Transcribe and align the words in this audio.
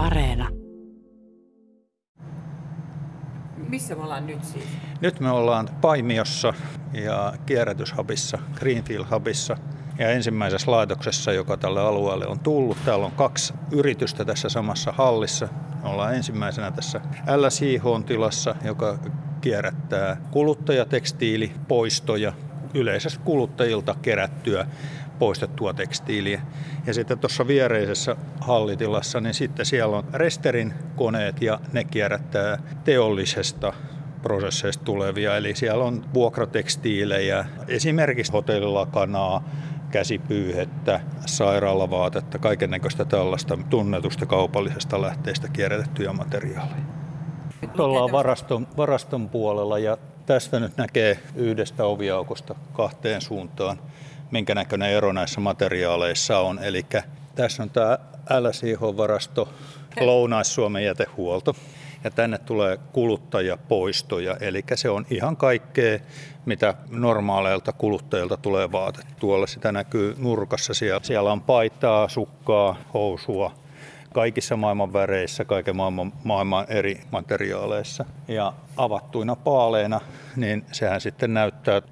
Areena. 0.00 0.48
Missä 3.68 3.94
me 3.94 4.02
ollaan 4.02 4.26
nyt 4.26 4.44
siis? 4.44 4.64
Nyt 5.00 5.20
me 5.20 5.30
ollaan 5.30 5.68
Paimiossa 5.80 6.54
ja 6.92 7.32
kierrätyshubissa, 7.46 8.38
Greenfield 8.54 9.04
Hubissa. 9.10 9.56
Ja 9.98 10.10
ensimmäisessä 10.10 10.70
laitoksessa, 10.70 11.32
joka 11.32 11.56
tälle 11.56 11.80
alueelle 11.80 12.26
on 12.26 12.40
tullut, 12.40 12.78
täällä 12.84 13.06
on 13.06 13.12
kaksi 13.12 13.54
yritystä 13.70 14.24
tässä 14.24 14.48
samassa 14.48 14.92
hallissa. 14.92 15.48
Me 15.82 15.88
ollaan 15.88 16.14
ensimmäisenä 16.14 16.70
tässä 16.70 17.00
LSIH-tilassa, 17.36 18.54
joka 18.64 18.98
kierrättää 19.40 20.16
kuluttajatekstiilipoistoja, 20.30 22.32
yleisesti 22.74 23.20
kuluttajilta 23.24 23.94
kerättyä 24.02 24.66
poistettua 25.20 25.74
tekstiiliä. 25.74 26.40
Ja 26.86 26.94
sitten 26.94 27.18
tuossa 27.18 27.46
viereisessä 27.46 28.16
hallitilassa, 28.40 29.20
niin 29.20 29.34
sitten 29.34 29.66
siellä 29.66 29.96
on 29.96 30.04
Resterin 30.12 30.74
koneet 30.96 31.42
ja 31.42 31.60
ne 31.72 31.84
kierrättää 31.84 32.58
teollisesta 32.84 33.72
prosesseista 34.22 34.84
tulevia. 34.84 35.36
Eli 35.36 35.54
siellä 35.54 35.84
on 35.84 36.04
vuokratekstiilejä, 36.14 37.44
esimerkiksi 37.68 38.32
hotellilakanaa, 38.32 39.44
käsipyyhettä, 39.90 41.00
sairaalavaatetta, 41.26 42.38
kaiken 42.38 42.70
näköistä 42.70 43.04
tällaista 43.04 43.58
tunnetusta 43.70 44.26
kaupallisesta 44.26 45.02
lähteestä 45.02 45.48
kierrätettyjä 45.48 46.12
materiaaleja. 46.12 46.82
Nyt 47.62 47.80
ollaan 47.80 48.12
varaston, 48.12 48.66
varaston 48.76 49.28
puolella 49.28 49.78
ja 49.78 49.96
tästä 50.26 50.60
nyt 50.60 50.76
näkee 50.76 51.18
yhdestä 51.34 51.84
oviaukosta 51.84 52.54
kahteen 52.72 53.20
suuntaan 53.20 53.78
minkä 54.30 54.54
näköinen 54.54 54.90
ero 54.90 55.12
näissä 55.12 55.40
materiaaleissa 55.40 56.38
on. 56.38 56.58
Eli 56.58 56.86
tässä 57.34 57.62
on 57.62 57.70
tämä 57.70 57.98
LSIH-varasto, 58.40 59.48
Lounais-Suomen 60.00 60.84
jätehuolto. 60.84 61.56
Ja 62.04 62.10
tänne 62.10 62.38
tulee 62.38 62.78
kuluttajapoistoja, 62.92 64.36
eli 64.40 64.64
se 64.74 64.90
on 64.90 65.06
ihan 65.10 65.36
kaikkea, 65.36 65.98
mitä 66.46 66.74
normaaleilta 66.90 67.72
kuluttajilta 67.72 68.36
tulee 68.36 68.72
vaate. 68.72 69.02
Tuolla 69.18 69.46
sitä 69.46 69.72
näkyy 69.72 70.14
nurkassa, 70.18 70.74
siellä, 70.74 71.00
siellä 71.02 71.32
on 71.32 71.40
paitaa, 71.40 72.08
sukkaa, 72.08 72.76
housua, 72.94 73.54
kaikissa 74.14 74.56
maailman 74.56 74.92
väreissä, 74.92 75.44
kaiken 75.44 75.76
maailman, 75.76 76.12
maailman 76.24 76.66
eri 76.68 77.00
materiaaleissa. 77.10 78.04
Ja 78.28 78.52
avattuina 78.76 79.36
paaleina, 79.36 80.00
niin 80.36 80.64
sehän 80.72 81.00
sitten 81.00 81.34
näyttää 81.34 81.82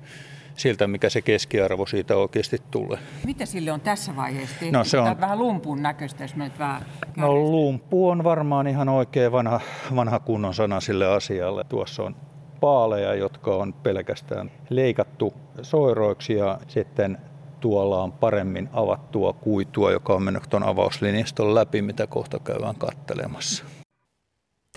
siltä, 0.58 0.86
mikä 0.86 1.10
se 1.10 1.22
keskiarvo 1.22 1.86
siitä 1.86 2.16
oikeasti 2.16 2.62
tulee. 2.70 2.98
Mitä 3.24 3.46
sille 3.46 3.72
on 3.72 3.80
tässä 3.80 4.16
vaiheessa 4.16 4.56
tehty? 4.60 4.72
No, 4.72 4.84
se 4.84 4.98
on... 4.98 5.04
Tämä 5.04 5.20
vähän 5.20 5.38
lumpun 5.38 5.82
näköistä, 5.82 6.24
jos 6.24 6.36
menet 6.36 6.58
vähän 6.58 6.82
No 7.16 7.34
lumpu 7.34 8.08
on 8.08 8.24
varmaan 8.24 8.66
ihan 8.66 8.88
oikein 8.88 9.32
vanha, 9.32 9.60
vanha 9.96 10.18
kunnon 10.18 10.54
sana 10.54 10.80
sille 10.80 11.06
asialle. 11.06 11.64
Tuossa 11.64 12.02
on 12.02 12.16
paaleja, 12.60 13.14
jotka 13.14 13.54
on 13.54 13.72
pelkästään 13.72 14.50
leikattu 14.70 15.34
soiroiksi 15.62 16.34
ja 16.34 16.58
sitten 16.68 17.18
tuolla 17.60 18.02
on 18.02 18.12
paremmin 18.12 18.68
avattua 18.72 19.32
kuitua, 19.32 19.92
joka 19.92 20.14
on 20.14 20.22
mennyt 20.22 20.42
tuon 20.50 20.62
avauslinjaston 20.62 21.54
läpi, 21.54 21.82
mitä 21.82 22.06
kohta 22.06 22.38
käydään 22.38 22.74
kattelemassa. 22.74 23.64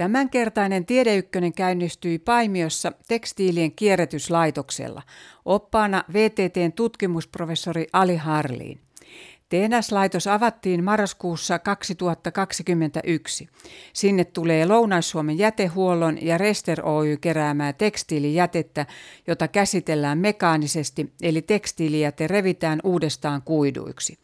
Tämänkertainen 0.02 0.86
Tiedeykkönen 0.86 1.54
käynnistyi 1.54 2.20
Paimiossa 2.20 2.92
tekstiilien 3.08 3.72
kierrätyslaitoksella. 3.72 5.02
Oppaana 5.46 6.04
VTTn 6.14 6.72
tutkimusprofessori 6.76 7.88
Ali 7.94 8.16
Harliin. 8.16 8.80
TNS-laitos 9.50 10.28
avattiin 10.28 10.84
marraskuussa 10.84 11.60
2021. 11.60 13.50
Sinne 13.94 14.26
tulee 14.26 14.66
Lounais-Suomen 14.66 15.38
jätehuollon 15.38 16.26
ja 16.26 16.38
Rester 16.38 16.86
Oy 16.86 17.18
keräämää 17.18 17.74
tekstiilijätettä, 17.74 18.86
jota 19.28 19.48
käsitellään 19.48 20.18
mekaanisesti, 20.18 21.14
eli 21.22 21.42
tekstiilijäte 21.42 22.28
revitään 22.28 22.80
uudestaan 22.84 23.42
kuiduiksi. 23.42 24.18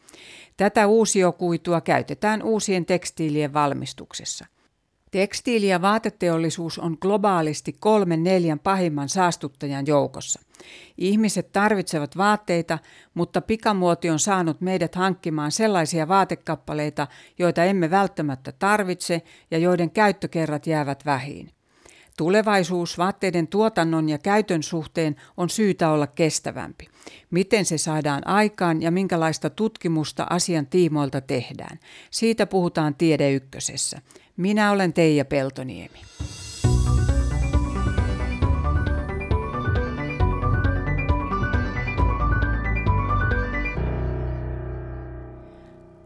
Tätä 0.56 0.86
uusiokuitua 0.86 1.80
käytetään 1.80 2.42
uusien 2.42 2.86
tekstiilien 2.86 3.52
valmistuksessa– 3.52 4.46
Tekstiili- 5.10 5.68
ja 5.68 5.82
vaateteollisuus 5.82 6.78
on 6.78 6.96
globaalisti 7.00 7.76
kolmen 7.80 8.22
neljän 8.22 8.58
pahimman 8.58 9.08
saastuttajan 9.08 9.86
joukossa. 9.86 10.40
Ihmiset 10.98 11.52
tarvitsevat 11.52 12.16
vaatteita, 12.16 12.78
mutta 13.14 13.40
pikamuoti 13.40 14.10
on 14.10 14.18
saanut 14.18 14.60
meidät 14.60 14.94
hankkimaan 14.94 15.52
sellaisia 15.52 16.08
vaatekappaleita, 16.08 17.06
joita 17.38 17.64
emme 17.64 17.90
välttämättä 17.90 18.52
tarvitse 18.52 19.22
ja 19.50 19.58
joiden 19.58 19.90
käyttökerrat 19.90 20.66
jäävät 20.66 21.06
vähiin. 21.06 21.50
Tulevaisuus 22.16 22.98
vaatteiden 22.98 23.48
tuotannon 23.48 24.08
ja 24.08 24.18
käytön 24.18 24.62
suhteen 24.62 25.16
on 25.36 25.50
syytä 25.50 25.90
olla 25.90 26.06
kestävämpi. 26.06 26.86
Miten 27.30 27.64
se 27.64 27.78
saadaan 27.78 28.26
aikaan 28.26 28.82
ja 28.82 28.90
minkälaista 28.90 29.50
tutkimusta 29.50 30.26
asian 30.30 30.66
tiimoilta 30.66 31.20
tehdään? 31.20 31.78
Siitä 32.10 32.46
puhutaan 32.46 32.94
Tiede 32.94 33.32
Ykkösessä. 33.32 34.02
Minä 34.38 34.70
olen 34.70 34.92
Teija 34.92 35.24
Peltoniemi. 35.24 35.98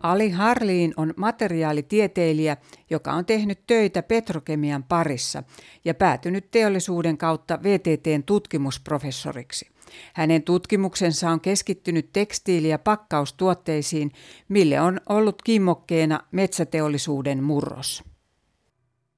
Ali 0.02 0.30
Harliin 0.30 0.94
on 0.96 1.14
materiaalitieteilijä, 1.16 2.56
joka 2.90 3.12
on 3.12 3.24
tehnyt 3.24 3.66
töitä 3.66 4.02
petrokemian 4.02 4.82
parissa 4.84 5.42
ja 5.84 5.94
päätynyt 5.94 6.50
teollisuuden 6.50 7.18
kautta 7.18 7.58
VTTn 7.62 8.22
tutkimusprofessoriksi. 8.26 9.68
Hänen 10.12 10.42
tutkimuksensa 10.42 11.30
on 11.30 11.40
keskittynyt 11.40 12.12
tekstiili- 12.12 12.68
ja 12.68 12.78
pakkaustuotteisiin, 12.78 14.12
mille 14.48 14.80
on 14.80 15.00
ollut 15.08 15.42
kimmokkeena 15.42 16.20
metsäteollisuuden 16.30 17.42
murros. 17.42 18.11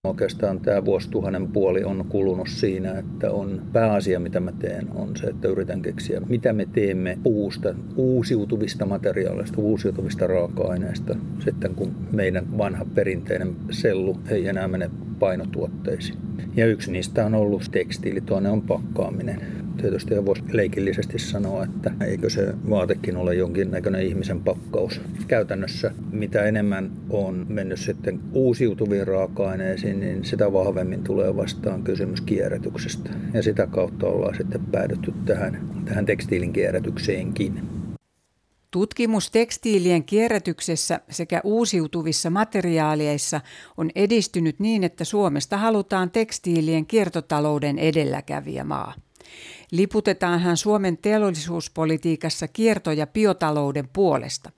Oikeastaan 0.04 0.60
tämä 0.60 0.84
vuosituhannen 0.84 1.48
puoli 1.48 1.84
on 1.84 2.04
kulunut 2.08 2.48
siinä, 2.48 2.98
että 2.98 3.30
on 3.30 3.62
pääasia, 3.72 4.20
mitä 4.20 4.40
mä 4.40 4.52
teen, 4.52 4.88
on 4.94 5.16
se, 5.16 5.26
että 5.26 5.48
yritän 5.48 5.82
keksiä, 5.82 6.20
mitä 6.28 6.52
me 6.52 6.66
teemme 6.72 7.18
puusta, 7.22 7.74
uusiutuvista 7.96 8.86
materiaaleista, 8.86 9.60
uusiutuvista 9.60 10.26
raaka-aineista, 10.26 11.16
sitten 11.44 11.74
kun 11.74 11.94
meidän 12.12 12.58
vanha 12.58 12.86
perinteinen 12.94 13.56
sellu 13.70 14.16
ei 14.28 14.46
enää 14.46 14.68
mene 14.68 14.90
painotuotteisiin. 15.18 16.18
Ja 16.56 16.66
yksi 16.66 16.92
niistä 16.92 17.26
on 17.26 17.34
ollut 17.34 17.68
tekstiili, 17.70 18.20
toinen 18.20 18.52
on 18.52 18.62
pakkaaminen 18.62 19.63
tietysti 19.76 20.26
voisi 20.26 20.42
leikillisesti 20.52 21.18
sanoa, 21.18 21.64
että 21.64 21.92
eikö 22.06 22.30
se 22.30 22.54
vaatekin 22.70 23.16
ole 23.16 23.34
jonkinnäköinen 23.34 24.06
ihmisen 24.06 24.40
pakkaus. 24.40 25.00
Käytännössä 25.28 25.90
mitä 26.12 26.44
enemmän 26.44 26.90
on 27.10 27.46
mennyt 27.48 27.80
sitten 27.80 28.20
uusiutuviin 28.32 29.06
raaka-aineisiin, 29.06 30.00
niin 30.00 30.24
sitä 30.24 30.52
vahvemmin 30.52 31.04
tulee 31.04 31.36
vastaan 31.36 31.82
kysymys 31.82 32.20
kierrätyksestä. 32.20 33.10
Ja 33.34 33.42
sitä 33.42 33.66
kautta 33.66 34.06
ollaan 34.06 34.36
sitten 34.36 34.60
päädytty 34.72 35.12
tähän, 35.24 35.68
tähän 35.84 36.06
tekstiilin 36.06 36.52
kierrätykseenkin. 36.52 37.60
Tutkimus 38.70 39.30
tekstiilien 39.30 40.04
kierrätyksessä 40.04 41.00
sekä 41.10 41.40
uusiutuvissa 41.44 42.30
materiaaleissa 42.30 43.40
on 43.76 43.90
edistynyt 43.94 44.60
niin, 44.60 44.84
että 44.84 45.04
Suomesta 45.04 45.56
halutaan 45.56 46.10
tekstiilien 46.10 46.86
kiertotalouden 46.86 47.78
edelläkävijämaa. 47.78 48.94
Liputetaanhan 49.74 50.56
Suomen 50.56 50.98
teollisuuspolitiikassa 50.98 52.48
kierto- 52.48 52.92
ja 52.92 53.06
biotalouden 53.06 53.88
puolesta. 53.92 54.50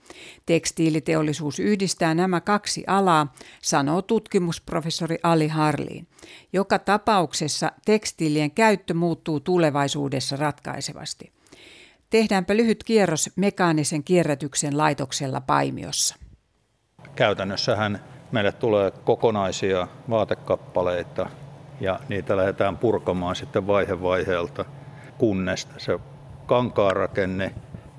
Tekstiiliteollisuus 0.46 1.58
yhdistää 1.58 2.14
nämä 2.14 2.40
kaksi 2.40 2.84
alaa, 2.86 3.34
sanoo 3.62 4.02
tutkimusprofessori 4.02 5.18
Ali 5.22 5.48
Harliin. 5.48 6.06
Joka 6.52 6.78
tapauksessa 6.78 7.72
tekstiilien 7.84 8.50
käyttö 8.50 8.94
muuttuu 8.94 9.40
tulevaisuudessa 9.40 10.36
ratkaisevasti. 10.36 11.32
Tehdäänpä 12.10 12.56
lyhyt 12.56 12.84
kierros 12.84 13.30
mekaanisen 13.36 14.04
kierrätyksen 14.04 14.78
laitoksella 14.78 15.40
Paimiossa. 15.40 16.16
Käytännössähän 17.14 18.04
meille 18.32 18.52
tulee 18.52 18.90
kokonaisia 18.90 19.88
vaatekappaleita 20.10 21.30
ja 21.80 22.00
niitä 22.08 22.36
lähdetään 22.36 22.76
purkamaan 22.76 23.36
sitten 23.36 23.66
vaihe 23.66 24.02
vaiheelta– 24.02 24.64
kunnes 25.18 25.68
se 25.78 25.98
kankaan 26.46 26.96
rakenne 26.96 27.54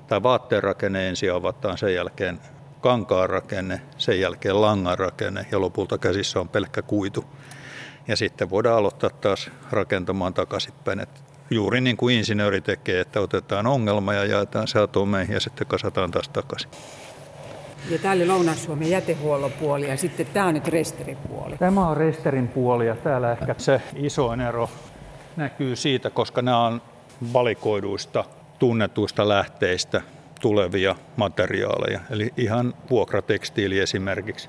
tai 0.06 0.22
vaatteen 0.22 0.62
rakenne 0.62 1.08
ensin 1.08 1.32
avataan, 1.32 1.78
sen 1.78 1.94
jälkeen 1.94 2.40
kankaan 2.80 3.30
rakenne, 3.30 3.80
sen 3.96 4.20
jälkeen 4.20 4.60
langan 4.60 4.98
rakenne 4.98 5.46
ja 5.52 5.60
lopulta 5.60 5.98
käsissä 5.98 6.40
on 6.40 6.48
pelkkä 6.48 6.82
kuitu. 6.82 7.24
Ja 8.08 8.16
sitten 8.16 8.50
voidaan 8.50 8.76
aloittaa 8.78 9.10
taas 9.10 9.50
rakentamaan 9.70 10.34
takaisinpäin. 10.34 11.00
Et 11.00 11.22
juuri 11.50 11.80
niin 11.80 11.96
kuin 11.96 12.16
insinööri 12.16 12.60
tekee, 12.60 13.00
että 13.00 13.20
otetaan 13.20 13.66
ongelma 13.66 14.14
ja 14.14 14.24
jaetaan 14.24 14.68
se 14.68 14.80
atomeihin 14.80 15.34
ja 15.34 15.40
sitten 15.40 15.66
kasataan 15.66 16.10
taas 16.10 16.28
takaisin. 16.28 16.70
Ja 17.90 17.98
tämä 17.98 18.14
oli 18.14 18.26
Lounais-Suomen 18.26 18.90
jätehuollon 18.90 19.52
puoli 19.52 19.88
ja 19.88 19.96
sitten 19.96 20.26
tämä 20.26 20.46
on 20.46 20.54
nyt 20.54 20.68
Resterin 20.68 21.16
puoli. 21.16 21.56
Tämä 21.56 21.88
on 21.88 21.96
Resterin 21.96 22.48
puoli 22.48 22.86
ja 22.86 22.96
täällä 22.96 23.32
ehkä 23.32 23.54
se 23.58 23.82
isoin 23.96 24.40
ero 24.40 24.70
näkyy 25.36 25.76
siitä, 25.76 26.10
koska 26.10 26.42
nämä 26.42 26.66
on 26.66 26.82
valikoiduista 27.32 28.24
tunnetuista 28.58 29.28
lähteistä 29.28 30.02
tulevia 30.40 30.96
materiaaleja. 31.16 32.00
Eli 32.10 32.30
ihan 32.36 32.74
vuokratekstiili 32.90 33.78
esimerkiksi. 33.78 34.48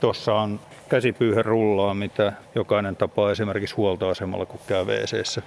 Tuossa 0.00 0.34
on 0.34 0.60
käsipyyherullaa, 0.88 1.94
mitä 1.94 2.32
jokainen 2.54 2.96
tapaa 2.96 3.30
esimerkiksi 3.30 3.74
huoltoasemalla, 3.74 4.46
kun 4.46 4.60
käy 4.66 4.84
wc 4.84 5.42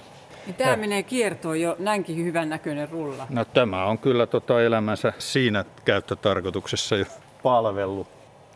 niin 0.47 0.55
tämä 0.55 0.71
ja. 0.71 0.77
menee 0.77 1.03
kiertoon 1.03 1.61
jo 1.61 1.75
näinkin 1.79 2.25
hyvän 2.25 2.49
näköinen 2.49 2.89
rulla. 2.89 3.27
No 3.29 3.45
tämä 3.45 3.85
on 3.85 3.97
kyllä 3.97 4.25
tota 4.25 4.61
elämänsä 4.61 5.13
siinä 5.19 5.65
käyttötarkoituksessa 5.85 6.95
jo 6.95 7.05
palvellut. 7.44 8.07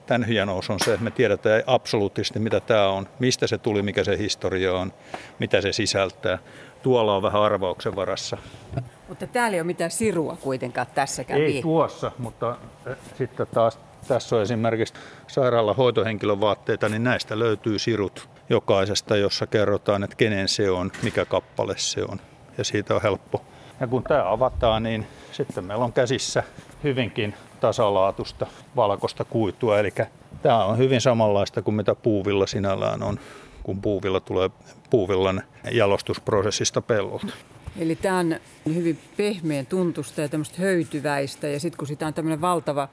Tämän 0.05 0.27
hienous 0.27 0.69
on 0.69 0.79
se, 0.79 0.93
että 0.93 1.03
me 1.03 1.11
tiedetään 1.11 1.63
absoluuttisesti 1.67 2.39
mitä 2.39 2.59
tämä 2.59 2.88
on, 2.88 3.07
mistä 3.19 3.47
se 3.47 3.57
tuli, 3.57 3.81
mikä 3.81 4.03
se 4.03 4.17
historia 4.17 4.73
on, 4.73 4.93
mitä 5.39 5.61
se 5.61 5.71
sisältää. 5.71 6.39
Tuolla 6.83 7.16
on 7.16 7.22
vähän 7.22 7.42
arvauksen 7.42 7.95
varassa. 7.95 8.38
Mutta 9.07 9.28
täällä 9.28 9.56
ei 9.56 9.62
ole 9.62 9.68
mitään 9.68 9.92
sirua 9.92 10.38
kuitenkaan 10.42 10.88
tässäkään. 10.95 11.42
Ei 11.42 11.62
tuossa, 11.62 12.12
mutta 12.18 12.57
eh, 12.86 12.98
sitten 13.18 13.48
taas 13.48 13.80
tässä 14.07 14.36
on 14.36 14.42
esimerkiksi 14.42 14.94
sairaalan 15.28 15.75
hoitohenkilön 15.75 16.42
vaatteita, 16.42 16.89
niin 16.89 17.04
näistä 17.04 17.39
löytyy 17.39 17.80
sirut 17.80 18.30
jokaisesta, 18.50 19.18
jossa 19.18 19.48
kerrotaan, 19.48 20.04
että 20.04 20.16
kenen 20.16 20.48
se 20.48 20.72
on, 20.72 20.92
mikä 21.04 21.25
kappale 21.25 21.74
se 21.78 22.01
on. 22.04 22.19
Ja 22.57 22.63
siitä 22.63 22.95
on 22.95 23.01
helppo. 23.01 23.42
Ja 23.80 23.88
kun 23.88 24.04
tämä 24.04 24.31
avataan, 24.31 24.84
niin 24.84 25.07
sitten 25.31 25.63
meillä 25.63 25.86
on 25.86 25.94
käsissä 25.94 26.44
hyvinkin 26.84 27.34
tasalaatusta 27.60 28.48
valkoista 28.75 29.25
kuitua. 29.25 29.80
Eli 29.80 29.94
tämä 30.42 30.66
on 30.66 30.77
hyvin 30.77 31.01
samanlaista 31.01 31.62
kuin 31.62 31.75
mitä 31.75 31.95
puuvilla 31.95 32.48
sinällään 32.48 33.04
on, 33.04 33.19
kun 33.63 33.81
puuvilla 33.81 34.19
tulee 34.19 34.50
puuvillan 34.90 35.44
jalostusprosessista 35.72 36.81
pellolta. 36.81 37.28
Eli 37.80 37.96
tämä 37.96 38.19
on 38.19 38.36
hyvin 38.75 39.00
pehmeän 39.18 39.66
tuntusta 39.66 40.22
ja 40.22 40.30
tämmöistä 40.30 40.62
höytyväistä 40.62 41.48
ja 41.48 41.60
sitten 41.60 41.78
kun 41.78 41.88
sitä 41.88 42.08
on 42.08 42.13
tämmöinen 42.13 42.42
valtava 42.42 42.90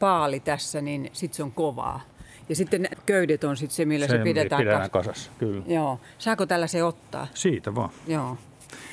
paali 0.00 0.40
tässä, 0.40 0.80
niin 0.80 1.10
sitten 1.12 1.36
se 1.36 1.42
on 1.42 1.52
kovaa. 1.52 2.00
Ja 2.48 2.56
sitten 2.56 2.88
köydet 3.06 3.44
on 3.44 3.56
sitten 3.56 3.76
se, 3.76 3.84
millä 3.84 4.06
se, 4.06 4.16
se 4.16 4.22
pidetään, 4.22 4.60
pidetään 4.62 4.90
kas- 4.90 5.06
kasassa. 5.06 5.30
Kyllä. 5.38 5.62
Joo. 5.66 6.00
Saako 6.18 6.46
tällä 6.46 6.66
se 6.66 6.84
ottaa? 6.84 7.26
Siitä 7.34 7.74
vaan. 7.74 7.90
Joo. 8.06 8.36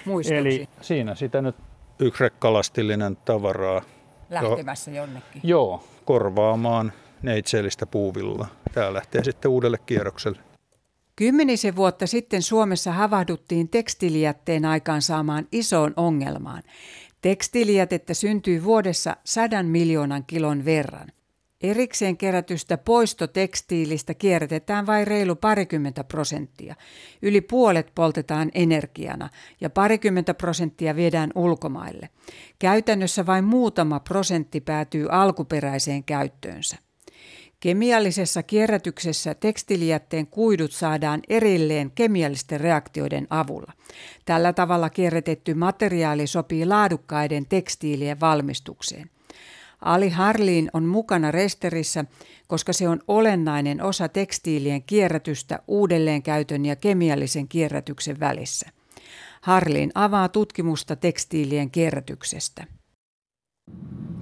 Muistuksi. 0.06 0.36
Eli 0.36 0.68
siinä 0.82 1.16
sitä 1.16 1.42
nyt 1.42 1.56
yksi 2.00 2.24
rekkalastillinen 2.24 3.18
tavaraa. 3.26 3.82
Lähtemässä 4.30 4.92
jonnekin. 4.92 5.42
Joo, 5.44 5.84
korvaamaan 6.06 6.94
neitsellistä 7.22 7.86
puuvilla. 7.86 8.48
Tämä 8.74 8.94
lähtee 8.94 9.24
sitten 9.24 9.52
uudelle 9.52 9.78
kierrokselle. 9.86 10.40
Kymmenisen 11.18 11.76
vuotta 11.76 12.08
sitten 12.08 12.42
Suomessa 12.42 12.92
havahduttiin 12.92 13.70
tekstiilijätteen 13.70 14.66
aikaansaamaan 14.66 15.48
isoon 15.52 15.94
ongelmaan. 15.96 16.64
Tekstiilijätettä 17.22 18.14
syntyy 18.14 18.64
vuodessa 18.64 19.18
sadan 19.24 19.66
miljoonan 19.66 20.24
kilon 20.26 20.66
verran. 20.66 21.08
Erikseen 21.62 22.18
kerätystä 22.18 22.78
poistotekstiilistä 22.78 24.14
kierrätetään 24.14 24.86
vain 24.86 25.08
reilu 25.08 25.36
parikymmentä 25.36 26.04
prosenttia. 26.04 26.76
Yli 27.22 27.42
puolet 27.42 27.92
poltetaan 27.96 28.52
energiana 28.54 29.30
ja 29.62 29.70
parikymmentä 29.70 30.34
prosenttia 30.34 30.96
viedään 30.96 31.32
ulkomaille. 31.36 32.10
Käytännössä 32.60 33.26
vain 33.26 33.44
muutama 33.44 34.00
prosentti 34.00 34.62
päätyy 34.62 35.08
alkuperäiseen 35.12 36.04
käyttöönsä. 36.04 36.87
Kemiallisessa 37.60 38.44
kierrätyksessä 38.44 39.34
tekstilijätteen 39.34 40.28
kuidut 40.28 40.72
saadaan 40.72 41.22
erilleen 41.30 41.92
kemiallisten 41.92 42.62
reaktioiden 42.62 43.28
avulla. 43.30 43.74
Tällä 44.26 44.54
tavalla 44.54 44.90
kierrätetty 44.90 45.54
materiaali 45.54 46.28
sopii 46.28 46.66
laadukkaiden 46.66 47.46
tekstiilien 47.46 48.20
valmistukseen. 48.20 49.10
Ali 49.82 50.10
Harliin 50.10 50.70
on 50.74 50.86
mukana 50.86 51.32
resterissä, 51.32 52.06
koska 52.48 52.74
se 52.74 52.90
on 52.90 53.00
olennainen 53.08 53.84
osa 53.84 54.10
tekstiilien 54.10 54.84
kierrätystä 54.84 55.60
uudelleenkäytön 55.68 56.66
ja 56.66 56.76
kemiallisen 56.76 57.48
kierrätyksen 57.48 58.20
välissä. 58.20 58.70
Harliin 59.42 59.92
avaa 59.96 60.30
tutkimusta 60.30 60.96
tekstiilien 60.96 61.72
kierrätyksestä 61.72 62.68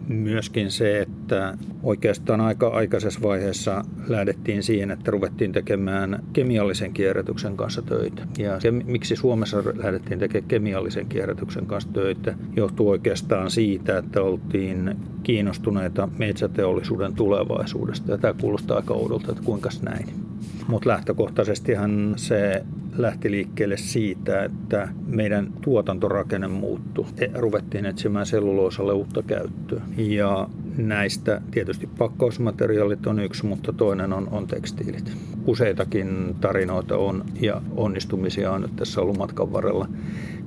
myöskin 0.08 0.72
se, 0.72 1.02
että 1.02 1.58
oikeastaan 1.84 2.42
aika 2.42 2.68
aikaisessa 2.68 3.22
vaiheessa 3.22 3.86
lähdettiin 4.08 4.64
siihen, 4.64 4.92
että 4.92 5.12
ruvettiin 5.12 5.52
tekemään 5.52 6.24
kemiallisen 6.34 6.94
kierrätyksen 6.94 7.58
kanssa 7.58 7.82
töitä. 7.82 8.28
Ja 8.38 8.60
se, 8.60 8.72
miksi 8.72 9.16
Suomessa 9.16 9.64
lähdettiin 9.76 10.20
tekemään 10.20 10.48
kemiallisen 10.48 11.06
kierrätyksen 11.06 11.66
kanssa 11.66 11.94
töitä, 11.94 12.36
johtuu 12.56 12.90
oikeastaan 12.90 13.52
siitä, 13.52 13.98
että 13.98 14.22
oltiin 14.22 14.96
kiinnostuneita 15.24 16.10
metsäteollisuuden 16.18 17.16
tulevaisuudesta. 17.16 18.12
Ja 18.12 18.18
tämä 18.18 18.34
kuulostaa 18.42 18.78
aika 18.78 18.94
oudolta, 18.94 19.32
että 19.32 19.44
kuinka 19.44 19.70
näin. 19.82 20.25
Mutta 20.68 20.90
lähtökohtaisestihan 20.90 22.14
se 22.16 22.64
lähti 22.98 23.32
liikkeelle 23.32 23.78
siitä, 23.78 24.44
että 24.44 24.90
meidän 25.08 25.54
tuotantorakenne 25.62 26.48
muuttui. 26.48 27.06
E, 27.18 27.28
ruvettiin 27.34 27.86
etsimään 27.86 28.26
selluloosalle 28.26 28.94
uutta 28.94 29.24
käyttöä. 29.24 29.82
Ja 29.98 30.50
näistä 30.78 31.42
tietysti 31.52 31.90
pakkausmateriaalit 31.98 33.08
on 33.08 33.20
yksi, 33.20 33.46
mutta 33.46 33.74
toinen 33.74 34.14
on, 34.14 34.28
on 34.32 34.48
tekstiilit. 34.48 35.12
Useitakin 35.46 36.36
tarinoita 36.42 36.98
on 36.98 37.26
ja 37.42 37.62
onnistumisia 37.76 38.52
on 38.52 38.62
nyt 38.62 38.76
tässä 38.76 39.02
ollut 39.02 39.18
matkan 39.18 39.54
varrella, 39.54 39.88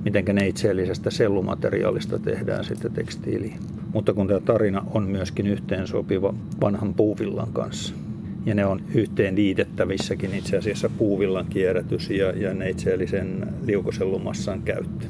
miten 0.03 0.25
neitseellisestä 0.35 1.09
sellumateriaalista 1.09 2.19
tehdään 2.19 2.63
sitten 2.63 2.93
tekstiiliä. 2.93 3.55
Mutta 3.93 4.13
kun 4.13 4.27
tämä 4.27 4.39
tarina 4.39 4.83
on 4.93 5.03
myöskin 5.03 5.47
yhteensopiva 5.47 6.33
vanhan 6.61 6.93
puuvillan 6.93 7.53
kanssa 7.53 7.95
ja 8.45 8.55
ne 8.55 8.65
on 8.65 8.81
yhteen 8.93 9.35
liitettävissäkin 9.35 10.35
itse 10.35 10.57
asiassa 10.57 10.89
puuvillan 10.89 11.45
kierrätys 11.45 12.09
ja, 12.09 12.31
ja 12.31 12.53
neitseellisen 12.53 13.47
liukosellumassan 13.65 14.61
käyttö. 14.61 15.05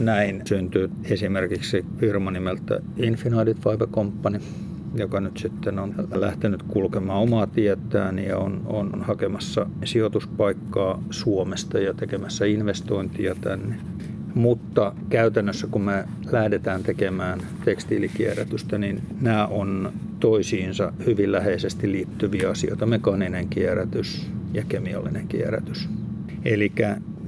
Näin 0.00 0.42
syntyi 0.44 0.88
esimerkiksi 1.04 1.84
firma 1.98 2.30
nimeltä 2.30 2.80
Infinited 2.96 3.54
Fiber 3.54 3.88
Company, 3.88 4.40
joka 4.94 5.20
nyt 5.20 5.36
sitten 5.36 5.78
on 5.78 5.94
lähtenyt 6.14 6.62
kulkemaan 6.62 7.22
omaa 7.22 7.46
tietään 7.46 8.18
ja 8.18 8.38
on, 8.38 8.62
on 8.66 9.02
hakemassa 9.02 9.66
sijoituspaikkaa 9.84 11.02
Suomesta 11.10 11.78
ja 11.78 11.94
tekemässä 11.94 12.44
investointia 12.44 13.34
tänne. 13.40 13.76
Mutta 14.34 14.92
käytännössä 15.08 15.66
kun 15.66 15.82
me 15.82 16.04
lähdetään 16.32 16.82
tekemään 16.82 17.40
tekstiilikierrätystä, 17.64 18.78
niin 18.78 19.02
nämä 19.20 19.46
on 19.46 19.92
toisiinsa 20.20 20.92
hyvin 21.06 21.32
läheisesti 21.32 21.92
liittyviä 21.92 22.50
asioita, 22.50 22.86
mekaaninen 22.86 23.48
kierrätys 23.48 24.30
ja 24.52 24.64
kemiallinen 24.68 25.28
kierrätys. 25.28 25.88
Eli 26.44 26.72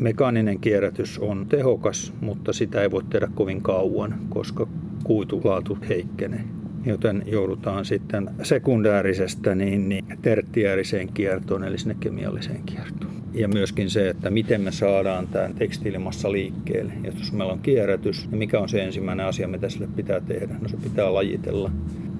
mekaaninen 0.00 0.58
kierrätys 0.58 1.18
on 1.18 1.46
tehokas, 1.48 2.12
mutta 2.20 2.52
sitä 2.52 2.82
ei 2.82 2.90
voi 2.90 3.02
tehdä 3.10 3.28
kovin 3.34 3.62
kauan, 3.62 4.14
koska 4.28 4.66
kuitulaatu 5.04 5.78
heikkenee. 5.88 6.44
Joten 6.84 7.22
joudutaan 7.26 7.84
sitten 7.84 8.30
sekundäärisestä 8.42 9.54
niin, 9.54 9.88
niin 9.88 10.04
tertiääriseen 10.22 11.12
kiertoon, 11.12 11.64
eli 11.64 11.78
sinne 11.78 11.96
kemialliseen 12.00 12.62
kiertoon. 12.66 13.21
Ja 13.34 13.48
myöskin 13.48 13.90
se, 13.90 14.08
että 14.08 14.30
miten 14.30 14.60
me 14.60 14.72
saadaan 14.72 15.28
tämän 15.28 15.54
tekstiilimassa 15.54 16.32
liikkeelle. 16.32 16.92
Ja 17.04 17.12
jos 17.18 17.32
meillä 17.32 17.52
on 17.52 17.58
kierrätys, 17.58 18.30
niin 18.30 18.38
mikä 18.38 18.60
on 18.60 18.68
se 18.68 18.84
ensimmäinen 18.84 19.26
asia, 19.26 19.48
mitä 19.48 19.68
sille 19.68 19.88
pitää 19.96 20.20
tehdä? 20.20 20.54
No 20.60 20.68
se 20.68 20.76
pitää 20.76 21.14
lajitella. 21.14 21.70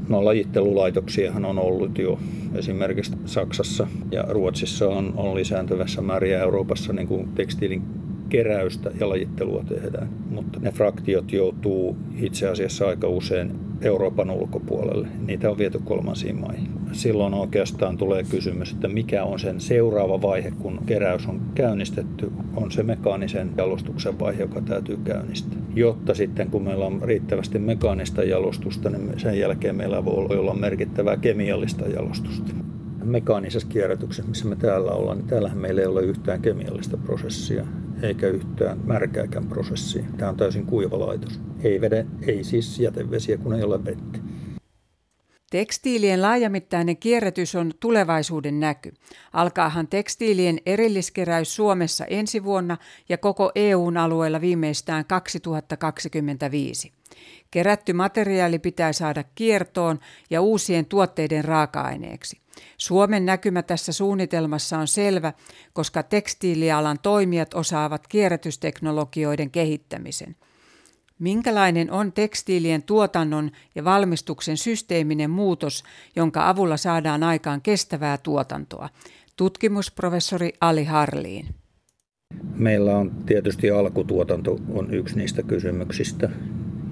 No 0.08 0.24
lajittelulaitoksiahan 0.24 1.44
on 1.44 1.58
ollut 1.58 1.98
jo 1.98 2.18
esimerkiksi 2.54 3.12
Saksassa 3.24 3.86
ja 4.10 4.24
Ruotsissa 4.28 4.88
on, 4.88 5.12
on 5.16 5.34
lisääntyvässä 5.34 6.02
määrin 6.02 6.34
Euroopassa 6.34 6.92
niin 6.92 7.08
kuin 7.08 7.28
tekstiilin 7.34 7.82
keräystä 8.28 8.90
ja 9.00 9.08
lajittelua 9.08 9.64
tehdään. 9.68 10.08
Mutta 10.30 10.60
ne 10.60 10.70
fraktiot 10.70 11.32
joutuu 11.32 11.96
itse 12.20 12.48
asiassa 12.48 12.88
aika 12.88 13.08
usein 13.08 13.50
Euroopan 13.82 14.30
ulkopuolelle. 14.30 15.08
Niitä 15.26 15.50
on 15.50 15.58
viety 15.58 15.80
kolmansiin 15.84 16.36
maihin. 16.36 16.68
Silloin 16.92 17.34
oikeastaan 17.34 17.98
tulee 17.98 18.24
kysymys, 18.24 18.72
että 18.72 18.88
mikä 18.88 19.24
on 19.24 19.38
sen 19.38 19.60
seuraava 19.60 20.22
vaihe, 20.22 20.52
kun 20.58 20.80
keräys 20.86 21.26
on 21.26 21.40
käynnistetty, 21.54 22.32
on 22.56 22.72
se 22.72 22.82
mekaanisen 22.82 23.50
jalostuksen 23.56 24.18
vaihe, 24.18 24.42
joka 24.42 24.60
täytyy 24.60 24.98
käynnistää. 25.04 25.58
Jotta 25.74 26.14
sitten 26.14 26.50
kun 26.50 26.62
meillä 26.62 26.86
on 26.86 27.02
riittävästi 27.02 27.58
mekaanista 27.58 28.24
jalostusta, 28.24 28.90
niin 28.90 29.12
sen 29.16 29.38
jälkeen 29.38 29.76
meillä 29.76 30.04
voi 30.04 30.38
olla 30.38 30.54
merkittävää 30.54 31.16
kemiallista 31.16 31.88
jalostusta 31.88 32.54
mekaanisessa 33.04 33.68
kierrätyksessä, 33.68 34.28
missä 34.28 34.46
me 34.46 34.56
täällä 34.56 34.90
ollaan, 34.90 35.18
niin 35.18 35.28
täällähän 35.28 35.58
meillä 35.58 35.80
ei 35.80 35.86
ole 35.86 36.02
yhtään 36.02 36.42
kemiallista 36.42 36.96
prosessia 36.96 37.66
eikä 38.02 38.28
yhtään 38.28 38.80
märkääkään 38.84 39.46
prosessia. 39.46 40.04
Tämä 40.16 40.30
on 40.30 40.36
täysin 40.36 40.66
kuiva 40.66 40.98
laitos. 40.98 41.40
Ei 41.62 41.80
vede, 41.80 42.06
ei 42.26 42.44
siis 42.44 42.80
jätevesiä, 42.80 43.38
kun 43.38 43.54
ei 43.54 43.62
ole 43.62 43.84
vettä. 43.84 44.18
Tekstiilien 45.50 46.22
laajamittainen 46.22 46.96
kierrätys 46.96 47.54
on 47.54 47.72
tulevaisuuden 47.80 48.60
näky. 48.60 48.92
Alkaahan 49.32 49.88
tekstiilien 49.88 50.58
erilliskeräys 50.66 51.56
Suomessa 51.56 52.04
ensi 52.04 52.44
vuonna 52.44 52.76
ja 53.08 53.18
koko 53.18 53.52
EUn 53.54 53.96
alueella 53.96 54.40
viimeistään 54.40 55.04
2025. 55.04 56.92
Kerätty 57.50 57.92
materiaali 57.92 58.58
pitää 58.58 58.92
saada 58.92 59.24
kiertoon 59.34 59.98
ja 60.30 60.40
uusien 60.40 60.86
tuotteiden 60.86 61.44
raaka-aineeksi. 61.44 62.41
Suomen 62.78 63.26
näkymä 63.26 63.62
tässä 63.62 63.92
suunnitelmassa 63.92 64.78
on 64.78 64.88
selvä, 64.88 65.32
koska 65.72 66.02
tekstiilialan 66.02 66.98
toimijat 67.02 67.54
osaavat 67.54 68.08
kierrätysteknologioiden 68.08 69.50
kehittämisen. 69.50 70.36
Minkälainen 71.18 71.90
on 71.90 72.12
tekstiilien 72.12 72.82
tuotannon 72.82 73.50
ja 73.74 73.84
valmistuksen 73.84 74.56
systeeminen 74.56 75.30
muutos, 75.30 75.84
jonka 76.16 76.48
avulla 76.48 76.76
saadaan 76.76 77.22
aikaan 77.22 77.60
kestävää 77.62 78.18
tuotantoa? 78.18 78.88
Tutkimusprofessori 79.36 80.52
Ali 80.60 80.84
Harliin. 80.84 81.46
Meillä 82.54 82.96
on 82.96 83.10
tietysti 83.26 83.70
alkutuotanto 83.70 84.58
on 84.68 84.94
yksi 84.94 85.16
niistä 85.16 85.42
kysymyksistä, 85.42 86.30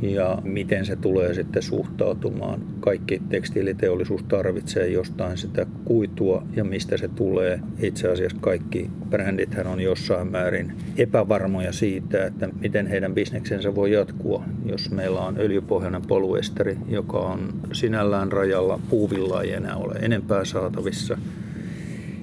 ja 0.02 0.38
miten 0.44 0.86
se 0.86 0.96
tulee 0.96 1.34
sitten 1.34 1.62
suhtautumaan. 1.62 2.60
Kaikki 2.80 3.22
tekstiiliteollisuus 3.28 4.22
tarvitsee 4.22 4.88
jostain 4.88 5.38
sitä 5.38 5.66
kuitua 5.84 6.42
ja 6.56 6.64
mistä 6.64 6.96
se 6.96 7.08
tulee. 7.08 7.60
Itse 7.82 8.08
asiassa 8.08 8.38
kaikki 8.40 8.90
brändithän 9.10 9.66
on 9.66 9.80
jossain 9.80 10.28
määrin 10.28 10.72
epävarmoja 10.96 11.72
siitä, 11.72 12.26
että 12.26 12.48
miten 12.60 12.86
heidän 12.86 13.14
bisneksensä 13.14 13.74
voi 13.74 13.92
jatkua, 13.92 14.44
jos 14.66 14.90
meillä 14.90 15.20
on 15.20 15.38
öljypohjainen 15.38 16.02
poluesteri, 16.02 16.76
joka 16.88 17.18
on 17.18 17.52
sinällään 17.72 18.32
rajalla, 18.32 18.80
puuvilla 18.90 19.42
ei 19.42 19.52
enää 19.52 19.76
ole 19.76 19.94
enempää 20.02 20.44
saatavissa. 20.44 21.18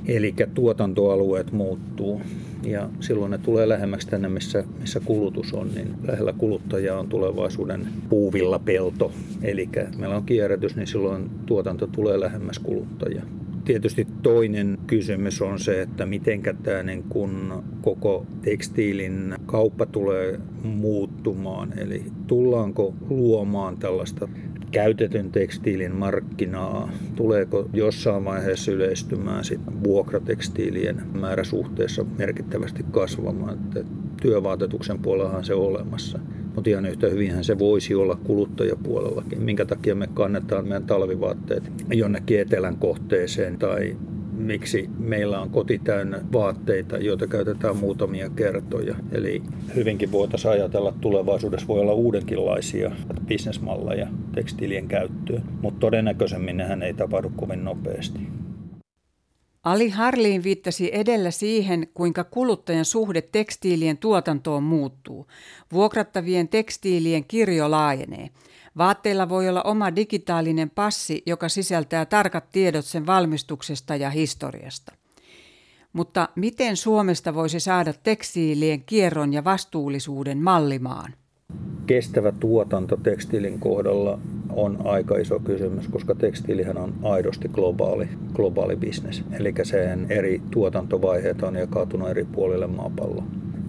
Eli 0.07 0.35
tuotantoalueet 0.53 1.51
muuttuu 1.51 2.21
ja 2.63 2.89
silloin 2.99 3.31
ne 3.31 3.37
tulee 3.37 3.69
lähemmäksi 3.69 4.07
tänne, 4.07 4.29
missä, 4.29 4.63
missä 4.79 4.99
kulutus 4.99 5.53
on, 5.53 5.69
niin 5.75 5.93
lähellä 6.07 6.33
kuluttajaa 6.33 6.99
on 6.99 7.07
tulevaisuuden 7.07 7.87
puuvilla 8.09 8.59
pelto. 8.59 9.11
Eli 9.41 9.69
meillä 9.97 10.15
on 10.15 10.25
kierrätys, 10.25 10.75
niin 10.75 10.87
silloin 10.87 11.29
tuotanto 11.45 11.87
tulee 11.87 12.19
lähemmäs 12.19 12.59
kuluttajaa. 12.59 13.25
Tietysti 13.65 14.07
toinen 14.23 14.77
kysymys 14.87 15.41
on 15.41 15.59
se, 15.59 15.81
että 15.81 16.05
miten 16.05 16.41
tämä 16.63 16.83
niin 16.83 17.03
kun 17.03 17.63
koko 17.81 18.25
tekstiilin 18.41 19.35
kauppa 19.45 19.85
tulee 19.85 20.39
muuttumaan. 20.63 21.79
Eli 21.79 22.03
tullaanko 22.27 22.93
luomaan 23.09 23.77
tällaista 23.77 24.27
käytetyn 24.77 25.31
tekstiilin 25.31 25.95
markkinaa? 25.95 26.91
Tuleeko 27.15 27.69
jossain 27.73 28.25
vaiheessa 28.25 28.71
yleistymään 28.71 29.43
sit 29.43 29.59
vuokratekstiilien 29.83 31.01
määrä 31.13 31.43
suhteessa 31.43 32.05
merkittävästi 32.17 32.85
kasvamaan? 32.91 33.53
Että 33.53 33.83
työvaatetuksen 34.21 34.99
puolellahan 34.99 35.45
se 35.45 35.53
on 35.53 35.65
olemassa. 35.65 36.19
Mutta 36.55 36.69
ihan 36.69 36.85
yhtä 36.85 37.07
hyvinhän 37.07 37.43
se 37.43 37.59
voisi 37.59 37.95
olla 37.95 38.15
kuluttajapuolellakin. 38.23 39.41
Minkä 39.41 39.65
takia 39.65 39.95
me 39.95 40.07
kannetaan 40.13 40.67
meidän 40.67 40.85
talvivaatteet 40.85 41.71
jonnekin 41.93 42.39
etelän 42.39 42.77
kohteeseen 42.77 43.57
tai 43.57 43.97
miksi 44.37 44.89
meillä 44.99 45.39
on 45.39 45.49
koti 45.49 45.79
täynnä 45.83 46.19
vaatteita, 46.33 46.97
joita 46.97 47.27
käytetään 47.27 47.77
muutamia 47.77 48.29
kertoja. 48.29 48.95
Eli 49.11 49.41
hyvinkin 49.75 50.11
voitaisiin 50.11 50.51
ajatella, 50.51 50.89
että 50.89 51.01
tulevaisuudessa 51.01 51.67
voi 51.67 51.79
olla 51.79 51.93
uudenkinlaisia 51.93 52.91
bisnesmalleja 53.27 54.07
tekstiilien 54.35 54.87
käyttöön, 54.87 55.43
mutta 55.61 55.79
todennäköisemmin 55.79 56.57
nehän 56.57 56.83
ei 56.83 56.93
tapahdu 56.93 57.31
kovin 57.35 57.63
nopeasti. 57.63 58.19
Ali 59.63 59.89
Harliin 59.89 60.43
viittasi 60.43 60.89
edellä 60.93 61.31
siihen, 61.31 61.87
kuinka 61.93 62.23
kuluttajan 62.23 62.85
suhde 62.85 63.21
tekstiilien 63.21 63.97
tuotantoon 63.97 64.63
muuttuu. 64.63 65.27
Vuokrattavien 65.71 66.47
tekstiilien 66.47 67.25
kirjo 67.27 67.71
laajenee. 67.71 68.29
Vaatteilla 68.77 69.29
voi 69.29 69.49
olla 69.49 69.63
oma 69.63 69.95
digitaalinen 69.95 70.69
passi, 70.69 71.23
joka 71.25 71.49
sisältää 71.49 72.05
tarkat 72.05 72.45
tiedot 72.51 72.85
sen 72.85 73.05
valmistuksesta 73.05 73.95
ja 73.95 74.09
historiasta. 74.09 74.93
Mutta 75.93 76.29
miten 76.35 76.77
Suomesta 76.77 77.35
voisi 77.35 77.59
saada 77.59 77.93
tekstiilien 77.93 78.83
kierron 78.83 79.33
ja 79.33 79.43
vastuullisuuden 79.43 80.37
mallimaan? 80.37 81.13
Kestävä 81.85 82.31
tuotanto 82.31 82.97
tekstiilin 82.97 83.59
kohdalla 83.59 84.19
on 84.49 84.87
aika 84.87 85.17
iso 85.17 85.39
kysymys, 85.39 85.87
koska 85.87 86.15
tekstiilihän 86.15 86.77
on 86.77 86.93
aidosti 87.03 87.47
globaali, 87.47 88.09
globaali 88.33 88.75
bisnes. 88.75 89.23
Eli 89.39 89.53
sen 89.63 90.05
eri 90.09 90.41
tuotantovaiheet 90.51 91.43
on 91.43 91.55
jakautunut 91.55 92.09
eri 92.09 92.25
puolille 92.25 92.67
maapalloa. 92.67 93.23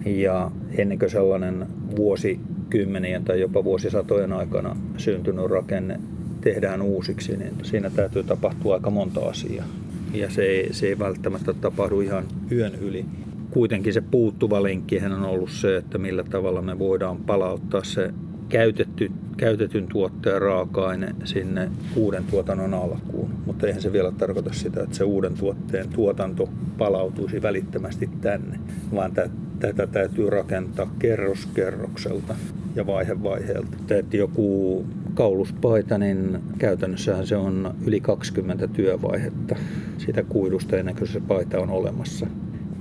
Ja 0.05 0.51
ennen 0.77 0.99
kuin 0.99 1.09
sellainen 1.09 1.67
vuosi 1.95 2.39
kymmenien 2.69 3.23
tai 3.23 3.41
jopa 3.41 3.63
vuosisatojen 3.63 4.33
aikana 4.33 4.77
syntynyt 4.97 5.45
rakenne 5.45 5.99
tehdään 6.41 6.81
uusiksi, 6.81 7.37
niin 7.37 7.53
siinä 7.63 7.89
täytyy 7.89 8.23
tapahtua 8.23 8.73
aika 8.73 8.89
monta 8.89 9.19
asiaa. 9.19 9.65
Ja 10.13 10.29
se 10.29 10.41
ei, 10.41 10.73
se 10.73 10.87
ei 10.87 10.99
välttämättä 10.99 11.53
tapahdu 11.53 12.01
ihan 12.01 12.23
yön 12.51 12.75
yli. 12.81 13.05
Kuitenkin 13.51 13.93
se 13.93 14.01
puuttuva 14.01 14.63
linkki 14.63 14.99
on 15.05 15.25
ollut 15.25 15.51
se, 15.51 15.77
että 15.77 15.97
millä 15.97 16.23
tavalla 16.23 16.61
me 16.61 16.79
voidaan 16.79 17.17
palauttaa 17.17 17.83
se 17.83 18.13
käytetty, 18.49 19.11
käytetyn 19.37 19.87
tuotteen 19.87 20.41
raaka-aine 20.41 21.15
sinne 21.23 21.71
uuden 21.95 22.23
tuotannon 22.23 22.73
alkuun. 22.73 23.29
Mutta 23.45 23.67
eihän 23.67 23.81
se 23.81 23.93
vielä 23.93 24.11
tarkoita 24.11 24.53
sitä, 24.53 24.83
että 24.83 24.95
se 24.95 25.03
uuden 25.03 25.33
tuotteen 25.33 25.89
tuotanto 25.89 26.49
palautuisi 26.77 27.41
välittömästi 27.41 28.09
tänne, 28.21 28.59
vaan 28.95 29.11
tätä 29.59 29.87
täytyy 29.87 30.29
rakentaa 30.29 30.91
kerros 30.99 31.45
kerrokselta 31.45 32.35
ja 32.75 32.87
vaihe 32.87 33.23
vaiheelta. 33.23 33.77
Teet 33.87 34.13
joku 34.13 34.85
kauluspaita, 35.13 35.97
niin 35.97 36.39
käytännössähän 36.57 37.27
se 37.27 37.35
on 37.35 37.73
yli 37.85 37.99
20 37.99 38.67
työvaihetta 38.67 39.55
sitä 39.97 40.23
kuidusta 40.23 40.77
ennen 40.77 40.95
kuin 40.95 41.07
se 41.07 41.19
paita 41.19 41.59
on 41.59 41.69
olemassa. 41.69 42.27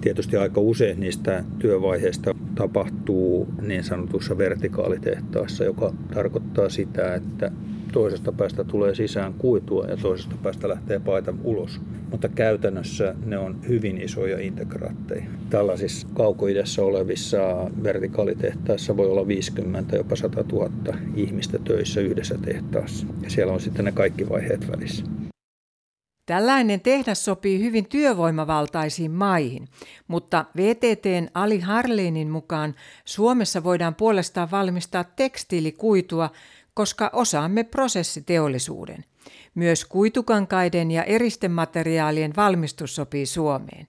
Tietysti 0.00 0.36
aika 0.36 0.60
usein 0.60 1.00
niistä 1.00 1.44
työvaiheista 1.58 2.34
tapahtuu 2.54 3.48
niin 3.62 3.84
sanotussa 3.84 4.38
vertikaalitehtaassa, 4.38 5.64
joka 5.64 5.94
tarkoittaa 6.14 6.68
sitä, 6.68 7.14
että 7.14 7.50
toisesta 7.92 8.32
päästä 8.32 8.64
tulee 8.64 8.94
sisään 8.94 9.34
kuitua 9.34 9.86
ja 9.86 9.96
toisesta 9.96 10.34
päästä 10.42 10.68
lähtee 10.68 10.98
paita 10.98 11.34
ulos. 11.44 11.80
Mutta 12.10 12.28
käytännössä 12.28 13.14
ne 13.24 13.38
on 13.38 13.58
hyvin 13.68 14.00
isoja 14.00 14.40
integraatteja. 14.40 15.24
Tällaisissa 15.50 16.08
kaukoidessa 16.14 16.84
olevissa 16.84 17.70
vertikaalitehtaissa 17.82 18.96
voi 18.96 19.06
olla 19.06 19.26
50, 19.26 19.96
jopa 19.96 20.16
100 20.16 20.44
000 20.52 20.70
ihmistä 21.16 21.58
töissä 21.64 22.00
yhdessä 22.00 22.38
tehtaassa. 22.44 23.06
Ja 23.22 23.30
siellä 23.30 23.52
on 23.52 23.60
sitten 23.60 23.84
ne 23.84 23.92
kaikki 23.92 24.28
vaiheet 24.28 24.70
välissä. 24.70 25.04
Tällainen 26.28 26.80
tehdas 26.80 27.24
sopii 27.24 27.60
hyvin 27.60 27.88
työvoimavaltaisiin 27.88 29.10
maihin, 29.10 29.68
mutta 30.08 30.44
VTTn 30.56 31.28
Ali 31.34 31.60
Harlinin 31.60 32.30
mukaan 32.30 32.74
Suomessa 33.04 33.64
voidaan 33.64 33.94
puolestaan 33.94 34.50
valmistaa 34.50 35.04
tekstiilikuitua, 35.04 36.30
koska 36.74 37.10
osaamme 37.12 37.64
prosessiteollisuuden. 37.64 39.04
Myös 39.54 39.84
kuitukankaiden 39.84 40.90
ja 40.90 41.04
eristemateriaalien 41.04 42.32
valmistus 42.36 42.94
sopii 42.94 43.26
Suomeen. 43.26 43.88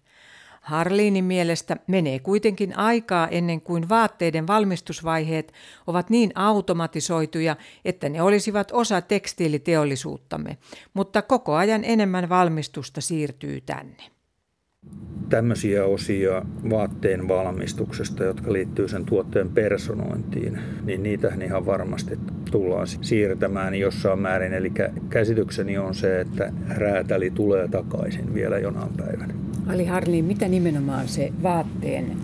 Harliinin 0.62 1.25
mielestä 1.25 1.78
menee 1.88 2.20
kuitenkin 2.20 2.78
aikaa 2.78 3.28
ennen 3.28 3.62
kuin 3.62 3.89
vaatteiden 3.89 4.48
valmistusvaiheet 4.48 5.54
ovat 5.88 6.10
niin 6.10 6.32
automatisoituja, 6.36 7.56
että 7.86 8.10
ne 8.10 8.22
olisivat 8.22 8.72
osa 8.72 9.01
tekstiiliteollisuuttamme, 9.01 10.58
mutta 10.94 11.22
koko 11.22 11.56
ajan 11.56 11.84
enemmän 11.84 12.30
valmistusta 12.30 13.01
siirtyy 13.01 13.62
tänne. 13.62 14.04
Tämmöisiä 15.30 15.86
osia 15.86 16.42
vaatteen 16.70 17.28
valmistuksesta, 17.28 18.24
jotka 18.24 18.54
liittyy 18.54 18.88
sen 18.88 19.06
tuotteen 19.06 19.50
personointiin, 19.50 20.60
niin 20.84 21.04
niitä 21.04 21.32
ihan 21.46 21.66
varmasti 21.66 22.20
tullaan 22.51 22.88
siirtämään 22.88 23.75
jossain 23.75 24.20
määrin. 24.20 24.54
Eli 24.54 24.72
käsitykseni 25.10 25.78
on 25.78 25.96
se, 25.96 26.22
että 26.22 26.54
räätäli 26.70 27.30
tulee 27.30 27.68
takaisin 27.68 28.34
vielä 28.34 28.60
jonain 28.60 28.94
päivänä. 28.98 29.34
Ali 29.70 29.86
Harli, 29.86 30.22
mitä 30.22 30.48
nimenomaan 30.48 31.08
se 31.08 31.34
vaatteen 31.44 32.18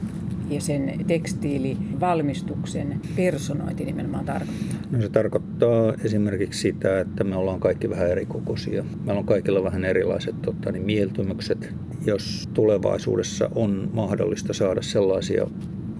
ja 0.50 0.62
sen 0.62 1.06
tekstiilivalmistuksen 1.08 3.02
personointi 3.16 3.86
nimenomaan 3.86 4.26
tarkoittaa? 4.26 4.80
No 4.92 5.02
se 5.02 5.10
tarkoittaa 5.10 5.94
esimerkiksi 6.04 6.60
sitä, 6.60 7.00
että 7.00 7.24
me 7.24 7.36
ollaan 7.36 7.60
kaikki 7.60 7.90
vähän 7.90 8.10
eri 8.10 8.26
kokoisia. 8.26 8.84
Meillä 9.06 9.20
on 9.20 9.26
kaikilla 9.26 9.64
vähän 9.64 9.86
erilaiset 9.86 10.42
tota, 10.42 10.72
niin 10.72 10.86
mieltymykset. 10.86 11.74
Jos 12.06 12.50
tulevaisuudessa 12.54 13.50
on 13.56 13.90
mahdollista 13.94 14.54
saada 14.54 14.82
sellaisia 14.82 15.48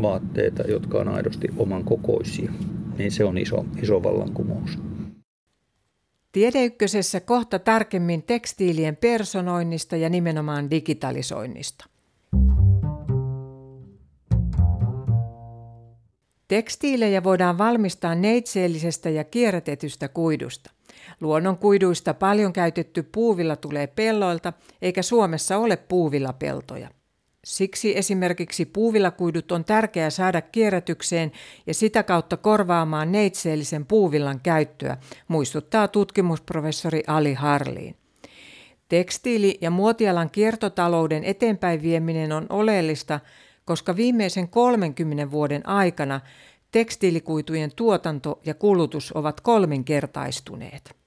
vaatteita, 0.02 0.64
jotka 0.64 0.98
on 1.00 1.08
aidosti 1.08 1.48
oman 1.58 1.84
kokoisia, 1.84 2.52
niin 2.98 3.12
se 3.12 3.24
on 3.24 3.38
iso, 3.38 3.66
iso 3.82 4.04
vallankumous. 4.04 4.80
Tiedeykkösessä 6.36 7.20
kohta 7.20 7.60
tarkemmin 7.60 8.24
tekstiilien 8.24 8.96
personoinnista 8.96 9.96
ja 9.96 10.10
nimenomaan 10.10 10.72
digitalisoinnista. 10.72 11.86
Tekstiilejä 16.48 17.24
voidaan 17.24 17.58
valmistaa 17.58 18.16
neitseellisestä 18.16 19.10
ja 19.10 19.24
kierrätetystä 19.24 20.08
kuidusta. 20.08 20.72
Luonnon 21.22 21.58
kuiduista 21.58 22.14
paljon 22.14 22.54
käytetty 22.54 23.04
puuvilla 23.04 23.56
tulee 23.56 23.88
pelloilta, 23.88 24.54
eikä 24.82 25.02
Suomessa 25.02 25.58
ole 25.58 25.78
puuvillapeltoja. 25.78 26.90
Siksi 27.46 27.98
esimerkiksi 27.98 28.66
puuvillakuidut 28.66 29.52
on 29.52 29.66
tärkeää 29.66 30.10
saada 30.10 30.42
kierrätykseen 30.42 31.32
ja 31.68 31.74
sitä 31.74 32.04
kautta 32.04 32.38
korvaamaan 32.38 33.12
neitseellisen 33.12 33.86
puuvillan 33.86 34.40
käyttöä, 34.40 34.98
muistuttaa 35.28 35.88
tutkimusprofessori 35.88 37.04
Ali 37.08 37.34
Harliin. 37.34 37.96
Tekstiili- 38.90 39.58
ja 39.62 39.72
muotialan 39.72 40.30
kiertotalouden 40.30 41.24
eteenpäin 41.24 41.82
vieminen 41.82 42.32
on 42.32 42.46
oleellista, 42.50 43.20
koska 43.66 43.96
viimeisen 43.96 44.48
30 44.48 45.32
vuoden 45.32 45.68
aikana 45.70 46.22
tekstiilikuitujen 46.72 47.72
tuotanto 47.76 48.40
ja 48.46 48.54
kulutus 48.54 49.12
ovat 49.12 49.42
kolminkertaistuneet. 49.42 51.05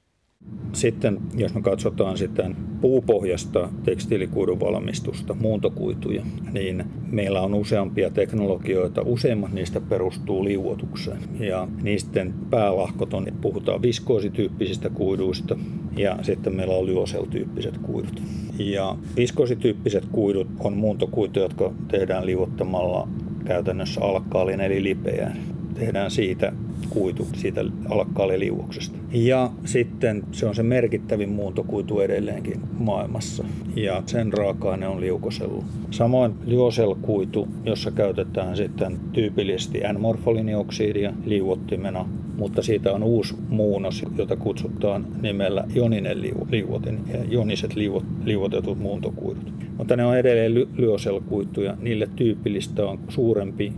Sitten 0.73 1.19
jos 1.37 1.55
me 1.55 1.61
katsotaan 1.61 2.19
sitten 2.19 2.57
puupohjasta 2.81 3.69
tekstiilikuidun 3.85 4.61
valmistusta, 4.61 5.35
muuntokuituja, 5.35 6.23
niin 6.53 6.85
meillä 7.11 7.41
on 7.41 7.55
useampia 7.55 8.11
teknologioita. 8.11 9.03
Useimmat 9.03 9.53
niistä 9.53 9.81
perustuu 9.81 10.45
liuotukseen. 10.45 11.23
Ja 11.41 11.69
niisten 11.83 12.35
päälahkot 12.51 13.15
on, 13.15 13.27
puhutaan 13.41 13.83
viskoosityyppisistä 13.83 14.91
kuiduista 14.91 15.59
ja 15.97 16.19
sitten 16.23 16.55
meillä 16.55 16.75
on 16.75 16.87
lyosel-tyyppiset 16.87 17.79
kuidut. 17.79 18.23
Ja 18.59 18.97
viskoosityyppiset 19.17 20.05
kuidut 20.13 20.49
on 20.61 20.77
muuntokuituja, 20.77 21.45
jotka 21.45 21.73
tehdään 21.89 22.27
liuottamalla 22.27 23.09
käytännössä 23.45 24.01
alkkaalin 24.01 24.61
eli 24.61 24.83
lipeään. 24.83 25.58
Tehdään 25.79 26.11
siitä 26.11 26.53
kuitu 26.91 27.27
siitä 27.35 27.65
alkkaaliliuoksesta. 27.89 28.99
Ja 29.13 29.51
sitten 29.65 30.23
se 30.33 30.47
on 30.47 30.55
se 30.55 30.63
merkittävin 30.63 31.29
muuntokuitu 31.29 32.01
edelleenkin 32.01 32.61
maailmassa. 32.79 33.45
Ja 33.77 34.03
sen 34.07 34.33
raaka-aine 34.33 34.89
on 34.89 35.01
liukosellu. 35.01 35.65
Samoin 35.91 36.33
liuoselkuitu, 36.47 37.49
jossa 37.65 37.91
käytetään 37.91 38.57
sitten 38.57 38.99
tyypillisesti 39.13 39.81
N-morfolinioksidia 39.93 41.13
liuottimena, 41.25 42.09
mutta 42.37 42.63
siitä 42.63 42.93
on 42.93 43.03
uusi 43.03 43.35
muunnos, 43.49 44.05
jota 44.19 44.37
kutsutaan 44.37 45.07
nimellä 45.23 45.65
joninen 45.75 46.23
liuotin 46.51 46.99
joniset 47.29 47.75
liuotetut 48.25 48.79
muuntokuidut. 48.79 49.53
Mutta 49.79 49.97
ne 49.97 50.05
on 50.05 50.19
edelleen 50.19 50.55
lyoselkuituja. 50.55 51.77
Niille 51.81 52.09
tyypillistä 52.17 52.87
on 52.87 52.99
suurempi 53.09 53.73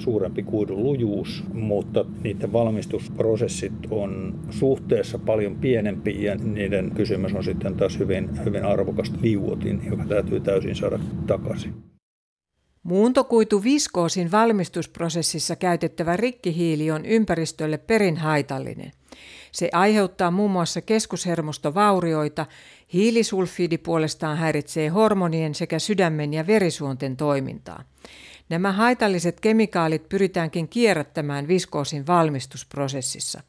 suurempi 0.00 0.42
kuidun 0.42 0.82
lujuus, 0.82 1.44
mutta 1.52 2.04
niiden 2.24 2.52
valmistusprosessit 2.52 3.72
on 3.90 4.38
suhteessa 4.50 5.18
paljon 5.18 5.56
pienempi 5.56 6.24
ja 6.24 6.34
niiden 6.34 6.90
kysymys 6.94 7.34
on 7.34 7.44
sitten 7.44 7.76
taas 7.76 7.98
hyvin, 7.98 8.44
hyvin 8.44 8.64
arvokas 8.64 9.12
liuotin, 9.20 9.82
joka 9.90 10.04
täytyy 10.04 10.40
täysin 10.40 10.76
saada 10.76 10.98
takaisin. 11.26 11.74
Muuntokuitu 12.82 13.64
viskoosin 13.64 14.32
valmistusprosessissa 14.32 15.56
käytettävä 15.56 16.16
rikkihiili 16.16 16.90
on 16.90 17.06
ympäristölle 17.06 17.78
perin 17.78 18.16
haitallinen. 18.16 18.92
Se 19.52 19.68
aiheuttaa 19.72 20.30
muun 20.30 20.50
muassa 20.50 20.80
keskushermostovaurioita, 20.80 22.46
hiilisulfiidi 22.92 23.78
puolestaan 23.78 24.38
häiritsee 24.38 24.88
hormonien 24.88 25.54
sekä 25.54 25.78
sydämen 25.78 26.34
ja 26.34 26.46
verisuonten 26.46 27.16
toimintaa. 27.16 27.84
Nämä 28.50 28.72
haitalliset 28.72 29.40
kemikaalit 29.40 30.08
pyritäänkin 30.08 30.68
kierrättämään 30.68 31.48
viskoosin 31.48 32.06
valmistusprosessissa. 32.06 33.42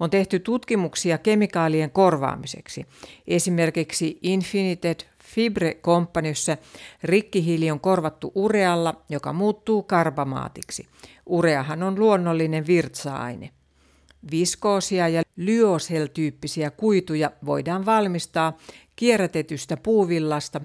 On 0.00 0.10
tehty 0.10 0.38
tutkimuksia 0.38 1.18
kemikaalien 1.18 1.90
korvaamiseksi. 1.90 2.86
Esimerkiksi 3.26 4.18
Infinited 4.22 5.00
Fibre 5.24 5.74
Companyssä 5.74 6.58
rikkihiili 7.02 7.70
on 7.70 7.80
korvattu 7.80 8.32
urealla, 8.34 9.02
joka 9.08 9.32
muuttuu 9.32 9.82
karbamaatiksi. 9.82 10.86
Ureahan 11.26 11.82
on 11.82 11.98
luonnollinen 11.98 12.66
virtsa-aine. 12.66 13.50
Viskoosia 14.30 15.08
ja 15.08 15.22
lyosel-tyyppisiä 15.36 16.70
kuituja 16.70 17.30
voidaan 17.46 17.86
valmistaa 17.86 18.58
kierrätetystä 18.96 19.76
puuvillasta 19.76 20.60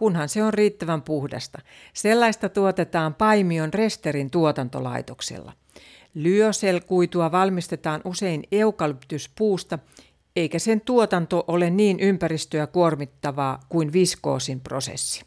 kunhan 0.00 0.28
se 0.28 0.42
on 0.42 0.54
riittävän 0.54 1.02
puhdasta. 1.02 1.58
Sellaista 1.94 2.48
tuotetaan 2.48 3.14
Paimion 3.14 3.74
Resterin 3.74 4.30
tuotantolaitoksella. 4.30 5.52
Lyöselkuitua 6.14 7.32
valmistetaan 7.32 8.00
usein 8.04 8.42
eukalyptuspuusta, 8.52 9.78
eikä 10.36 10.58
sen 10.58 10.80
tuotanto 10.80 11.44
ole 11.48 11.70
niin 11.70 12.00
ympäristöä 12.00 12.66
kuormittavaa 12.66 13.60
kuin 13.68 13.92
viskoosin 13.92 14.60
prosessi. 14.60 15.22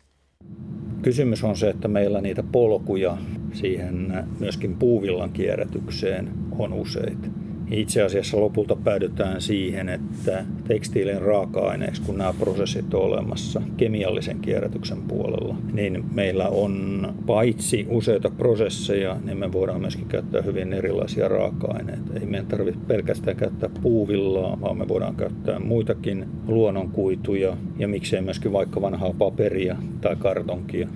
Kysymys 1.02 1.44
on 1.44 1.58
se, 1.58 1.70
että 1.70 1.88
meillä 1.88 2.22
niitä 2.22 2.44
polkuja 2.44 3.18
siihen 3.54 4.14
myöskin 4.40 4.76
puuvillan 4.76 5.32
kierrätykseen 5.32 6.32
on 6.60 6.74
useita. 6.74 7.28
Itse 7.74 8.02
asiassa 8.02 8.40
lopulta 8.40 8.76
päädytään 8.76 9.42
siihen, 9.42 9.90
että 9.90 10.46
tekstiilin 10.68 11.22
raaka-aineeksi, 11.22 12.02
kun 12.02 12.18
nämä 12.18 12.34
prosessit 12.40 12.94
on 12.94 13.02
olemassa 13.02 13.62
kemiallisen 13.78 14.40
kierrätyksen 14.40 15.02
puolella, 15.02 15.56
niin 15.74 16.06
meillä 16.14 16.48
on 16.48 17.14
paitsi 17.26 17.88
useita 17.90 18.30
prosesseja, 18.30 19.18
niin 19.24 19.38
me 19.38 19.52
voidaan 19.52 19.82
myöskin 19.82 20.08
käyttää 20.08 20.42
hyvin 20.42 20.74
erilaisia 20.74 21.28
raaka-aineita. 21.28 22.20
Ei 22.20 22.26
meidän 22.26 22.48
tarvitse 22.48 22.80
pelkästään 22.88 23.38
käyttää 23.38 23.70
puuvillaa, 23.82 24.62
vaan 24.62 24.78
me 24.78 24.88
voidaan 24.88 25.16
käyttää 25.16 25.60
muitakin 25.60 26.26
luonnonkuituja 26.48 27.58
ja 27.78 27.88
miksei 27.88 28.22
myöskin 28.22 28.54
vaikka 28.54 28.82
vanhaa 28.82 29.14
paperia 29.18 29.76
tai 30.02 30.16
kartonkia. 30.16 30.88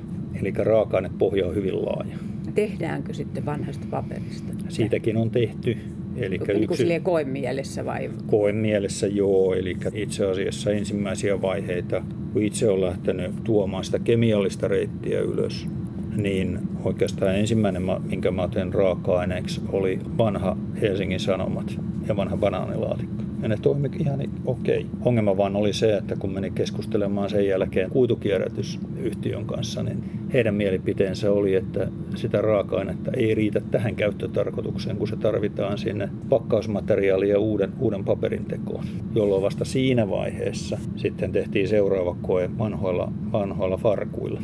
Eli 0.42 0.52
raaka-ainepohja 0.58 1.48
on 1.48 1.56
hyvin 1.56 1.86
laaja. 1.86 2.18
Tehdäänkö 2.56 3.14
sitten 3.14 3.46
vanhasta 3.46 3.88
paperista? 3.92 4.54
Siitäkin 4.70 5.18
on 5.18 5.32
tehty 5.32 5.78
Eli 6.18 6.38
niin 6.38 6.64
yksi, 6.64 6.86
niin 6.86 7.02
koemielessä 7.02 7.86
vai? 7.86 8.10
Koemielessä 8.28 9.08
joo, 9.08 9.54
eli 9.54 9.78
itse 9.94 10.26
asiassa 10.26 10.72
ensimmäisiä 10.72 11.42
vaiheita, 11.42 12.04
kun 12.34 12.44
itse 12.44 12.70
olen 12.70 12.82
lähtenyt 12.82 13.44
tuomaan 13.44 13.84
sitä 13.84 14.00
kemiallista 14.00 14.68
reittiä 14.68 15.20
ylös, 15.20 15.68
niin 16.16 16.60
oikeastaan 16.84 17.36
ensimmäinen, 17.36 17.84
minkä 18.10 18.32
mä 18.32 18.44
otin 18.44 18.74
raaka-aineeksi, 18.74 19.62
oli 19.72 20.00
vanha 20.18 20.58
Helsingin 20.82 21.20
Sanomat 21.20 21.80
ja 22.08 22.16
vanha 22.16 22.38
banaanilaatikko 22.38 23.27
ja 23.42 23.48
ne 23.48 23.58
toimi 23.62 23.90
ihan 24.00 24.22
okei. 24.46 24.78
Okay. 24.78 24.90
Ongelma 25.06 25.38
vaan 25.38 25.56
oli 25.56 25.74
se, 25.74 25.98
että 25.98 26.16
kun 26.16 26.34
menin 26.34 26.54
keskustelemaan 26.54 27.30
sen 27.30 27.48
jälkeen 27.48 27.90
kuitukierrätysyhtiön 27.90 29.46
kanssa, 29.46 29.84
niin 29.84 30.04
heidän 30.34 30.56
mielipiteensä 30.56 31.32
oli, 31.32 31.56
että 31.56 31.88
sitä 32.16 32.42
raaka-ainetta 32.42 33.12
ei 33.18 33.36
riitä 33.36 33.62
tähän 33.72 33.96
käyttötarkoitukseen, 33.96 34.98
kun 34.98 35.08
se 35.08 35.16
tarvitaan 35.16 35.78
sinne 35.78 36.10
pakkausmateriaalia 36.30 37.40
uuden, 37.40 37.72
uuden 37.80 38.06
paperin 38.06 38.46
tekoon, 38.46 38.84
jolloin 39.16 39.44
vasta 39.44 39.66
siinä 39.66 40.10
vaiheessa 40.10 40.78
sitten 40.96 41.32
tehtiin 41.32 41.68
seuraava 41.68 42.18
koe 42.22 42.50
vanhoilla, 42.58 43.12
vanhoilla 43.32 43.78
farkuilla. 43.78 44.42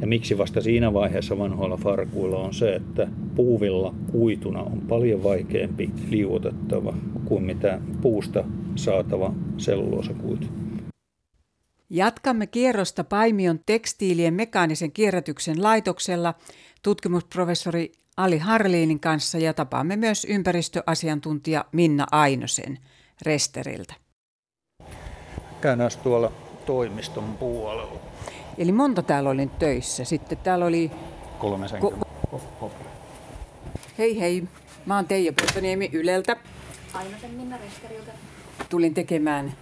Ja 0.00 0.06
miksi 0.06 0.38
vasta 0.38 0.60
siinä 0.60 0.92
vaiheessa 0.92 1.38
vanhoilla 1.38 1.76
farkuilla 1.76 2.38
on 2.38 2.54
se, 2.54 2.74
että 2.74 3.08
puuvilla 3.34 3.94
kuituna 4.12 4.62
on 4.62 4.80
paljon 4.88 5.22
vaikeampi 5.22 5.90
liuotettava 6.08 6.94
kuin 7.24 7.42
mitä 7.42 7.80
puusta 8.02 8.44
saatava 8.76 9.34
selluloosakuitu. 9.56 10.46
Jatkamme 11.90 12.46
kierrosta 12.46 13.04
Paimion 13.04 13.60
tekstiilien 13.66 14.34
mekaanisen 14.34 14.92
kierrätyksen 14.92 15.62
laitoksella 15.62 16.34
tutkimusprofessori 16.82 17.92
Ali 18.16 18.38
Harliinin 18.38 19.00
kanssa 19.00 19.38
ja 19.38 19.54
tapaamme 19.54 19.96
myös 19.96 20.26
ympäristöasiantuntija 20.30 21.64
Minna 21.72 22.06
Ainosen 22.12 22.78
Resteriltä. 23.22 23.94
Käydään 25.60 25.90
tuolla 26.02 26.32
toimiston 26.66 27.24
puolella. 27.24 28.07
Eli 28.58 28.72
monta 28.72 29.02
täällä 29.02 29.30
oli 29.30 29.50
töissä. 29.58 30.04
Sitten 30.04 30.38
täällä 30.38 30.64
oli... 30.64 30.90
Kolme 31.38 31.66
Ko- 31.66 32.06
hei 33.98 34.20
hei, 34.20 34.44
mä 34.86 34.96
oon 34.96 35.06
Teija 35.06 35.32
Puttoniemi 35.32 35.90
Yleltä. 35.92 36.36
Ainoten 36.94 37.30
Minna 37.30 37.56
Resteriltä. 37.56 38.12
Tulin 38.68 38.94
tekemään 38.94 39.54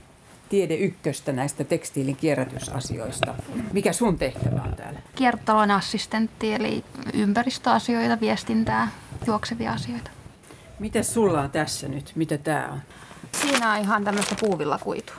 Tiede 0.48 0.74
Ykköstä 0.74 1.32
näistä 1.32 1.64
tekstiilin 1.64 2.16
kierrätysasioista. 2.16 3.35
Mikä 3.72 3.92
sun 3.92 4.18
tehtävä 4.18 4.62
on 4.62 4.76
täällä? 4.76 5.00
Kiertotalon 5.14 5.70
assistentti, 5.70 6.54
eli 6.54 6.85
ympäristöasioita, 7.14 8.20
viestintää, 8.20 8.88
juoksevia 9.26 9.72
asioita. 9.72 10.11
Mitä 10.78 11.02
sulla 11.02 11.40
on 11.40 11.50
tässä 11.50 11.88
nyt? 11.88 12.12
Mitä 12.14 12.38
tää 12.38 12.68
on? 12.72 12.80
Siinä 13.32 13.72
on 13.72 13.78
ihan 13.78 14.04
tämmöistä 14.04 14.37
puuvillakuitua. 14.40 15.16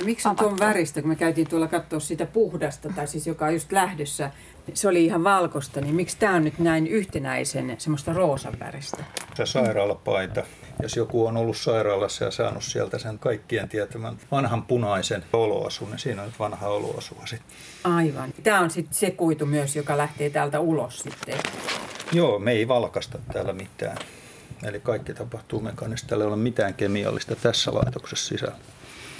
No, 0.00 0.06
miksi 0.06 0.28
on 0.28 0.36
tuon 0.36 0.58
väristä, 0.58 1.00
kun 1.00 1.08
me 1.08 1.16
käytiin 1.16 1.48
tuolla 1.48 1.68
katsoa 1.68 2.00
sitä 2.00 2.26
puhdasta, 2.26 2.88
tai 2.96 3.06
siis 3.06 3.26
joka 3.26 3.44
on 3.44 3.52
just 3.52 3.72
lähdössä, 3.72 4.30
se 4.74 4.88
oli 4.88 5.04
ihan 5.04 5.24
valkosta, 5.24 5.80
niin 5.80 5.94
miksi 5.94 6.16
tämä 6.18 6.34
on 6.34 6.44
nyt 6.44 6.58
näin 6.58 6.86
yhtenäisen 6.86 7.74
semmoista 7.78 8.12
roosan 8.12 8.60
väristä? 8.60 9.04
Se 9.34 9.46
sairaalapaita. 9.46 10.42
Jos 10.82 10.96
joku 10.96 11.26
on 11.26 11.36
ollut 11.36 11.56
sairaalassa 11.56 12.24
ja 12.24 12.30
saanut 12.30 12.64
sieltä 12.64 12.98
sen 12.98 13.18
kaikkien 13.18 13.68
tietämän 13.68 14.16
vanhan 14.30 14.62
punaisen 14.62 15.24
oloasun, 15.32 15.90
niin 15.90 15.98
siinä 15.98 16.22
on 16.22 16.28
nyt 16.28 16.38
vanha 16.38 16.68
oloasua 16.68 17.26
sitten. 17.26 17.56
Aivan. 17.84 18.34
Tämä 18.42 18.60
on 18.60 18.70
sitten 18.70 18.94
se 18.94 19.10
kuitu 19.10 19.46
myös, 19.46 19.76
joka 19.76 19.96
lähtee 19.96 20.30
täältä 20.30 20.60
ulos 20.60 20.98
sitten. 20.98 21.34
Joo, 22.12 22.38
me 22.38 22.52
ei 22.52 22.68
valkasta 22.68 23.18
täällä 23.32 23.52
mitään. 23.52 23.96
Eli 24.62 24.80
kaikki 24.80 25.14
tapahtuu 25.14 25.60
mekaanisesti. 25.60 26.08
Täällä 26.08 26.24
ei 26.24 26.28
ole 26.28 26.36
mitään 26.36 26.74
kemiallista 26.74 27.36
tässä 27.36 27.74
laitoksessa 27.74 28.28
sisällä. 28.28 28.56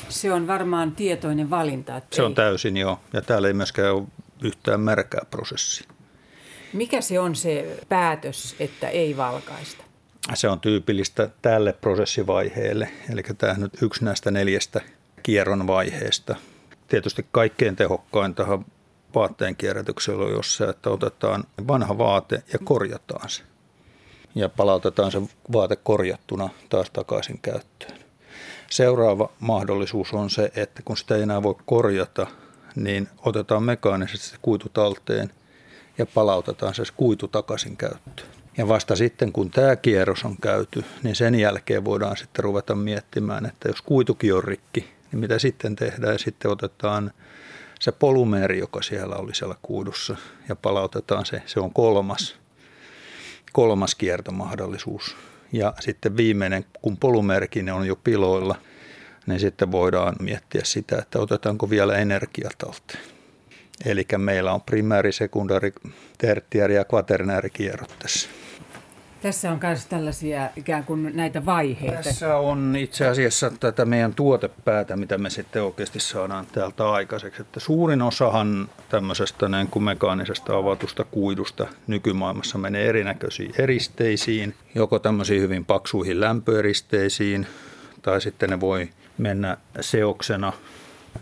Se 0.08 0.32
on 0.32 0.46
varmaan 0.46 0.92
tietoinen 0.92 1.50
valinta. 1.50 1.96
Että 1.96 2.16
se 2.16 2.22
ei. 2.22 2.26
on 2.26 2.34
täysin 2.34 2.76
joo. 2.76 3.00
Ja 3.12 3.22
täällä 3.22 3.48
ei 3.48 3.54
myöskään 3.54 3.94
ole 3.94 4.04
yhtään 4.42 4.80
märkää 4.80 5.22
prosessia. 5.30 5.86
Mikä 6.72 7.00
se 7.00 7.20
on 7.20 7.36
se 7.36 7.78
päätös, 7.88 8.56
että 8.60 8.88
ei 8.88 9.16
valkaista? 9.16 9.84
Se 10.34 10.48
on 10.48 10.60
tyypillistä 10.60 11.30
tälle 11.42 11.72
prosessivaiheelle. 11.72 12.88
Eli 13.12 13.22
tämä 13.38 13.52
on 13.52 13.60
nyt 13.60 13.82
yksi 13.82 14.04
näistä 14.04 14.30
neljästä 14.30 14.80
kierron 15.22 15.66
vaiheesta. 15.66 16.36
Tietysti 16.88 17.26
kaikkein 17.32 17.76
tehokkaintahan 17.76 18.64
vaatteen 19.14 19.56
kierrätyksellä 19.56 20.24
on 20.24 20.30
jos 20.30 20.56
se, 20.56 20.64
että 20.64 20.90
otetaan 20.90 21.44
vanha 21.68 21.98
vaate 21.98 22.42
ja 22.52 22.58
korjataan 22.64 23.30
se. 23.30 23.42
Ja 24.34 24.48
palautetaan 24.48 25.12
se 25.12 25.22
vaate 25.52 25.76
korjattuna 25.76 26.48
taas 26.68 26.90
takaisin 26.90 27.38
käyttöön. 27.42 27.99
Seuraava 28.70 29.30
mahdollisuus 29.40 30.12
on 30.12 30.30
se, 30.30 30.52
että 30.56 30.83
kun 30.85 30.96
sitä 30.96 31.16
ei 31.16 31.22
enää 31.22 31.42
voi 31.42 31.54
korjata, 31.66 32.26
niin 32.76 33.09
otetaan 33.24 33.62
mekaanisesti 33.62 34.26
se 34.26 34.37
kuitu 34.42 34.68
talteen 34.68 35.30
ja 35.98 36.06
palautetaan 36.06 36.74
se 36.74 36.83
kuitu 36.96 37.28
takaisin 37.28 37.76
käyttöön. 37.76 38.28
Ja 38.59 38.68
vasta 38.68 38.96
sitten, 38.96 39.33
kun 39.33 39.50
tämä 39.50 39.76
kierros 39.76 40.24
on 40.24 40.37
käyty, 40.42 40.85
niin 41.02 41.16
sen 41.16 41.35
jälkeen 41.35 41.85
voidaan 41.85 42.16
sitten 42.16 42.44
ruveta 42.44 42.74
miettimään, 42.74 43.46
että 43.46 43.68
jos 43.68 43.83
kuitukin 43.83 44.35
on 44.35 44.44
rikki, 44.44 44.80
niin 45.12 45.20
mitä 45.20 45.38
sitten 45.38 45.76
tehdään. 45.76 46.12
Ja 46.12 46.18
sitten 46.18 46.50
otetaan 46.50 47.11
se 47.80 47.92
polymeeri, 47.92 48.59
joka 48.59 48.83
siellä 48.83 49.16
oli 49.16 49.35
siellä 49.35 49.54
kuidussa, 49.62 50.16
ja 50.48 50.56
palautetaan 50.56 51.26
se. 51.26 51.42
Se 51.46 51.61
on 51.61 51.72
kolmas, 51.72 52.37
kolmas 53.52 53.94
kiertomahdollisuus. 53.94 55.16
Ja 55.52 55.74
sitten 55.80 56.16
viimeinen, 56.16 56.64
kun 56.82 56.96
polymeerikin 56.96 57.72
on 57.72 57.86
jo 57.86 57.96
piloilla, 57.96 58.56
niin 59.26 59.40
sitten 59.40 59.72
voidaan 59.72 60.16
miettiä 60.20 60.60
sitä, 60.64 60.98
että 60.98 61.18
otetaanko 61.18 61.70
vielä 61.70 61.96
energiatalteen. 61.96 63.04
Eli 63.84 64.06
meillä 64.18 64.52
on 64.52 64.60
primääri, 64.60 65.12
sekundaari, 65.12 65.72
tertiäri 66.18 66.74
ja 66.74 66.84
kvaternäärikierrot 66.84 67.94
tässä. 67.98 68.28
Tässä 69.22 69.52
on 69.52 69.59
myös 69.62 69.87
tällaisia 69.87 70.50
ikään 70.56 70.85
kuin 70.85 71.16
näitä 71.16 71.46
vaiheita. 71.46 72.02
Tässä 72.02 72.37
on 72.37 72.76
itse 72.76 73.06
asiassa 73.06 73.52
tätä 73.61 73.85
meidän 73.85 74.14
tuotepäätä, 74.14 74.96
mitä 74.96 75.18
me 75.18 75.30
sitten 75.30 75.62
oikeasti 75.62 76.00
saadaan 76.00 76.46
täältä 76.46 76.90
aikaiseksi. 76.90 77.42
Että 77.42 77.61
suurin 77.61 78.02
osahan 78.02 78.68
tämmöisestä 78.88 79.48
niin 79.48 79.66
kuin 79.66 79.83
mekaanisesta 79.83 80.56
avatusta 80.56 81.04
kuidusta 81.04 81.66
nykymaailmassa 81.87 82.59
menee 82.59 82.88
erinäköisiin 82.88 83.52
eristeisiin, 83.59 84.54
joko 84.74 84.98
tämmöisiin 84.98 85.42
hyvin 85.42 85.64
paksuihin 85.64 86.20
lämpöeristeisiin, 86.20 87.46
tai 88.02 88.20
sitten 88.20 88.50
ne 88.50 88.61
voi 88.61 88.88
mennä 89.18 89.56
seoksena 89.80 90.52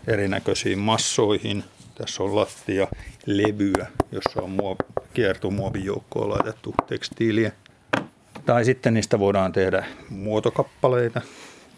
erinäköisiin 0.07 0.79
massoihin. 0.79 1.63
Tässä 1.95 2.23
on 2.23 2.35
lattia, 2.35 2.87
levyä, 3.25 3.87
jossa 4.11 4.41
on 4.41 4.57
muov- 4.59 5.03
kiertomuovijoukkoon 5.13 6.29
laitettu 6.29 6.75
tekstiiliä. 6.87 7.51
Tai 8.49 8.65
sitten 8.65 8.93
niistä 8.93 9.19
voidaan 9.19 9.51
tehdä 9.51 9.85
muotokappaleita, 10.09 11.21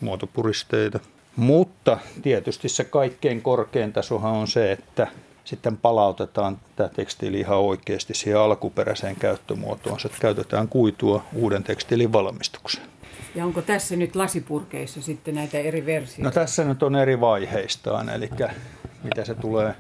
muotopuristeita. 0.02 1.00
Mutta 1.36 1.98
tietysti 2.22 2.70
se 2.70 2.84
kaikkein 2.84 3.42
korkein 3.42 3.94
tasohan 3.94 4.34
on 4.34 4.48
se, 4.48 4.72
että 4.72 5.08
sitten 5.44 5.78
palautetaan 5.78 6.60
tämä 6.76 6.90
tekstiili 6.90 7.40
ihan 7.40 7.58
oikeasti 7.58 8.14
siihen 8.14 8.40
alkuperäiseen 8.40 9.16
käyttömuotoon. 9.16 10.00
Se 10.00 10.10
käytetään 10.20 10.68
kuitua 10.68 11.24
uuden 11.34 11.64
tekstiilin 11.64 12.14
valmistukseen. 12.14 12.88
Ja 13.36 13.46
onko 13.46 13.62
tässä 13.62 13.96
nyt 13.96 14.16
lasipurkeissa 14.16 15.02
sitten 15.02 15.36
näitä 15.36 15.58
eri 15.58 15.86
versioita? 15.86 16.24
No 16.24 16.32
tässä 16.32 16.64
nyt 16.64 16.84
on 16.84 16.96
eri 16.96 17.20
vaiheistaan, 17.20 18.10
eli 18.10 18.30
mitä 19.04 19.26
se 19.26 19.36
tulee, 19.36 19.76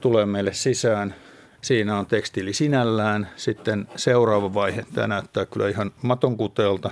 tulee 0.00 0.26
meille 0.26 0.52
sisään. 0.52 1.14
Siinä 1.62 1.98
on 1.98 2.06
tekstiili 2.06 2.52
sinällään. 2.52 3.30
Sitten 3.36 3.88
seuraava 3.96 4.54
vaihe, 4.54 4.86
tämä 4.94 5.06
näyttää 5.06 5.46
kyllä 5.46 5.68
ihan 5.68 5.92
matonkuteelta, 6.02 6.90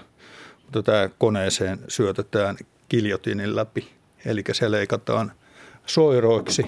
mutta 0.62 0.82
tämä 0.82 1.08
koneeseen 1.18 1.78
syötetään 1.88 2.56
kiljotinin 2.88 3.56
läpi. 3.56 3.90
Eli 4.24 4.44
se 4.52 4.70
leikataan 4.70 5.32
soiroiksi. 5.86 6.66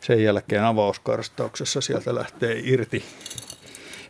Sen 0.00 0.24
jälkeen 0.24 0.64
avauskarstauksessa 0.64 1.80
sieltä 1.80 2.14
lähtee 2.14 2.60
irti 2.64 3.04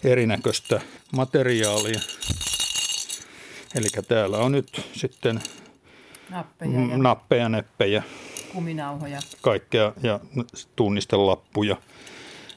erinäköistä 0.04 0.80
materiaalia. 1.16 2.00
Eli 3.74 3.86
täällä 4.08 4.38
on 4.38 4.52
nyt 4.52 4.86
sitten 4.92 5.40
nappeja, 6.30 6.70
ja 6.90 6.98
nappeja 6.98 7.48
neppejä, 7.48 8.02
kuminauhoja. 8.52 9.20
kaikkea 9.42 9.92
ja 10.02 10.20
tunnistelappuja. 10.76 11.76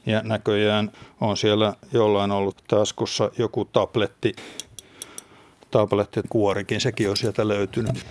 Ja 0.06 0.22
näköjään 0.24 0.92
on 1.20 1.36
siellä 1.36 1.74
jollain 1.92 2.30
ollut 2.30 2.56
taskussa 2.68 3.30
joku 3.38 3.64
tabletti, 3.64 4.36
tablettikuorikin, 5.70 6.80
sekin 6.80 7.10
on 7.10 7.16
sieltä 7.16 7.48
löytynyt. 7.48 8.06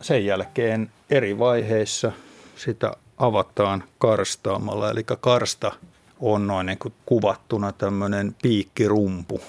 Sen 0.00 0.26
jälkeen 0.26 0.90
eri 1.10 1.38
vaiheissa 1.38 2.12
sitä 2.56 2.92
avataan 3.18 3.84
karstaamalla, 3.98 4.90
eli 4.90 5.04
karsta 5.20 5.72
on 6.20 6.46
noin 6.46 6.66
niin 6.66 6.78
kuin 6.78 6.94
kuvattuna 7.06 7.72
tämmöinen 7.72 8.36
piikkirumpu. 8.42 9.40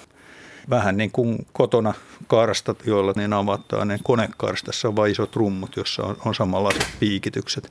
Vähän 0.70 0.96
niin 0.96 1.10
kuin 1.10 1.46
kotona 1.52 1.94
karstat, 2.26 2.86
joilla 2.86 3.12
niin 3.16 3.32
avataan, 3.32 3.88
niin 3.88 4.00
konekarstassa 4.02 4.88
on 4.88 4.96
vain 4.96 5.12
isot 5.12 5.36
rummut, 5.36 5.76
jossa 5.76 6.02
on, 6.02 6.16
on 6.24 6.34
samanlaiset 6.34 6.86
piikitykset. 7.00 7.70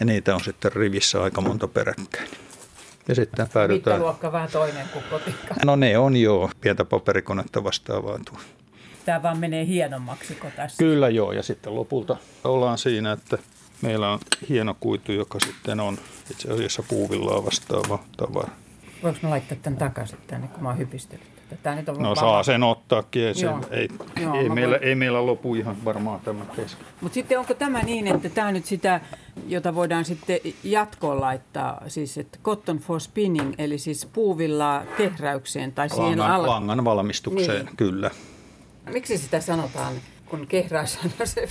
Ja 0.00 0.06
niitä 0.06 0.34
on 0.34 0.44
sitten 0.44 0.72
rivissä 0.72 1.22
aika 1.22 1.40
monta 1.40 1.68
peräkkäin. 1.68 2.28
Ja 3.08 3.14
sitten 3.14 3.48
päädytään... 3.52 3.96
Mittaluokka 3.96 4.32
vähän 4.32 4.48
toinen 4.52 4.88
kuin 4.92 5.04
kotikka. 5.10 5.54
No 5.64 5.76
ne 5.76 5.98
on 5.98 6.16
joo, 6.16 6.50
pientä 6.60 6.84
paperikonetta 6.84 7.64
vastaavaa 7.64 8.18
tuo. 8.30 8.38
Tämä 9.04 9.22
vaan 9.22 9.38
menee 9.38 9.66
hienommaksi 9.66 10.34
kuin 10.34 10.52
tässä. 10.52 10.78
Kyllä 10.78 11.08
joo, 11.08 11.32
ja 11.32 11.42
sitten 11.42 11.74
lopulta 11.74 12.16
ollaan 12.44 12.78
siinä, 12.78 13.12
että 13.12 13.38
meillä 13.82 14.12
on 14.12 14.18
hieno 14.48 14.76
kuitu, 14.80 15.12
joka 15.12 15.38
sitten 15.40 15.80
on 15.80 15.98
itse 16.30 16.52
asiassa 16.52 16.82
puuvillaa 16.88 17.44
vastaava 17.44 17.98
tavara. 18.16 18.50
Voinko 19.02 19.20
mä 19.22 19.30
laittaa 19.30 19.58
tämän 19.62 19.78
takaisin 19.78 20.18
tänne, 20.26 20.48
kun 20.48 20.62
mä 20.62 20.68
oon 20.68 20.78
hypistellyt 20.78 21.35
Tää 21.62 21.74
nyt 21.74 21.88
on 21.88 21.96
No 21.98 22.14
saa 22.14 22.42
sen 22.42 22.62
ottaakin, 22.62 23.22
ei, 23.26 23.34
se, 23.34 23.46
Joo. 23.46 23.60
ei, 23.70 23.88
Joo, 24.22 24.34
ei, 24.34 24.48
meillä, 24.48 24.76
voin- 24.76 24.88
ei 24.88 24.94
meillä 24.94 25.26
lopu 25.26 25.54
ihan 25.54 25.84
varmaan 25.84 26.20
tämä 26.20 26.44
kesken. 26.56 26.86
Mutta 27.00 27.14
sitten 27.14 27.38
onko 27.38 27.54
tämä 27.54 27.82
niin, 27.82 28.06
että 28.06 28.28
tämä 28.28 28.52
nyt 28.52 28.64
sitä, 28.64 29.00
jota 29.46 29.74
voidaan 29.74 30.04
sitten 30.04 30.38
jatkoon 30.64 31.20
laittaa, 31.20 31.82
siis 31.88 32.18
että 32.18 32.38
cotton 32.44 32.78
for 32.78 33.00
spinning, 33.00 33.54
eli 33.58 33.78
siis 33.78 34.06
puuvillaa 34.06 34.82
kehräykseen 34.96 35.72
tai 35.72 35.88
siihen 35.88 36.18
Langan, 36.18 36.30
al- 36.40 36.46
langan 36.46 36.84
valmistukseen, 36.84 37.64
Niin. 37.66 37.76
kyllä. 37.76 38.10
Miksi 38.92 39.18
sitä 39.18 39.40
sanotaan, 39.40 39.94
kun 40.28 40.46
kehräys 40.46 40.98
on 41.04 41.10
se 41.26 41.48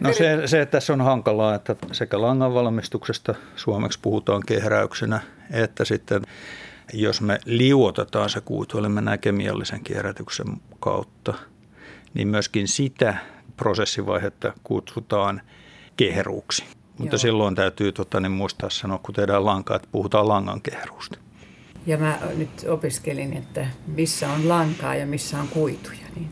No 0.00 0.12
se, 0.12 0.46
se, 0.46 0.60
että 0.60 0.70
tässä 0.78 0.92
on 0.92 1.00
hankalaa, 1.00 1.54
että 1.54 1.76
sekä 1.92 2.20
langan 2.20 2.54
valmistuksesta 2.54 3.34
suomeksi 3.56 3.98
puhutaan 4.02 4.42
kehräyksenä, 4.46 5.20
että 5.50 5.84
sitten 5.84 6.22
jos 6.92 7.20
me 7.20 7.38
liuotetaan 7.44 8.30
se 8.30 8.40
kuitu, 8.40 8.78
eli 8.78 8.88
mennään 8.88 9.18
kemiallisen 9.18 9.84
kierrätyksen 9.84 10.46
kautta, 10.80 11.34
niin 12.14 12.28
myöskin 12.28 12.68
sitä 12.68 13.16
prosessivaihetta 13.56 14.52
kutsutaan 14.64 15.40
kehruuksi. 15.96 16.64
Mutta 16.98 17.14
Joo. 17.14 17.18
silloin 17.18 17.54
täytyy 17.54 17.92
tota, 17.92 18.20
niin 18.20 18.32
muistaa 18.32 18.70
sanoa, 18.70 18.98
kun 18.98 19.14
tehdään 19.14 19.44
lankaa, 19.44 19.76
että 19.76 19.88
puhutaan 19.92 20.28
langan 20.28 20.60
kehruusta. 20.60 21.18
Ja 21.86 21.98
mä 21.98 22.18
nyt 22.36 22.64
opiskelin, 22.68 23.36
että 23.36 23.66
missä 23.86 24.32
on 24.32 24.48
lankaa 24.48 24.94
ja 24.94 25.06
missä 25.06 25.40
on 25.40 25.48
kuituja. 25.48 25.98
Niin. 26.16 26.28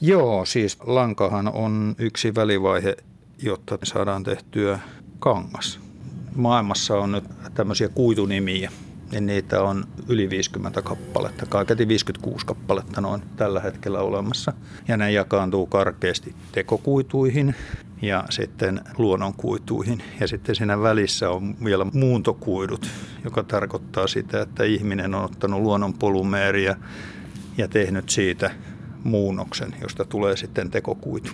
Joo, 0.00 0.44
siis 0.44 0.78
lankahan 0.80 1.48
on 1.48 1.94
yksi 1.98 2.34
välivaihe, 2.34 2.96
jotta 3.42 3.78
saadaan 3.82 4.22
tehtyä 4.22 4.78
kangas. 5.18 5.80
Maailmassa 6.36 6.98
on 6.98 7.12
nyt 7.12 7.24
tämmöisiä 7.54 7.88
kuitunimiä, 7.88 8.72
niin 9.12 9.26
niitä 9.26 9.62
on 9.62 9.84
yli 10.08 10.30
50 10.30 10.82
kappaletta, 10.82 11.46
kaiketi 11.46 11.88
56 11.88 12.46
kappaletta 12.46 13.00
noin 13.00 13.22
tällä 13.36 13.60
hetkellä 13.60 14.00
olemassa. 14.00 14.52
Ja 14.88 14.96
ne 14.96 15.12
jakaantuu 15.12 15.66
karkeasti 15.66 16.34
tekokuituihin 16.52 17.54
ja 18.02 18.24
sitten 18.30 18.80
luonnonkuituihin. 18.98 20.02
Ja 20.20 20.28
sitten 20.28 20.54
siinä 20.54 20.80
välissä 20.80 21.30
on 21.30 21.54
vielä 21.64 21.86
muuntokuidut, 21.92 22.90
joka 23.24 23.42
tarkoittaa 23.42 24.06
sitä, 24.06 24.42
että 24.42 24.64
ihminen 24.64 25.14
on 25.14 25.24
ottanut 25.24 25.60
luonnon 25.60 25.94
ja 27.58 27.68
tehnyt 27.68 28.10
siitä 28.10 28.50
muunnoksen, 29.04 29.74
josta 29.82 30.04
tulee 30.04 30.36
sitten 30.36 30.70
tekokuitu 30.70 31.30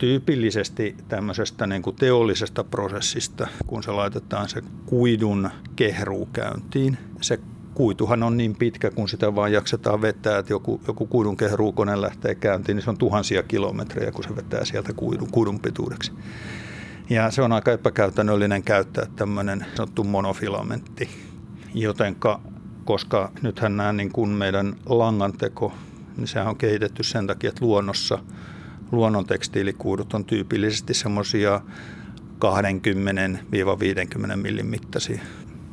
tyypillisesti 0.00 0.96
tämmöisestä 1.08 1.66
niin 1.66 1.82
kuin 1.82 1.96
teollisesta 1.96 2.64
prosessista, 2.64 3.48
kun 3.66 3.82
se 3.82 3.90
laitetaan 3.90 4.48
se 4.48 4.62
kuidun 4.86 5.50
kehruu 5.76 6.28
käyntiin. 6.32 6.98
Se 7.20 7.40
kuituhan 7.74 8.22
on 8.22 8.36
niin 8.36 8.56
pitkä, 8.56 8.90
kun 8.90 9.08
sitä 9.08 9.34
vaan 9.34 9.52
jaksetaan 9.52 10.02
vetää, 10.02 10.38
että 10.38 10.52
joku, 10.52 10.80
joku 10.86 11.06
kuidun 11.06 11.36
kehruukone 11.36 12.00
lähtee 12.00 12.34
käyntiin, 12.34 12.76
niin 12.76 12.84
se 12.84 12.90
on 12.90 12.98
tuhansia 12.98 13.42
kilometrejä, 13.42 14.12
kun 14.12 14.24
se 14.24 14.36
vetää 14.36 14.64
sieltä 14.64 14.92
kuidun, 14.92 15.30
kuidun 15.30 15.60
pituudeksi. 15.60 16.12
Ja 17.10 17.30
se 17.30 17.42
on 17.42 17.52
aika 17.52 17.72
epäkäytännöllinen 17.72 18.62
käyttää 18.62 19.06
tämmöinen 19.16 19.66
sanottu 19.74 20.04
monofilamentti, 20.04 21.08
jotenka 21.74 22.40
koska 22.84 23.32
nythän 23.42 23.76
nämä 23.76 23.92
niin 23.92 24.12
kuin 24.12 24.30
meidän 24.30 24.76
langanteko, 24.86 25.72
niin 26.16 26.28
sehän 26.28 26.48
on 26.48 26.56
kehitetty 26.56 27.02
sen 27.02 27.26
takia, 27.26 27.48
että 27.48 27.64
luonnossa– 27.64 28.18
luonnontekstiilikuudut 28.92 30.14
on 30.14 30.24
tyypillisesti 30.24 30.94
semmoisia 30.94 31.60
20-50 34.32 34.36
millin 34.36 34.66
mittaisia. 34.66 35.20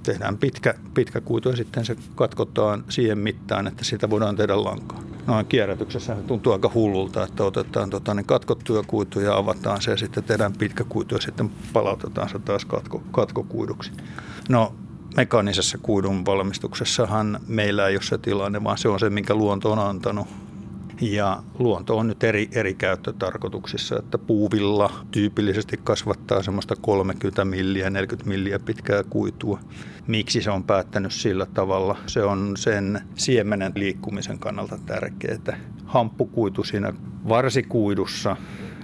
Tehdään 0.03 0.37
pitkä, 0.37 0.73
pitkä 0.93 1.21
kuitu 1.21 1.49
ja 1.49 1.55
sitten 1.55 1.85
se 1.85 1.95
katkotaan 2.15 2.83
siihen 2.89 3.17
mittaan, 3.17 3.67
että 3.67 3.83
sitä 3.83 4.09
voidaan 4.09 4.35
tehdä 4.35 4.63
lankaa. 4.63 5.03
Noin 5.27 5.45
kierrätyksessä 5.45 6.15
tuntuu 6.27 6.53
aika 6.53 6.71
hullulta, 6.73 7.23
että 7.23 7.43
otetaan 7.43 7.89
tota, 7.89 8.13
niin 8.13 8.25
katkottuja 8.25 8.83
kuituja, 8.87 9.37
avataan 9.37 9.81
se 9.81 9.91
ja 9.91 9.97
sitten 9.97 10.23
tehdään 10.23 10.53
pitkä 10.53 10.83
kuitu 10.83 11.15
ja 11.15 11.21
sitten 11.21 11.51
palautetaan 11.73 12.29
se 12.29 12.39
taas 12.39 12.65
katko, 12.65 13.03
katkokuiduksi. 13.11 13.91
No 14.49 14.75
mekaanisessa 15.17 15.77
kuidun 15.77 16.25
valmistuksessahan 16.25 17.39
meillä 17.47 17.87
ei 17.87 17.95
ole 17.95 18.03
se 18.03 18.17
tilanne, 18.17 18.63
vaan 18.63 18.77
se 18.77 18.89
on 18.89 18.99
se, 18.99 19.09
minkä 19.09 19.35
luonto 19.35 19.71
on 19.71 19.79
antanut 19.79 20.27
ja 21.01 21.43
luonto 21.59 21.97
on 21.97 22.07
nyt 22.07 22.23
eri, 22.23 22.49
eri 22.51 22.73
käyttötarkoituksissa, 22.73 23.99
että 23.99 24.17
puuvilla 24.17 24.91
tyypillisesti 25.11 25.79
kasvattaa 25.83 26.43
semmoista 26.43 26.75
30 26.75 27.45
milliä, 27.45 27.89
40 27.89 28.29
milliä 28.29 28.59
pitkää 28.59 29.03
kuitua. 29.09 29.59
Miksi 30.07 30.41
se 30.41 30.51
on 30.51 30.63
päättänyt 30.63 31.11
sillä 31.11 31.45
tavalla? 31.45 31.97
Se 32.07 32.23
on 32.23 32.57
sen 32.57 33.01
siemenen 33.15 33.71
liikkumisen 33.75 34.39
kannalta 34.39 34.77
tärkeää. 34.85 35.57
Hamppukuitu 35.85 36.63
siinä 36.63 36.93
varsikuidussa 37.29 38.37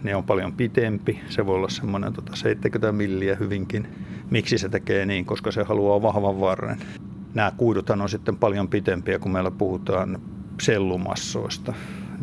ne 0.03 0.15
on 0.15 0.23
paljon 0.23 0.53
pitempi. 0.53 1.19
Se 1.29 1.45
voi 1.45 1.55
olla 1.55 1.69
semmoinen 1.69 2.13
tota 2.13 2.35
70 2.35 2.91
milliä 2.91 3.35
hyvinkin. 3.35 3.87
Miksi 4.29 4.57
se 4.57 4.69
tekee 4.69 5.05
niin? 5.05 5.25
Koska 5.25 5.51
se 5.51 5.63
haluaa 5.63 6.01
vahvan 6.01 6.39
varren. 6.39 6.77
Nämä 7.33 7.51
kuiduthan 7.57 8.01
on 8.01 8.09
sitten 8.09 8.37
paljon 8.37 8.67
pitempiä, 8.67 9.19
kun 9.19 9.31
meillä 9.31 9.51
puhutaan 9.51 10.21
sellumassoista 10.61 11.73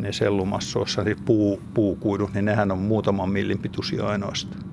ne 0.01 0.13
sellumassoissa, 0.13 1.03
niin 1.03 1.17
puu, 1.25 1.61
puukuidut, 1.73 2.33
niin 2.33 2.45
nehän 2.45 2.71
on 2.71 2.79
muutaman 2.79 3.29
millin 3.29 3.59
pituisia 3.59 4.07
ainoastaan. 4.07 4.63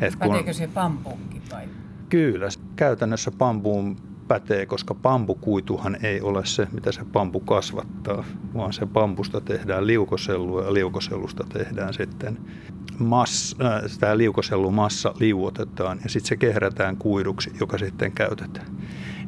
Et 0.00 0.16
kun, 0.16 0.28
Päteekö 0.28 0.52
se 0.52 0.68
pampuunkin 0.68 1.42
vai? 1.52 1.68
Kyllä, 2.08 2.48
käytännössä 2.76 3.30
pampuun 3.30 3.96
pätee, 4.30 4.66
koska 4.66 4.94
pampukuituhan 4.94 6.04
ei 6.04 6.20
ole 6.20 6.46
se, 6.46 6.66
mitä 6.72 6.92
se 6.92 7.00
pampu 7.12 7.40
kasvattaa, 7.40 8.24
vaan 8.54 8.72
se 8.72 8.86
pampusta 8.86 9.40
tehdään 9.40 9.86
liukosellua 9.86 10.64
ja 10.64 10.74
liukosellusta 10.74 11.44
tehdään 11.52 11.94
sitten 11.94 12.38
massa, 12.98 13.56
äh, 13.64 13.98
tämä 14.00 14.18
liukosellumassa 14.18 15.14
liuotetaan 15.20 16.00
ja 16.04 16.10
sitten 16.10 16.28
se 16.28 16.36
kehrätään 16.36 16.96
kuiduksi, 16.96 17.50
joka 17.60 17.78
sitten 17.78 18.12
käytetään. 18.12 18.66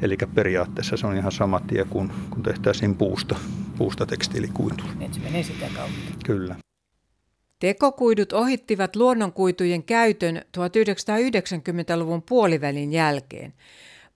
Eli 0.02 0.16
periaatteessa 0.34 0.96
se 0.96 1.06
on 1.06 1.16
ihan 1.16 1.32
sama 1.32 1.60
tie 1.60 1.84
kuin 1.84 2.12
kun 2.30 2.42
tehtäisiin 2.42 2.94
puusta, 2.94 3.36
puusta 3.78 4.06
tekstiilikuitua. 4.06 4.86
Niin 4.98 5.14
se 5.14 5.20
menee 5.20 5.42
sitä 5.42 5.66
kautta. 5.76 6.00
Kyllä. 6.24 6.56
Tekokuidut 7.58 8.32
ohittivat 8.32 8.96
luonnonkuitujen 8.96 9.82
käytön 9.82 10.42
1990-luvun 10.58 12.22
puolivälin 12.22 12.92
jälkeen. 12.92 13.52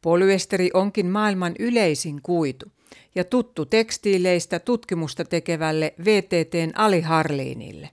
Polyesteri 0.02 0.70
onkin 0.74 1.06
maailman 1.06 1.54
yleisin 1.59 2.22
kuitu 2.22 2.66
ja 3.14 3.24
tuttu 3.24 3.66
tekstiileistä 3.66 4.59
tutkimusta 4.59 5.24
tekevälle 5.24 5.94
VTTn 6.04 6.70
Ali 6.74 7.00
Harliinille 7.00 7.90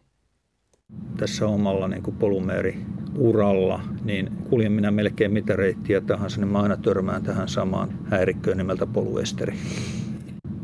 tässä 1.17 1.47
omalla 1.47 1.87
niin 1.87 2.03
kuin 2.03 2.15
polumeeriuralla, 2.17 3.81
niin 4.03 4.31
kuljen 4.49 4.71
minä 4.71 4.91
melkein 4.91 5.33
mitä 5.33 5.55
reittiä 5.55 6.01
tahansa, 6.01 6.41
niin 6.41 6.47
mä 6.47 6.61
aina 6.61 6.77
törmään 6.77 7.23
tähän 7.23 7.47
samaan 7.47 7.89
häirikköön 8.05 8.57
nimeltä 8.57 8.85
poluesteri. 8.85 9.53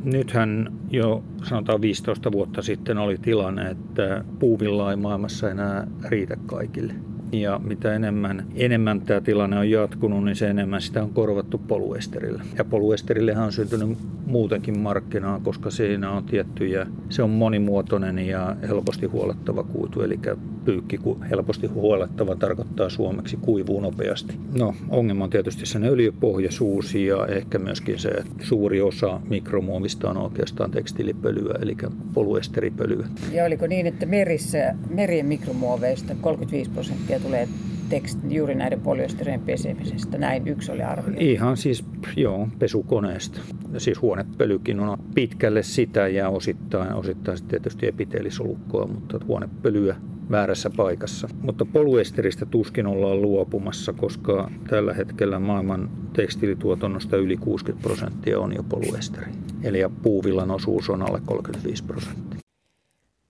Nythän 0.04 0.74
jo 0.90 1.24
sanotaan 1.44 1.82
15 1.82 2.32
vuotta 2.32 2.62
sitten 2.62 2.98
oli 2.98 3.18
tilanne, 3.18 3.70
että 3.70 4.24
puuvilla 4.40 4.92
ei 4.92 4.98
maailmassa 4.98 5.50
enää 5.50 5.88
riitä 6.10 6.38
kaikille. 6.46 6.94
Ja 7.32 7.60
mitä 7.64 7.94
enemmän, 7.94 8.46
enemmän 8.56 9.02
tämä 9.02 9.22
tilanne 9.22 9.60
on 9.60 9.70
jatkunut, 9.70 10.24
niin 10.26 10.36
se 10.36 10.50
enemmän 10.50 10.82
sitä 10.82 11.04
on 11.04 11.10
korvattu 11.10 11.58
poluesterillä. 11.58 12.44
Ja 12.58 12.66
poluesterillehän 12.66 13.46
on 13.46 13.52
syntynyt 13.52 13.98
muutenkin 14.30 14.80
markkinaa, 14.80 15.40
koska 15.44 15.72
siinä 15.72 16.12
on 16.12 16.24
tiettyjä, 16.24 16.88
se 17.10 17.24
on 17.24 17.30
monimuotoinen 17.30 18.20
ja 18.20 18.56
helposti 18.68 19.06
huolettava 19.06 19.64
kuitu. 19.64 20.02
Eli 20.02 20.20
pyykki 20.66 21.00
helposti 21.30 21.68
huolettava 21.68 22.36
tarkoittaa 22.36 22.90
suomeksi 22.90 23.38
kuivuu 23.38 23.82
nopeasti. 23.82 24.34
No, 24.58 24.74
ongelma 24.90 25.24
on 25.24 25.30
tietysti 25.30 25.66
sen 25.66 25.84
öljypohjaisuus 25.84 26.96
ja 26.96 27.28
ehkä 27.28 27.60
myöskin 27.60 28.00
se, 28.00 28.10
että 28.10 28.46
suuri 28.46 28.82
osa 28.82 29.22
mikromuovista 29.30 30.10
on 30.10 30.18
oikeastaan 30.18 30.72
tekstiilipölyä, 30.72 31.60
eli 31.62 31.78
poluesteripölyä. 32.14 33.08
Ja 33.32 33.46
oliko 33.46 33.68
niin, 33.68 33.88
että 33.88 34.06
merissä, 34.06 34.76
merien 34.90 35.26
mikromuoveista 35.26 36.16
35 36.22 36.72
prosenttia 36.72 37.20
tulee 37.20 37.48
tekst, 37.90 38.20
juuri 38.30 38.56
näiden 38.56 38.82
polyesterien 38.82 39.42
pesemisestä. 39.42 40.18
Näin 40.18 40.48
yksi 40.48 40.72
oli 40.72 40.84
arvio. 40.84 41.16
Ihan 41.20 41.58
siis, 41.58 41.86
joo, 42.16 42.48
pesukoneesta. 42.60 43.42
Siis 43.78 44.02
huonepölykin 44.02 44.80
on 44.80 44.98
pitkälle 45.16 45.64
sitä 45.64 46.08
ja 46.08 46.30
osittain, 46.30 46.94
osittain 46.94 47.38
tietysti 47.48 47.88
epiteelisolukkoa, 47.88 48.88
mutta 48.88 49.20
huonepölyä 49.28 49.96
väärässä 50.32 50.70
paikassa. 50.70 51.28
Mutta 51.42 51.66
polyesteristä 51.66 52.46
tuskin 52.46 52.88
ollaan 52.88 53.22
luopumassa, 53.22 53.94
koska 53.94 54.52
tällä 54.70 54.94
hetkellä 54.94 55.40
maailman 55.40 55.90
tekstiilituotannosta 56.14 57.18
yli 57.18 57.38
60 57.38 57.88
prosenttia 57.88 58.40
on 58.40 58.56
jo 58.56 58.64
polyesteri. 58.64 59.32
Eli 59.64 59.80
puuvillan 60.04 60.52
osuus 60.52 60.90
on 60.90 61.02
alle 61.02 61.22
35 61.26 61.84
prosenttia. 61.84 62.40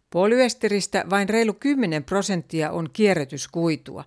Polyesteristä 0.10 1.06
vain 1.10 1.30
reilu 1.30 1.54
10 1.54 2.04
prosenttia 2.04 2.72
on 2.72 2.90
kierrätyskuitua. 2.94 4.04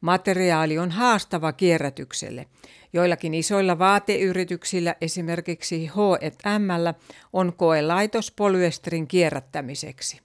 Materiaali 0.00 0.78
on 0.78 0.90
haastava 0.90 1.52
kierrätykselle. 1.52 2.46
Joillakin 2.92 3.34
isoilla 3.34 3.78
vaateyrityksillä, 3.78 4.94
esimerkiksi 5.00 5.86
H&M, 5.86 6.94
on 7.32 7.52
koelaitos 7.56 8.30
polyesterin 8.30 9.08
kierrättämiseksi. 9.08 10.23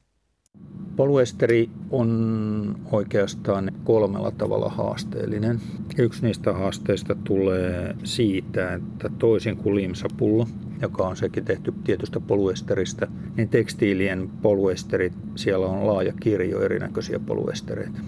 Polyesteri 0.96 1.70
on 1.92 2.76
oikeastaan 2.92 3.72
kolmella 3.84 4.32
tavalla 4.32 4.70
haasteellinen. 4.70 5.60
Yksi 5.98 6.26
niistä 6.26 6.54
haasteista 6.54 7.16
tulee 7.24 7.96
siitä, 8.04 8.74
että 8.74 9.10
toisin 9.20 9.58
kuin 9.58 9.76
limsapullo, 9.76 10.48
joka 10.82 11.08
on 11.08 11.18
sekin 11.18 11.46
tehty 11.46 11.74
tietystä 11.84 12.20
polyesteristä, 12.20 13.08
niin 13.38 13.50
tekstiilien 13.50 14.30
polyesterit, 14.42 15.14
siellä 15.36 15.68
on 15.68 15.88
laaja 15.88 16.14
kirjo 16.20 16.62
erinäköisiä 16.62 17.20
polyestereitä. 17.20 18.00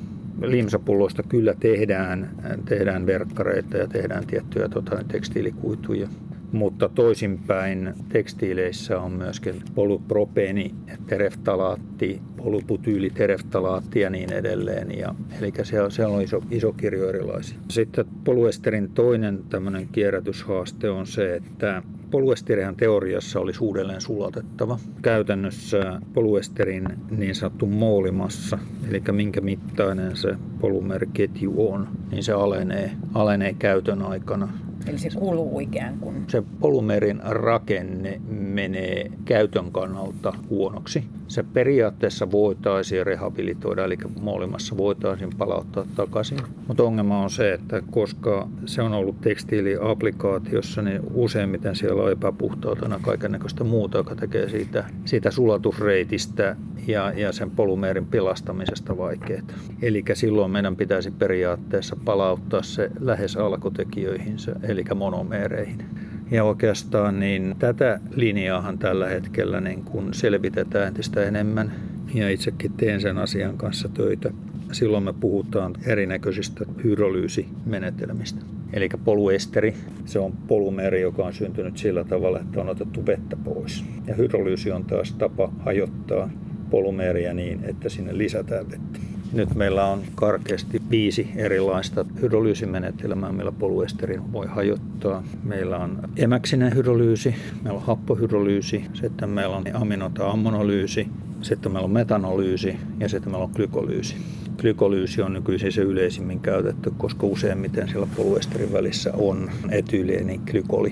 Limsapulloista 0.41 1.23
kyllä 1.23 1.53
tehdään, 1.59 2.29
tehdään 2.65 3.05
verkkareita 3.05 3.77
ja 3.77 3.87
tehdään 3.87 4.27
tiettyjä 4.27 4.69
tota, 4.69 5.03
tekstiilikuituja, 5.07 6.07
mutta 6.51 6.89
toisinpäin 6.89 7.93
tekstiileissä 8.09 8.99
on 8.99 9.11
myöskin 9.11 9.61
polypropeeni, 9.75 10.75
tereftalaatti, 11.07 12.21
polyputyyli-tereftalaatti 12.37 13.99
ja 13.99 14.09
niin 14.09 14.33
edelleen. 14.33 14.97
Ja, 14.99 15.15
eli 15.39 15.53
siellä, 15.63 15.89
siellä 15.89 16.15
on 16.15 16.21
iso, 16.21 16.43
iso 16.51 16.73
kirjo 16.73 17.09
erilaisia. 17.09 17.57
Sitten 17.69 18.05
polyesterin 18.23 18.89
toinen 18.89 19.43
tämmöinen 19.49 19.87
kierrätyshaaste 19.87 20.89
on 20.89 21.07
se, 21.07 21.35
että 21.35 21.83
Polyesterihan 22.11 22.75
teoriassa 22.75 23.39
olisi 23.39 23.63
uudelleen 23.63 24.01
sulatettava. 24.01 24.79
Käytännössä 25.01 26.01
polyesterin 26.13 26.87
niin 27.17 27.35
sanottu 27.35 27.65
moolimassa, 27.65 28.59
eli 28.89 29.01
minkä 29.11 29.41
mittainen 29.41 30.15
se 30.15 30.35
polymeriketju 30.61 31.71
on, 31.71 31.87
niin 32.11 32.23
se 32.23 32.33
alenee, 32.33 32.91
alenee 33.13 33.53
käytön 33.53 34.01
aikana 34.01 34.53
Eli 34.87 34.99
se 34.99 35.09
kuluu 35.15 35.59
ikään 35.59 35.97
kuin. 35.99 36.15
Se 36.27 36.43
polumerin 36.59 37.19
rakenne 37.23 38.21
menee 38.29 39.11
käytön 39.25 39.71
kannalta 39.71 40.33
huonoksi. 40.49 41.03
Se 41.31 41.43
periaatteessa 41.43 42.31
voitaisiin 42.31 43.05
rehabilitoida, 43.05 43.85
eli 43.85 43.97
molimassa 44.21 44.77
voitaisiin 44.77 45.29
palauttaa 45.37 45.85
takaisin. 45.95 46.37
Mutta 46.67 46.83
ongelma 46.83 47.23
on 47.23 47.29
se, 47.29 47.53
että 47.53 47.81
koska 47.91 48.47
se 48.65 48.81
on 48.81 48.93
ollut 48.93 49.21
tekstiiliaplikaatiossa, 49.21 50.81
niin 50.81 51.01
useimmiten 51.13 51.75
siellä 51.75 52.03
on 52.03 52.11
epäpuhtautena 52.11 52.99
kaikennäköistä 53.01 53.63
muuta, 53.63 53.97
joka 53.97 54.15
tekee 54.15 54.49
siitä, 54.49 54.83
siitä 55.05 55.31
sulatusreitistä 55.31 56.55
ja, 56.87 57.11
ja 57.15 57.31
sen 57.31 57.51
polumeerin 57.51 58.05
pelastamisesta 58.05 58.97
vaikeaa. 58.97 59.41
Eli 59.81 60.03
silloin 60.13 60.51
meidän 60.51 60.75
pitäisi 60.75 61.11
periaatteessa 61.11 61.97
palauttaa 62.05 62.63
se 62.63 62.91
lähes 62.99 63.37
alkutekijöihinsä, 63.37 64.55
eli 64.63 64.83
monomeereihin. 64.95 65.85
Ja 66.31 66.43
oikeastaan 66.43 67.19
niin 67.19 67.55
tätä 67.59 67.99
linjaahan 68.15 68.77
tällä 68.77 69.07
hetkellä 69.09 69.61
niin 69.61 69.83
kun 69.83 70.13
selvitetään 70.13 70.87
entistä 70.87 71.23
enemmän. 71.23 71.71
Ja 72.13 72.29
itsekin 72.29 72.73
teen 72.73 73.01
sen 73.01 73.17
asian 73.17 73.57
kanssa 73.57 73.89
töitä. 73.89 74.31
Silloin 74.71 75.03
me 75.03 75.13
puhutaan 75.13 75.73
erinäköisistä 75.85 76.65
hydrolyysimenetelmistä. 76.83 78.41
Eli 78.73 78.89
poluesteri, 79.05 79.73
se 80.05 80.19
on 80.19 80.31
polumeri, 80.47 81.01
joka 81.01 81.23
on 81.23 81.33
syntynyt 81.33 81.77
sillä 81.77 82.03
tavalla, 82.03 82.39
että 82.39 82.61
on 82.61 82.69
otettu 82.69 83.05
vettä 83.05 83.37
pois. 83.43 83.85
Ja 84.07 84.15
hydrolyysi 84.15 84.71
on 84.71 84.85
taas 84.85 85.13
tapa 85.13 85.53
hajottaa 85.59 86.29
polumeria 86.69 87.33
niin, 87.33 87.59
että 87.63 87.89
sinne 87.89 88.17
lisätään 88.17 88.71
vettä. 88.71 89.10
Nyt 89.33 89.55
meillä 89.55 89.85
on 89.85 90.01
karkeasti 90.15 90.81
viisi 90.89 91.31
erilaista 91.35 92.05
hydrolyysimenetelmää, 92.21 93.31
millä 93.31 93.51
poluesterin 93.51 94.33
voi 94.33 94.47
hajottaa. 94.47 95.23
Meillä 95.43 95.77
on 95.77 95.99
emäksinen 96.17 96.75
hydrolyysi, 96.75 97.35
meillä 97.63 97.79
on 97.79 97.85
happohydrolyysi, 97.85 98.85
sitten 98.93 99.29
meillä 99.29 99.57
on 99.57 99.63
amino- 99.73 100.09
tai 100.13 100.29
ammonolyysi, 100.29 101.07
sitten 101.41 101.71
meillä 101.71 101.85
on 101.85 101.91
metanolyysi 101.91 102.77
ja 102.99 103.09
sitten 103.09 103.31
meillä 103.31 103.45
on 103.45 103.51
glykolyysi. 103.55 104.15
Glykolyysi 104.57 105.21
on 105.21 105.33
nykyisin 105.33 105.71
se 105.71 105.81
yleisimmin 105.81 106.39
käytetty, 106.39 106.93
koska 106.97 107.27
useimmiten 107.27 107.87
siellä 107.87 108.07
poluesterin 108.15 108.73
välissä 108.73 109.13
on 109.13 109.51
etyylieni 109.69 110.37
glykoli, 110.37 110.91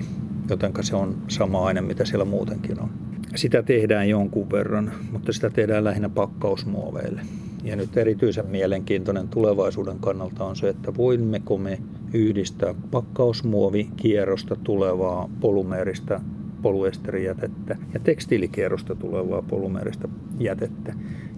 joten 0.50 0.72
se 0.80 0.96
on 0.96 1.16
sama 1.28 1.66
aine, 1.66 1.80
mitä 1.80 2.04
siellä 2.04 2.24
muutenkin 2.24 2.80
on. 2.80 2.90
Sitä 3.34 3.62
tehdään 3.62 4.08
jonkun 4.08 4.50
verran, 4.50 4.92
mutta 5.12 5.32
sitä 5.32 5.50
tehdään 5.50 5.84
lähinnä 5.84 6.08
pakkausmuoveille. 6.08 7.22
Ja 7.64 7.76
nyt 7.76 7.96
erityisen 7.96 8.46
mielenkiintoinen 8.46 9.28
tulevaisuuden 9.28 9.98
kannalta 9.98 10.44
on 10.44 10.56
se, 10.56 10.68
että 10.68 10.96
voimmeko 10.96 11.58
me 11.58 11.78
yhdistää 12.14 12.74
pakkausmuovikierrosta 12.90 14.56
tulevaa 14.64 15.30
polumeerista 15.40 16.20
poluesterijätettä 16.62 17.76
ja 17.94 18.00
tekstiilikierrosta 18.00 18.94
tulevaa 18.94 19.42
polumeerista 19.42 20.08
jätettä 20.38 20.94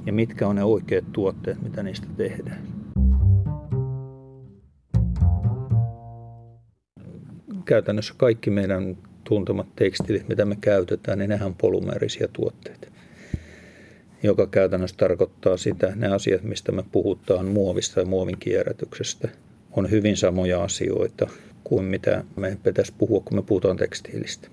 ja 0.07 0.13
mitkä 0.13 0.49
on 0.49 0.57
ne 0.57 0.65
oikeat 0.65 1.05
tuotteet, 1.13 1.63
mitä 1.63 1.83
niistä 1.83 2.07
tehdään. 2.17 2.59
Käytännössä 7.65 8.15
kaikki 8.17 8.51
meidän 8.51 8.97
tuntemat 9.25 9.77
tekstiilit, 9.77 10.29
mitä 10.29 10.45
me 10.45 10.57
käytetään, 10.61 11.19
niin 11.19 11.29
nehän 11.29 11.47
on 11.47 11.55
polumeerisia 11.55 12.29
tuotteita 12.33 12.89
joka 14.23 14.47
käytännössä 14.47 14.97
tarkoittaa 14.97 15.57
sitä, 15.57 15.93
ne 15.97 16.09
asiat, 16.09 16.43
mistä 16.43 16.73
me 16.73 16.85
puhutaan 16.93 17.47
muovista 17.47 18.01
ja 18.01 18.07
muovin 18.07 18.39
kierrätyksestä, 18.39 19.29
on 19.73 19.91
hyvin 19.91 20.17
samoja 20.17 20.63
asioita 20.63 21.27
kuin 21.65 21.85
mitä 21.85 22.25
me 22.37 22.59
pitäisi 22.63 22.93
puhua, 22.99 23.21
kun 23.21 23.39
me 23.39 23.43
puhutaan 23.43 23.77
tekstiilistä. 23.77 24.49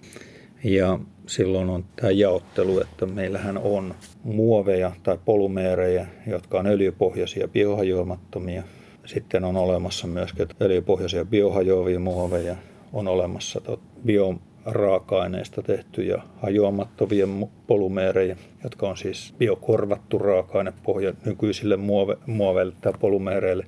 Ja 0.64 1.00
silloin 1.28 1.70
on 1.70 1.86
tämä 1.96 2.12
jaottelu, 2.12 2.82
että 2.82 3.06
meillähän 3.06 3.58
on 3.58 3.96
muoveja 4.24 4.92
tai 5.04 5.18
polumeereja, 5.26 6.06
jotka 6.28 6.60
on 6.60 6.68
öljypohjaisia 6.68 7.48
biohajoamattomia. 7.48 8.64
Sitten 9.06 9.44
on 9.44 9.58
olemassa 9.58 10.08
myös 10.08 10.30
öljypohjaisia 10.62 11.26
biohajoavia 11.26 12.00
muoveja, 12.00 12.56
on 12.94 13.08
olemassa 13.08 13.62
bio 14.06 14.36
raaka-aineista 14.66 15.62
tehtyjä 15.62 16.22
hajoamattomia 16.42 17.28
polumeereja, 17.68 18.36
jotka 18.64 18.90
on 18.90 18.98
siis 18.98 19.34
biokorvattu 19.38 20.18
raaka-ainepohja 20.18 21.14
nykyisille 21.26 21.78
muove, 21.78 22.18
muoveille 22.26 22.74
tai 22.82 22.94
polumeereille. 23.00 23.66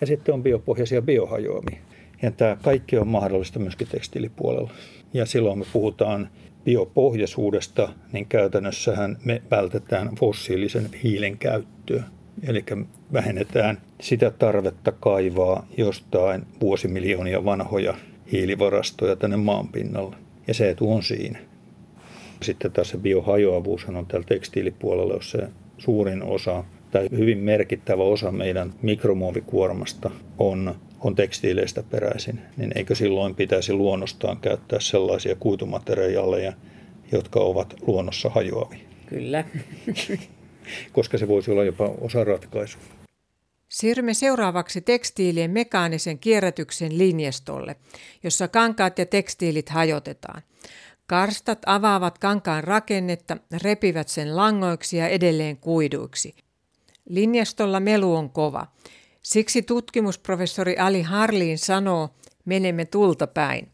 Ja 0.00 0.06
sitten 0.06 0.34
on 0.34 0.42
biopohjaisia 0.42 1.02
biohajoamia. 1.02 1.78
Ja 2.22 2.30
tämä 2.30 2.56
kaikki 2.62 2.98
on 2.98 3.08
mahdollista 3.08 3.58
myöskin 3.58 3.88
tekstiilipuolella. 3.88 4.70
Ja 5.12 5.26
silloin 5.26 5.58
me 5.58 5.64
puhutaan 5.72 6.28
biopohjaisuudesta, 6.64 7.88
niin 8.12 8.26
käytännössähän 8.26 9.16
me 9.24 9.42
vältetään 9.50 10.14
fossiilisen 10.14 10.90
hiilen 11.02 11.38
käyttöä. 11.38 12.02
Eli 12.48 12.64
vähennetään 13.12 13.78
sitä 14.00 14.30
tarvetta 14.30 14.92
kaivaa 14.92 15.66
jostain 15.76 16.42
vuosimiljoonia 16.60 17.44
vanhoja 17.44 17.94
hiilivarastoja 18.32 19.16
tänne 19.16 19.36
maan 19.36 19.68
pinnalle. 19.68 20.16
Ja 20.46 20.54
se 20.54 20.70
etu 20.70 20.92
on 20.92 21.02
siinä. 21.02 21.38
Sitten 22.42 22.72
taas 22.72 22.88
se 22.88 22.98
biohajoavuus 22.98 23.84
on 23.84 24.06
täällä 24.06 24.26
tekstiilipuolella, 24.26 25.14
jos 25.14 25.30
se 25.30 25.48
suurin 25.78 26.22
osa 26.22 26.64
tai 26.90 27.08
hyvin 27.10 27.38
merkittävä 27.38 28.02
osa 28.02 28.30
meidän 28.30 28.72
mikromuovikuormasta 28.82 30.10
on, 30.38 30.74
on 31.00 31.14
tekstiileistä 31.14 31.82
peräisin, 31.82 32.40
niin 32.56 32.72
eikö 32.74 32.94
silloin 32.94 33.34
pitäisi 33.34 33.72
luonnostaan 33.72 34.36
käyttää 34.40 34.80
sellaisia 34.80 35.36
kuitumateriaaleja, 35.36 36.52
jotka 37.12 37.40
ovat 37.40 37.74
luonnossa 37.86 38.28
hajoavia? 38.28 38.80
Kyllä. 39.06 39.44
Koska 40.92 41.18
se 41.18 41.28
voisi 41.28 41.50
olla 41.50 41.64
jopa 41.64 41.94
osa 42.00 42.24
ratkaisua. 42.24 42.82
Siirrymme 43.74 44.14
seuraavaksi 44.14 44.80
tekstiilien 44.80 45.50
mekaanisen 45.50 46.18
kierrätyksen 46.18 46.98
linjastolle, 46.98 47.76
jossa 48.22 48.48
kankaat 48.48 48.98
ja 48.98 49.06
tekstiilit 49.06 49.68
hajotetaan. 49.68 50.42
Karstat 51.06 51.58
avaavat 51.66 52.18
kankaan 52.18 52.64
rakennetta, 52.64 53.36
repivät 53.62 54.08
sen 54.08 54.36
langoiksi 54.36 54.96
ja 54.96 55.08
edelleen 55.08 55.56
kuiduiksi. 55.56 56.34
Linjastolla 57.08 57.80
melu 57.80 58.14
on 58.14 58.30
kova. 58.30 58.66
Siksi 59.22 59.62
tutkimusprofessori 59.62 60.76
Ali 60.76 61.02
Harliin 61.02 61.58
sanoo, 61.58 62.08
menemme 62.44 62.84
tulta 62.84 63.26
päin. 63.26 63.68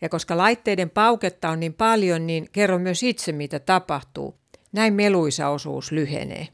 Ja 0.00 0.08
koska 0.08 0.36
laitteiden 0.36 0.90
pauketta 0.90 1.48
on 1.50 1.60
niin 1.60 1.74
paljon, 1.74 2.26
niin 2.26 2.48
kerro 2.52 2.78
myös 2.78 3.02
itse, 3.02 3.32
mitä 3.32 3.58
tapahtuu. 3.58 4.34
Näin 4.72 4.94
meluisa 4.94 5.48
osuus 5.48 5.92
lyhenee. 5.92 6.48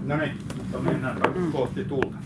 No 0.00 0.16
niin, 0.16 0.38
mutta 0.56 0.78
mennään 0.78 1.20
kohti 1.52 1.84
tulta. 1.84 2.16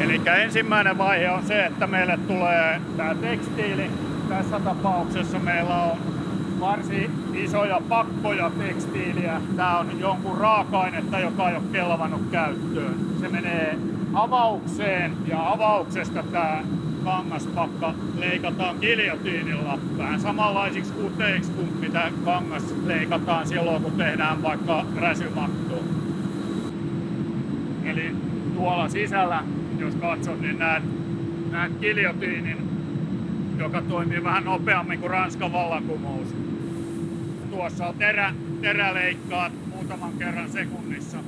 Eli 0.00 0.20
ensimmäinen 0.42 0.98
vaihe 0.98 1.30
on 1.30 1.46
se, 1.46 1.66
että 1.66 1.86
meille 1.86 2.18
tulee 2.28 2.80
tämä 2.96 3.14
tekstiili. 3.14 3.90
Tässä 4.28 4.60
tapauksessa 4.60 5.38
meillä 5.38 5.82
on 5.82 5.98
varsin 6.60 7.10
isoja 7.34 7.80
pakkoja 7.88 8.50
tekstiiliä. 8.58 9.40
Tämä 9.56 9.78
on 9.78 10.00
jonkun 10.00 10.38
raaka-ainetta, 10.38 11.18
joka 11.18 11.50
ei 11.50 11.56
ole 11.56 11.64
kelvannut 11.72 12.22
käyttöön. 12.30 12.94
Se 13.20 13.28
menee 13.28 13.78
avaukseen 14.14 15.16
ja 15.26 15.52
avauksesta 15.52 16.22
tämä 16.22 16.62
kangaspakka 17.04 17.94
leikataan 18.18 18.76
giljotiinilla 18.80 19.78
vähän 19.98 20.20
samanlaisiksi 20.20 20.92
kuteiksi 20.92 21.52
kuin 21.52 21.68
mitä 21.80 22.12
kangas 22.24 22.74
leikataan 22.84 23.48
silloin, 23.48 23.82
kun 23.82 23.92
tehdään 23.92 24.42
vaikka 24.42 24.84
räsymatto. 24.96 25.84
Eli 27.84 28.16
tuolla 28.54 28.88
sisällä, 28.88 29.44
jos 29.78 29.94
katsot, 29.94 30.40
niin 30.40 30.58
näet, 30.58 30.82
näet 31.50 31.72
giljotiinin, 31.80 32.56
joka 33.58 33.82
toimii 33.82 34.24
vähän 34.24 34.44
nopeammin 34.44 35.00
kuin 35.00 35.10
Ranskan 35.10 35.52
vallankumous. 35.52 36.28
Tuossa 37.50 37.86
on 37.86 37.94
terä, 37.94 38.34
teräleikkaat 38.60 39.52
muutaman 39.66 40.12
kerran 40.18 40.50
sekunnissa. 40.50 41.18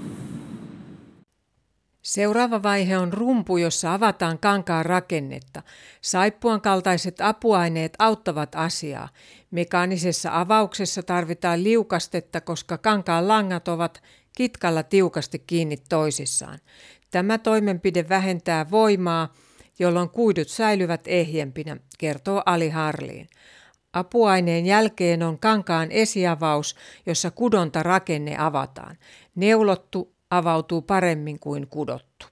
Seuraava 2.15 2.63
vaihe 2.63 2.99
on 2.99 3.13
rumpu, 3.13 3.57
jossa 3.57 3.95
avataan 3.95 4.39
kankaan 4.39 4.87
rakennetta. 4.87 5.63
Saippuan 6.01 6.61
kaltaiset 6.61 7.21
apuaineet 7.21 7.93
auttavat 7.99 8.55
asiaa. 8.55 9.09
Mekaanisessa 9.51 10.41
avauksessa 10.41 11.03
tarvitaan 11.03 11.65
liukastetta, 11.65 12.41
koska 12.41 12.79
kankaan 12.79 13.29
langat 13.29 13.69
ovat 13.69 14.03
kitkalla 14.37 14.83
tiukasti 14.83 15.39
kiinni 15.39 15.77
toisissaan. 15.89 16.59
Tämä 17.11 17.39
toimenpide 17.39 18.09
vähentää 18.09 18.71
voimaa, 18.71 19.35
jolloin 19.79 20.11
kuidut 20.11 20.49
säilyvät 20.49 21.01
ehjempinä, 21.07 21.77
kertoo 21.99 22.43
Ali 22.47 22.69
Harliin. 22.69 23.29
Apuaineen 23.93 24.67
jälkeen 24.67 25.23
on 25.23 25.39
kankaan 25.39 25.91
esiavaus, 25.91 26.77
jossa 27.07 27.31
kudonta 27.31 27.83
rakenne 27.83 28.37
avataan. 28.39 28.97
Neulottu 29.35 30.14
avautuu 30.37 30.83
paremmin 30.83 31.41
kuin 31.41 31.67
kudottu. 31.71 32.27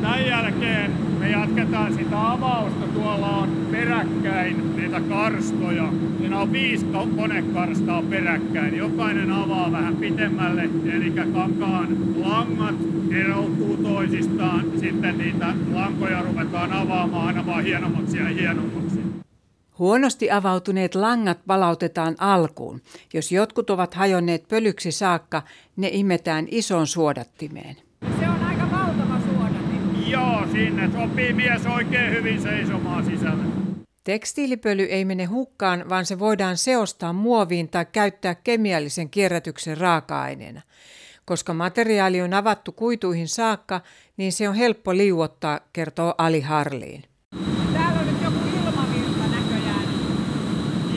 Tämän 0.00 0.26
jälkeen 0.26 0.90
me 1.18 1.30
jatketaan 1.30 1.94
sitä 1.94 2.30
avausta. 2.30 2.86
Tuolla 2.94 3.28
on 3.28 3.48
peräkkäin 3.70 4.76
niitä 4.76 5.00
karstoja. 5.00 5.92
Siinä 6.18 6.38
on 6.38 6.52
viisi 6.52 6.86
konekarstaa 7.16 8.02
peräkkäin. 8.02 8.76
Jokainen 8.76 9.32
avaa 9.32 9.72
vähän 9.72 9.96
pitemmälle, 9.96 10.62
eli 10.92 11.10
kankaan 11.10 11.88
langat 12.16 12.76
eroutuu 13.14 13.76
toisistaan. 13.76 14.64
Sitten 14.80 15.18
niitä 15.18 15.54
lankoja 15.72 16.22
ruvetaan 16.22 16.72
avaamaan 16.72 17.26
aina 17.26 17.46
vaan 17.46 17.64
hienommaksi 17.64 18.18
ja 18.18 18.28
hienommaksi. 18.28 19.00
Huonosti 19.80 20.30
avautuneet 20.30 20.94
langat 20.94 21.38
palautetaan 21.46 22.14
alkuun. 22.18 22.80
Jos 23.14 23.32
jotkut 23.32 23.70
ovat 23.70 23.94
hajonneet 23.94 24.48
pölyksi 24.48 24.92
saakka, 24.92 25.42
ne 25.76 25.88
imetään 25.92 26.46
isoon 26.50 26.86
suodattimeen. 26.86 27.76
Se 28.20 28.28
on 28.28 28.44
aika 28.44 28.70
valtava 28.70 29.20
suodatin. 29.20 30.10
Joo, 30.10 30.46
sinne 30.52 30.90
sopii 30.92 31.32
mies 31.32 31.66
oikein 31.66 32.10
hyvin 32.10 32.42
seisomaan 32.42 33.04
sisällä. 33.04 33.44
Tekstiilipöly 34.04 34.82
ei 34.82 35.04
mene 35.04 35.24
hukkaan, 35.24 35.88
vaan 35.88 36.06
se 36.06 36.18
voidaan 36.18 36.56
seostaa 36.56 37.12
muoviin 37.12 37.68
tai 37.68 37.86
käyttää 37.92 38.34
kemiallisen 38.34 39.10
kierrätyksen 39.10 39.78
raaka-aineena. 39.78 40.62
Koska 41.24 41.54
materiaali 41.54 42.22
on 42.22 42.34
avattu 42.34 42.72
kuituihin 42.72 43.28
saakka, 43.28 43.80
niin 44.16 44.32
se 44.32 44.48
on 44.48 44.54
helppo 44.54 44.96
liuottaa, 44.96 45.60
kertoo 45.72 46.14
Ali 46.18 46.40
Harliin. 46.40 47.04
Täällä 47.72 48.00
on 48.00 48.06
nyt 48.06 48.22
joku 48.24 48.38
ilmavirta 48.38 49.26
näköjään. 49.30 49.84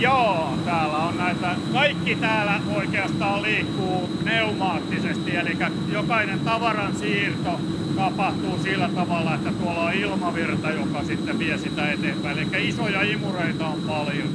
Joo, 0.04 0.58
täällä 0.66 0.98
on 0.98 1.18
näitä, 1.18 1.56
kaikki 1.74 2.16
täällä 2.16 2.60
oikeastaan 2.76 3.42
liikkuu 3.42 4.08
pneumaattisesti, 4.22 5.36
eli 5.36 5.58
jokainen 5.92 6.40
tavaran 6.40 6.96
siirto 6.96 7.60
tapahtuu 7.96 8.60
sillä 8.64 8.90
tavalla, 8.96 9.36
että 9.36 9.52
tuolla 9.52 9.84
on 9.84 9.94
ilmavirta, 9.94 10.72
joka 10.72 11.04
sitten 11.04 11.40
vie 11.40 11.58
sitä 11.58 11.92
eteenpäin. 11.92 12.38
Eli 12.38 12.70
isoja 12.70 13.02
imureita 13.02 13.68
on 13.68 13.82
paljon. 13.88 14.30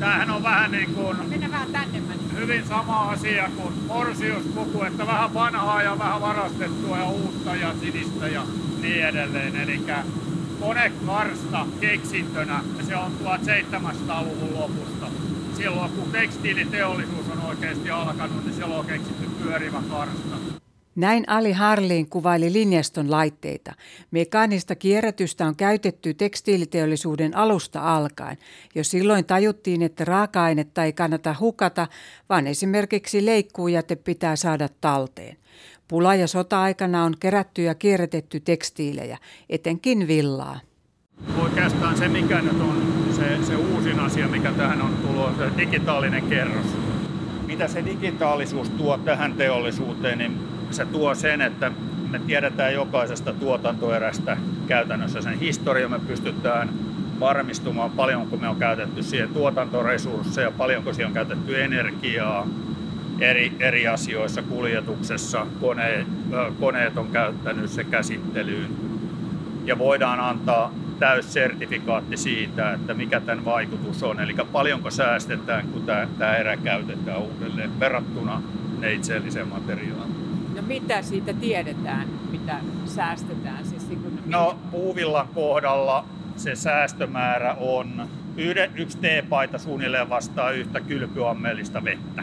Tämähän 0.00 0.30
on 0.30 0.42
vähän 0.42 0.72
niin 0.72 0.94
kuin 0.94 1.16
Mennään 1.28 1.52
vähän 1.52 1.72
tänne 1.72 2.02
hyvin 2.36 2.66
sama 2.68 3.00
asia 3.00 3.50
kuin 3.56 3.74
Morsiuspuku, 3.86 4.82
että 4.82 5.06
vähän 5.06 5.34
vanhaa 5.34 5.82
ja 5.82 5.98
vähän 5.98 6.20
varastettua 6.20 6.98
ja 6.98 7.08
uutta 7.08 7.56
ja 7.56 7.74
sinistä 7.80 8.28
ja 8.28 8.42
niin 8.82 9.04
edelleen. 9.04 9.56
Eli 9.56 9.80
konekarsta 10.62 11.66
keksintönä, 11.80 12.64
se 12.88 12.96
on 12.96 13.12
1700-luvun 13.24 14.54
lopusta. 14.54 15.06
Silloin 15.56 15.90
kun 15.90 16.12
tekstiiliteollisuus 16.12 17.26
on 17.32 17.46
oikeasti 17.48 17.90
alkanut, 17.90 18.44
niin 18.44 18.54
silloin 18.54 18.80
on 18.80 18.86
keksitty 18.86 19.30
pyörivä 19.42 19.82
karsta. 19.90 20.36
Näin 20.96 21.24
Ali 21.26 21.52
Harliin 21.52 22.10
kuvaili 22.10 22.52
linjaston 22.52 23.10
laitteita. 23.10 23.72
Mekaanista 24.10 24.74
kierrätystä 24.74 25.46
on 25.46 25.56
käytetty 25.56 26.14
tekstiiliteollisuuden 26.14 27.36
alusta 27.36 27.94
alkaen. 27.96 28.36
Jo 28.74 28.84
silloin 28.84 29.24
tajuttiin, 29.24 29.82
että 29.82 30.04
raaka-ainetta 30.04 30.84
ei 30.84 30.92
kannata 30.92 31.34
hukata, 31.40 31.86
vaan 32.28 32.46
esimerkiksi 32.46 33.26
leikkuujäte 33.26 33.96
pitää 33.96 34.36
saada 34.36 34.68
talteen. 34.80 35.36
Pula- 35.92 36.14
ja 36.14 36.26
sota-aikana 36.26 37.04
on 37.04 37.14
kerätty 37.20 37.62
ja 37.62 37.74
kierrätetty 37.74 38.40
tekstiilejä, 38.40 39.18
etenkin 39.50 40.08
villaa. 40.08 40.60
Oikeastaan 41.42 41.96
se, 41.96 42.08
mikä 42.08 42.42
nyt 42.42 42.60
on 42.60 42.82
se, 43.16 43.44
se 43.46 43.56
uusin 43.56 44.00
asia, 44.00 44.28
mikä 44.28 44.52
tähän 44.52 44.82
on 44.82 44.94
tullut, 44.94 45.26
on 45.26 45.34
se 45.38 45.56
digitaalinen 45.56 46.22
kerros. 46.22 46.66
Mitä 47.46 47.68
se 47.68 47.84
digitaalisuus 47.84 48.70
tuo 48.70 48.98
tähän 48.98 49.34
teollisuuteen, 49.34 50.18
niin 50.18 50.38
se 50.70 50.86
tuo 50.86 51.14
sen, 51.14 51.40
että 51.40 51.72
me 52.10 52.18
tiedetään 52.18 52.74
jokaisesta 52.74 53.32
tuotantoerästä 53.32 54.36
käytännössä 54.66 55.22
sen 55.22 55.38
historia. 55.38 55.88
Me 55.88 55.98
pystytään 55.98 56.70
varmistumaan 57.20 57.90
paljonko 57.90 58.36
me 58.36 58.48
on 58.48 58.56
käytetty 58.56 59.02
siihen 59.02 59.28
tuotantoresursseja, 59.28 60.50
paljonko 60.50 60.92
siihen 60.92 61.06
on 61.06 61.14
käytetty 61.14 61.62
energiaa 61.62 62.46
eri, 63.20 63.52
eri 63.60 63.88
asioissa, 63.88 64.42
kuljetuksessa, 64.42 65.46
kone, 65.60 66.06
koneet 66.60 66.98
on 66.98 67.08
käyttänyt 67.10 67.70
se 67.70 67.84
käsittelyyn. 67.84 68.70
Ja 69.64 69.78
voidaan 69.78 70.20
antaa 70.20 70.72
täyssertifikaatti 70.98 72.16
siitä, 72.16 72.72
että 72.72 72.94
mikä 72.94 73.20
tämän 73.20 73.44
vaikutus 73.44 74.02
on, 74.02 74.20
eli 74.20 74.34
paljonko 74.52 74.90
säästetään, 74.90 75.66
kun 75.66 75.82
tämä, 75.82 76.08
tämä 76.18 76.36
erä 76.36 76.56
käytetään 76.56 77.22
uudelleen 77.22 77.80
verrattuna 77.80 78.42
neitseelliseen 78.78 79.48
materiaaliin. 79.48 80.22
No 80.56 80.62
mitä 80.62 81.02
siitä 81.02 81.32
tiedetään, 81.32 82.08
mitä 82.30 82.56
säästetään? 82.86 83.66
Siis 83.66 83.88
niin 83.88 84.00
kuin, 84.00 84.18
no 84.26 84.58
puuvillan 84.70 85.28
kohdalla 85.34 86.04
se 86.36 86.54
säästömäärä 86.54 87.54
on 87.54 88.08
yhden, 88.36 88.70
yksi 88.74 88.98
teepaita 88.98 89.58
suunnilleen 89.58 90.08
vastaa 90.08 90.50
yhtä 90.50 90.80
kylpyammellista 90.80 91.84
vettä. 91.84 92.22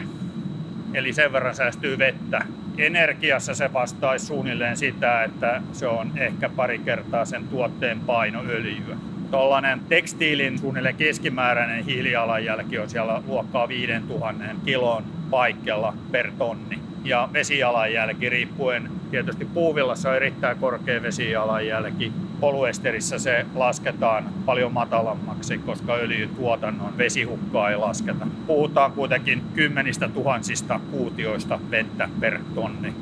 Eli 0.94 1.12
sen 1.12 1.32
verran 1.32 1.54
säästyy 1.54 1.98
vettä. 1.98 2.44
Energiassa 2.78 3.54
se 3.54 3.72
vastaisi 3.72 4.26
suunnilleen 4.26 4.76
sitä, 4.76 5.24
että 5.24 5.62
se 5.72 5.86
on 5.86 6.18
ehkä 6.18 6.48
pari 6.48 6.78
kertaa 6.78 7.24
sen 7.24 7.48
tuotteen 7.48 8.00
paino 8.00 8.42
öljyä. 8.48 8.96
Tuollainen 9.30 9.80
tekstiilin 9.88 10.58
suunnilleen 10.58 10.94
keskimääräinen 10.94 11.84
hiilijalanjälki 11.84 12.78
on 12.78 12.90
siellä 12.90 13.22
luokkaa 13.26 13.68
5000 13.68 14.44
kilon 14.64 15.04
paikkeilla 15.30 15.94
per 16.12 16.30
tonni 16.38 16.78
ja 17.04 17.28
vesijalanjälki 17.32 18.28
riippuen. 18.28 18.90
Tietysti 19.10 19.44
puuvillassa 19.44 20.10
on 20.10 20.16
erittäin 20.16 20.58
korkea 20.58 21.02
vesijalanjälki. 21.02 22.12
Poluesterissä 22.40 23.18
se 23.18 23.46
lasketaan 23.54 24.24
paljon 24.46 24.72
matalammaksi, 24.72 25.58
koska 25.58 25.94
öljytuotannon 25.94 26.98
vesihukkaa 26.98 27.70
ei 27.70 27.76
lasketa. 27.76 28.26
Puhutaan 28.46 28.92
kuitenkin 28.92 29.42
kymmenistä 29.54 30.08
tuhansista 30.08 30.80
kuutioista 30.90 31.60
vettä 31.70 32.08
per 32.20 32.40
tonni 32.54 32.94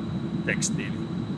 tekstiili. 0.45 0.93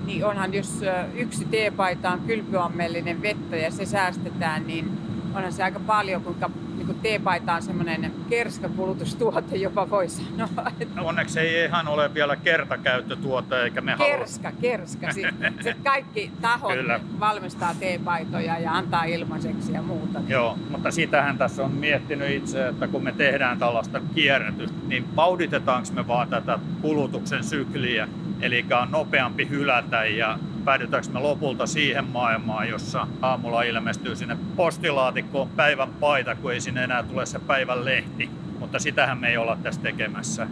Niin 0.06 0.26
onhan, 0.26 0.54
jos 0.54 0.82
yksi 1.16 1.46
teepaita 1.46 2.12
on 2.12 2.20
kylpyammellinen 2.20 3.22
vettä 3.22 3.58
ja 3.58 3.72
se 3.72 3.86
säästetään, 3.86 4.68
niin 4.68 4.92
onhan 5.36 5.54
se 5.54 5.64
aika 5.64 5.80
paljon, 5.80 6.24
kuinka 6.24 6.50
niin 6.76 6.86
kuin 6.86 7.00
teepaita 7.00 7.54
on 7.54 7.62
semmoinen 7.62 8.12
kerskakulutustuote, 8.30 9.56
jopa 9.56 9.90
voi 9.90 10.10
sanoa. 10.10 10.72
Että... 10.80 11.02
Onneksi 11.02 11.40
ei 11.40 11.66
ihan 11.66 11.88
ole 11.88 12.14
vielä 12.14 12.36
kertakäyttötuote, 12.36 13.64
eikä 13.64 13.82
me 13.82 13.96
Kerska, 13.98 14.48
halua... 14.48 14.62
kerska. 14.62 15.12
Sitten 15.14 15.76
kaikki 15.84 16.32
tahot 16.42 16.74
Kyllä. 16.74 17.00
valmistaa 17.20 17.76
teepaitoja 17.80 18.60
ja 18.60 18.74
antaa 18.74 19.04
ilmaiseksi 19.04 19.74
ja 19.74 19.82
muuta. 19.82 20.20
Joo, 20.28 20.58
mutta 20.70 20.92
sitähän 20.92 21.38
tässä 21.38 21.64
on 21.64 21.72
miettinyt 21.72 22.30
itse, 22.30 22.68
että 22.68 22.88
kun 22.88 23.04
me 23.04 23.12
tehdään 23.12 23.60
tällaista 23.60 24.02
kierrätystä, 24.16 24.78
niin 24.88 25.04
pauditetaanko 25.16 25.88
me 25.94 26.08
vaan 26.08 26.28
tätä 26.28 26.60
kulutuksen 26.82 27.44
sykliä, 27.44 28.08
eli 28.42 28.66
on 28.82 28.92
nopeampi 28.92 29.50
hylätä 29.50 30.06
ja 30.06 30.40
päädytäänkö 30.62 31.10
me 31.12 31.20
lopulta 31.20 31.68
siihen 31.68 32.06
maailmaan, 32.06 32.70
jossa 32.70 33.08
aamulla 33.22 33.64
ilmestyy 33.64 34.16
sinne 34.16 34.38
postilaatikkoon 34.56 35.50
päivän 35.50 35.90
paita, 36.00 36.36
kun 36.36 36.54
ei 36.54 36.62
sinne 36.62 36.84
enää 36.84 37.04
tule 37.04 37.26
se 37.26 37.40
päivän 37.40 37.86
lehti. 37.86 38.30
Mutta 38.60 38.80
sitähän 38.80 39.18
me 39.18 39.30
ei 39.30 39.38
olla 39.38 39.58
tässä 39.64 39.82
tekemässä, 39.82 40.48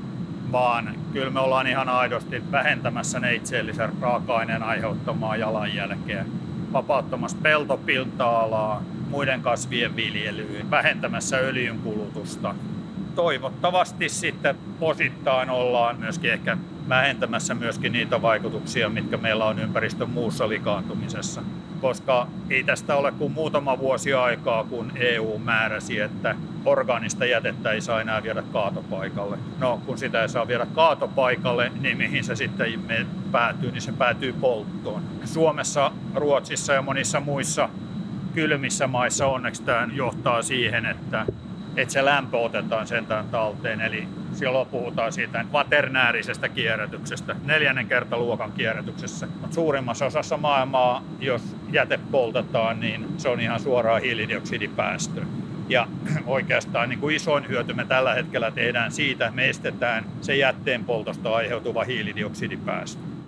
vaan 0.52 0.96
kyllä 1.14 1.30
me 1.30 1.40
ollaan 1.40 1.68
ihan 1.68 1.90
aidosti 1.90 2.52
vähentämässä 2.52 3.20
neitseellisen 3.20 3.90
raaka-aineen 4.02 4.64
aiheuttamaa 4.64 5.36
jalanjälkeä, 5.36 6.26
vapauttamassa 6.74 7.38
peltopinta-alaa, 7.44 8.84
muiden 9.10 9.42
kasvien 9.42 9.96
viljelyyn, 9.96 10.72
vähentämässä 10.72 11.38
öljyn 11.38 11.80
kulutusta. 11.80 12.56
Toivottavasti 13.16 14.10
sitten 14.10 14.56
osittain 14.82 15.50
ollaan 15.50 16.00
myöskin 16.00 16.34
ehkä 16.34 16.58
vähentämässä 16.90 17.54
myöskin 17.54 17.92
niitä 17.92 18.22
vaikutuksia, 18.22 18.90
mitkä 18.90 19.18
meillä 19.18 19.46
on 19.46 19.60
ympäristön 19.60 20.10
muussa 20.10 20.50
likaantumisessa. 20.50 21.42
Koska 21.82 22.28
ei 22.50 22.64
tästä 22.64 22.96
ole 22.96 23.12
kuin 23.12 23.32
muutama 23.32 23.80
vuosi 23.80 24.14
aikaa, 24.14 24.64
kun 24.64 24.92
EU 24.96 25.40
määräsi, 25.40 26.00
että 26.00 26.36
orgaanista 26.66 27.26
jätettä 27.26 27.72
ei 27.72 27.82
saa 27.82 28.02
enää 28.02 28.24
viedä 28.24 28.44
kaatopaikalle. 28.54 29.38
No, 29.60 29.82
kun 29.86 29.98
sitä 29.98 30.22
ei 30.22 30.30
saa 30.30 30.48
viedä 30.48 30.66
kaatopaikalle, 30.66 31.72
niin 31.82 31.98
mihin 31.98 32.24
se 32.24 32.36
sitten 32.36 32.80
me 32.88 33.06
päätyy, 33.32 33.72
niin 33.72 33.82
se 33.82 33.92
päätyy 33.92 34.34
polttoon. 34.34 35.02
Suomessa, 35.26 35.92
Ruotsissa 36.16 36.74
ja 36.74 36.82
monissa 36.82 37.20
muissa 37.20 37.70
kylmissä 38.34 38.88
maissa 38.88 39.28
onneksi 39.28 39.64
tämä 39.64 39.88
johtaa 39.94 40.42
siihen, 40.42 40.86
että 40.86 41.26
että 41.78 41.94
se 41.94 42.06
lämpö 42.06 42.38
otetaan 42.38 42.88
sentään 42.88 43.26
talteen. 43.30 43.82
Eli 43.82 44.08
silloin 44.40 44.68
puhutaan 44.68 45.14
siitä 45.14 45.46
vaternäärisestä 45.54 46.50
kierrätyksestä, 46.50 47.36
neljännen 47.46 47.88
kertaluokan 47.88 48.52
kierrätyksessä. 48.52 49.28
Suurimmassa 49.52 50.06
osassa 50.06 50.38
maailmaa, 50.38 51.04
jos 51.20 51.56
jäte 51.72 52.00
poltetaan, 52.12 52.80
niin 52.80 53.06
se 53.18 53.30
on 53.30 53.40
ihan 53.42 53.60
suoraan 53.60 54.02
hiilidioksidipäästö. 54.02 55.22
Ja 55.70 55.88
oikeastaan 56.26 56.90
niin 56.90 57.00
kuin 57.00 57.16
isoin 57.16 57.48
hyöty 57.48 57.74
me 57.74 57.86
tällä 57.86 58.14
hetkellä 58.14 58.52
tehdään 58.52 58.92
siitä, 58.92 59.32
me 59.36 59.50
estetään 59.50 60.06
se 60.22 60.36
jätteen 60.36 60.86
poltosta 60.86 61.36
aiheutuva 61.36 61.84
hiilidioksidipäästö. 61.84 63.19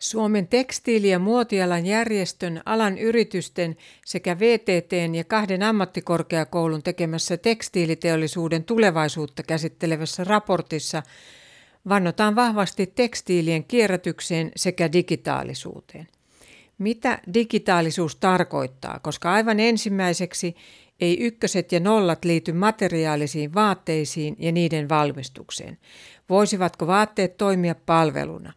Suomen 0.00 0.48
tekstiili- 0.48 1.10
ja 1.10 1.18
muotialan 1.18 1.86
järjestön, 1.86 2.62
alan 2.66 2.98
yritysten 2.98 3.76
sekä 4.06 4.38
VTTn 4.38 5.14
ja 5.14 5.24
kahden 5.24 5.62
ammattikorkeakoulun 5.62 6.82
tekemässä 6.82 7.36
tekstiiliteollisuuden 7.36 8.64
tulevaisuutta 8.64 9.42
käsittelevässä 9.42 10.24
raportissa 10.24 11.02
vannotaan 11.88 12.36
vahvasti 12.36 12.86
tekstiilien 12.86 13.64
kierrätykseen 13.64 14.52
sekä 14.56 14.92
digitaalisuuteen. 14.92 16.08
Mitä 16.78 17.18
digitaalisuus 17.34 18.16
tarkoittaa, 18.16 18.98
koska 19.02 19.32
aivan 19.32 19.60
ensimmäiseksi 19.60 20.56
ei 21.00 21.20
ykköset 21.20 21.72
ja 21.72 21.80
nollat 21.80 22.24
liity 22.24 22.52
materiaalisiin 22.52 23.54
vaatteisiin 23.54 24.36
ja 24.38 24.52
niiden 24.52 24.88
valmistukseen. 24.88 25.78
Voisivatko 26.28 26.86
vaatteet 26.86 27.36
toimia 27.36 27.74
palveluna? 27.74 28.52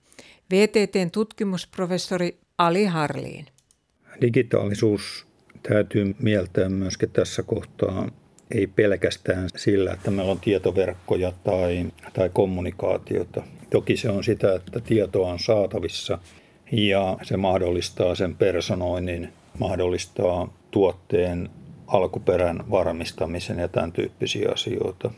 VTTn 0.52 1.12
tutkimusprofessori 1.12 2.38
Ali 2.58 2.86
Harliin. 2.86 3.46
Digitaalisuus 4.22 5.26
täytyy 5.70 6.16
mieltää 6.20 6.70
myöskin 6.70 7.10
tässä 7.10 7.44
kohtaa 7.44 8.10
ei 8.52 8.68
pelkästään 8.68 9.50
sillä, 9.56 9.94
että 9.94 10.12
meillä 10.12 10.32
on 10.32 10.40
tietoverkkoja 10.40 11.34
tai, 11.44 11.86
tai 12.14 12.30
kommunikaatiota. 12.34 13.44
Toki 13.70 13.98
se 13.98 14.10
on 14.10 14.24
sitä, 14.24 14.56
että 14.56 14.80
tietoa 14.80 15.32
on 15.32 15.40
saatavissa 15.40 16.20
ja 16.72 17.18
se 17.24 17.38
mahdollistaa 17.38 18.16
sen 18.16 18.36
personoinnin, 18.36 19.34
mahdollistaa 19.60 20.54
tuotteen 20.72 21.50
alkuperän 21.88 22.64
varmistamisen 22.72 23.60
ja 23.60 23.68
tämän 23.68 23.92
tyyppisiä 23.92 24.50
asioita. 24.54 25.12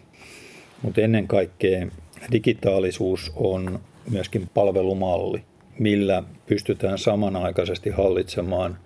Mutta 0.82 1.02
ennen 1.02 1.28
kaikkea 1.28 1.88
digitaalisuus 2.32 3.32
on 3.36 3.80
myöskin 4.10 4.50
palvelumalli, 4.54 5.44
millä 5.80 6.24
pystytään 6.46 6.98
samanaikaisesti 6.98 7.90
hallitsemaan 7.90 8.78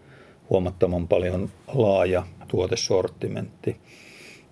huomattavan 0.50 1.08
paljon 1.08 1.50
laaja 1.74 2.24
tuotesortimentti. 2.48 3.76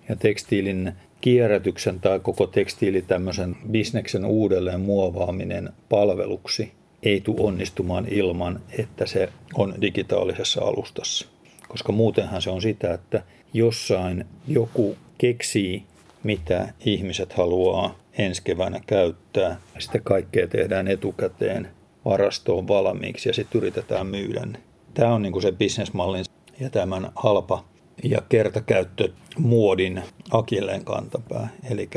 Ja 0.10 0.16
tekstiilin 0.16 0.94
kierrätyksen 1.22 2.00
tai 2.00 2.20
koko 2.20 2.48
tekstiili 2.48 3.02
tämmöisen 3.02 3.56
bisneksen 3.72 4.26
uudelleen 4.26 4.82
muovaaminen 4.82 5.70
palveluksi 5.90 6.72
ei 7.04 7.22
tule 7.22 7.42
onnistumaan 7.42 8.08
ilman, 8.10 8.60
että 8.80 9.06
se 9.06 9.30
on 9.56 9.74
digitaalisessa 9.82 10.62
alustassa. 10.62 11.28
Koska 11.68 11.92
muutenhan 11.92 12.42
se 12.42 12.50
on 12.50 12.62
sitä, 12.62 12.94
että 12.94 13.24
jossain 13.54 14.26
joku 14.48 14.96
keksii, 15.18 15.84
mitä 16.24 16.74
ihmiset 16.86 17.34
haluaa 17.34 17.96
ensi 18.18 18.42
keväänä 18.44 18.80
käyttää. 18.88 19.58
Sitten 19.80 20.04
kaikkea 20.04 20.48
tehdään 20.48 20.88
etukäteen 20.88 21.68
varastoon 22.06 22.68
valmiiksi 22.68 23.30
ja 23.30 23.34
sitten 23.34 23.60
yritetään 23.62 24.08
myydä. 24.08 24.48
Tämä 24.94 25.14
on 25.14 25.22
niin 25.22 25.42
se 25.42 25.52
bisnesmallin 25.52 26.26
ja 26.60 26.70
tämän 26.70 27.12
halpa 27.16 27.66
ja 28.04 28.22
kertakäyttömuodin 28.30 30.04
akilleen 30.32 30.86
kantapää. 30.86 31.48
Eli 31.72 31.90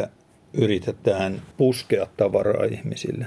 yritetään 0.53 1.43
puskea 1.57 2.07
tavaraa 2.17 2.65
ihmisille, 2.65 3.27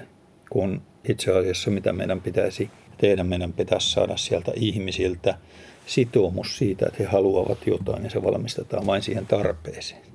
kun 0.50 0.82
itse 1.10 1.32
asiassa 1.32 1.72
mitä 1.72 1.94
meidän 1.94 2.22
pitäisi 2.22 2.70
tehdä, 2.98 3.24
meidän 3.24 3.54
pitäisi 3.54 3.92
saada 3.92 4.18
sieltä 4.18 4.52
ihmisiltä 4.56 5.38
sitoumus 5.86 6.58
siitä, 6.58 6.86
että 6.86 7.04
he 7.04 7.06
haluavat 7.06 7.68
jotain 7.68 8.04
ja 8.04 8.10
se 8.10 8.24
valmistetaan 8.24 8.86
vain 8.86 9.02
siihen 9.02 9.28
tarpeeseen. 9.28 10.13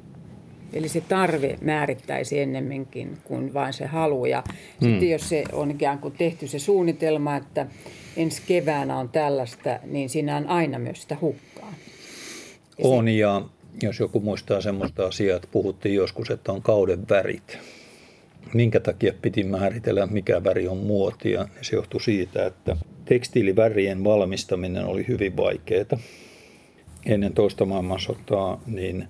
Eli 0.72 0.88
se 0.88 1.00
tarve 1.00 1.58
määrittäisi 1.60 2.40
ennemminkin 2.40 3.18
kuin 3.24 3.54
vain 3.54 3.72
se 3.72 3.86
halu. 3.86 4.26
Ja 4.26 4.44
hmm. 4.80 4.90
sitten 4.90 5.10
jos 5.10 5.28
se 5.28 5.44
on 5.52 5.70
ikään 5.70 5.98
kuin 5.98 6.14
tehty 6.18 6.48
se 6.48 6.58
suunnitelma, 6.58 7.36
että 7.36 7.66
ensi 8.16 8.42
keväänä 8.46 8.98
on 8.98 9.08
tällaista, 9.08 9.78
niin 9.86 10.08
siinä 10.08 10.36
on 10.36 10.46
aina 10.46 10.78
myös 10.78 11.02
sitä 11.02 11.16
hukkaa. 11.20 11.74
Ja 12.78 12.88
on 12.88 13.04
se... 13.04 13.10
ja 13.10 13.42
jos 13.82 14.00
joku 14.00 14.20
muistaa 14.20 14.60
semmoista 14.60 15.06
asiaa, 15.06 15.36
että 15.36 15.48
puhuttiin 15.52 15.94
joskus, 15.94 16.30
että 16.30 16.52
on 16.52 16.62
kauden 16.62 17.08
värit. 17.08 17.58
Minkä 18.54 18.80
takia 18.80 19.12
piti 19.22 19.44
määritellä, 19.44 20.06
mikä 20.06 20.44
väri 20.44 20.68
on 20.68 20.76
muotia? 20.78 21.48
Se 21.62 21.76
johtui 21.76 22.00
siitä, 22.00 22.46
että 22.46 22.76
tekstiilivärien 23.04 24.04
valmistaminen 24.04 24.84
oli 24.84 25.04
hyvin 25.08 25.36
vaikeaa. 25.36 25.98
Ennen 27.06 27.32
toista 27.32 27.64
maailmansotaa 27.64 28.60
niin 28.66 29.08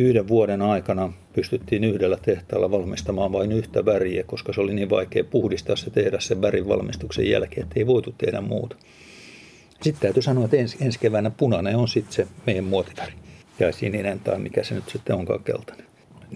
yhden 0.00 0.28
vuoden 0.28 0.62
aikana 0.62 1.12
pystyttiin 1.32 1.84
yhdellä 1.84 2.18
tehtaalla 2.22 2.70
valmistamaan 2.70 3.32
vain 3.32 3.52
yhtä 3.52 3.84
väriä, 3.84 4.22
koska 4.22 4.52
se 4.52 4.60
oli 4.60 4.74
niin 4.74 4.90
vaikea 4.90 5.24
puhdistaa 5.24 5.76
se 5.76 5.90
tehdä 5.90 6.20
sen 6.20 6.42
värin 6.42 6.68
valmistuksen 6.68 7.30
jälkeen, 7.30 7.62
että 7.62 7.80
ei 7.80 7.86
voitu 7.86 8.14
tehdä 8.18 8.40
muuta. 8.40 8.76
Sitten 9.82 10.02
täytyy 10.02 10.22
sanoa, 10.22 10.44
että 10.44 10.56
ensi, 10.56 10.76
ensi 10.80 10.98
keväänä 10.98 11.30
punainen 11.30 11.76
on 11.76 11.88
sitten 11.88 12.12
se 12.12 12.26
meidän 12.46 12.64
muotiväri. 12.64 13.12
Ja 13.58 13.72
sininen 13.72 14.20
tai 14.20 14.38
mikä 14.38 14.62
se 14.62 14.74
nyt 14.74 14.88
sitten 14.88 15.16
onkaan 15.16 15.44
keltainen. 15.44 15.86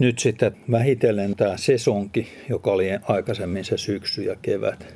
Nyt 0.00 0.18
sitten 0.18 0.56
vähitellen 0.70 1.36
tämä 1.36 1.56
sesonki, 1.56 2.28
joka 2.48 2.72
oli 2.72 2.86
aikaisemmin 3.08 3.64
se 3.64 3.76
syksy 3.76 4.22
ja 4.22 4.36
kevät. 4.42 4.94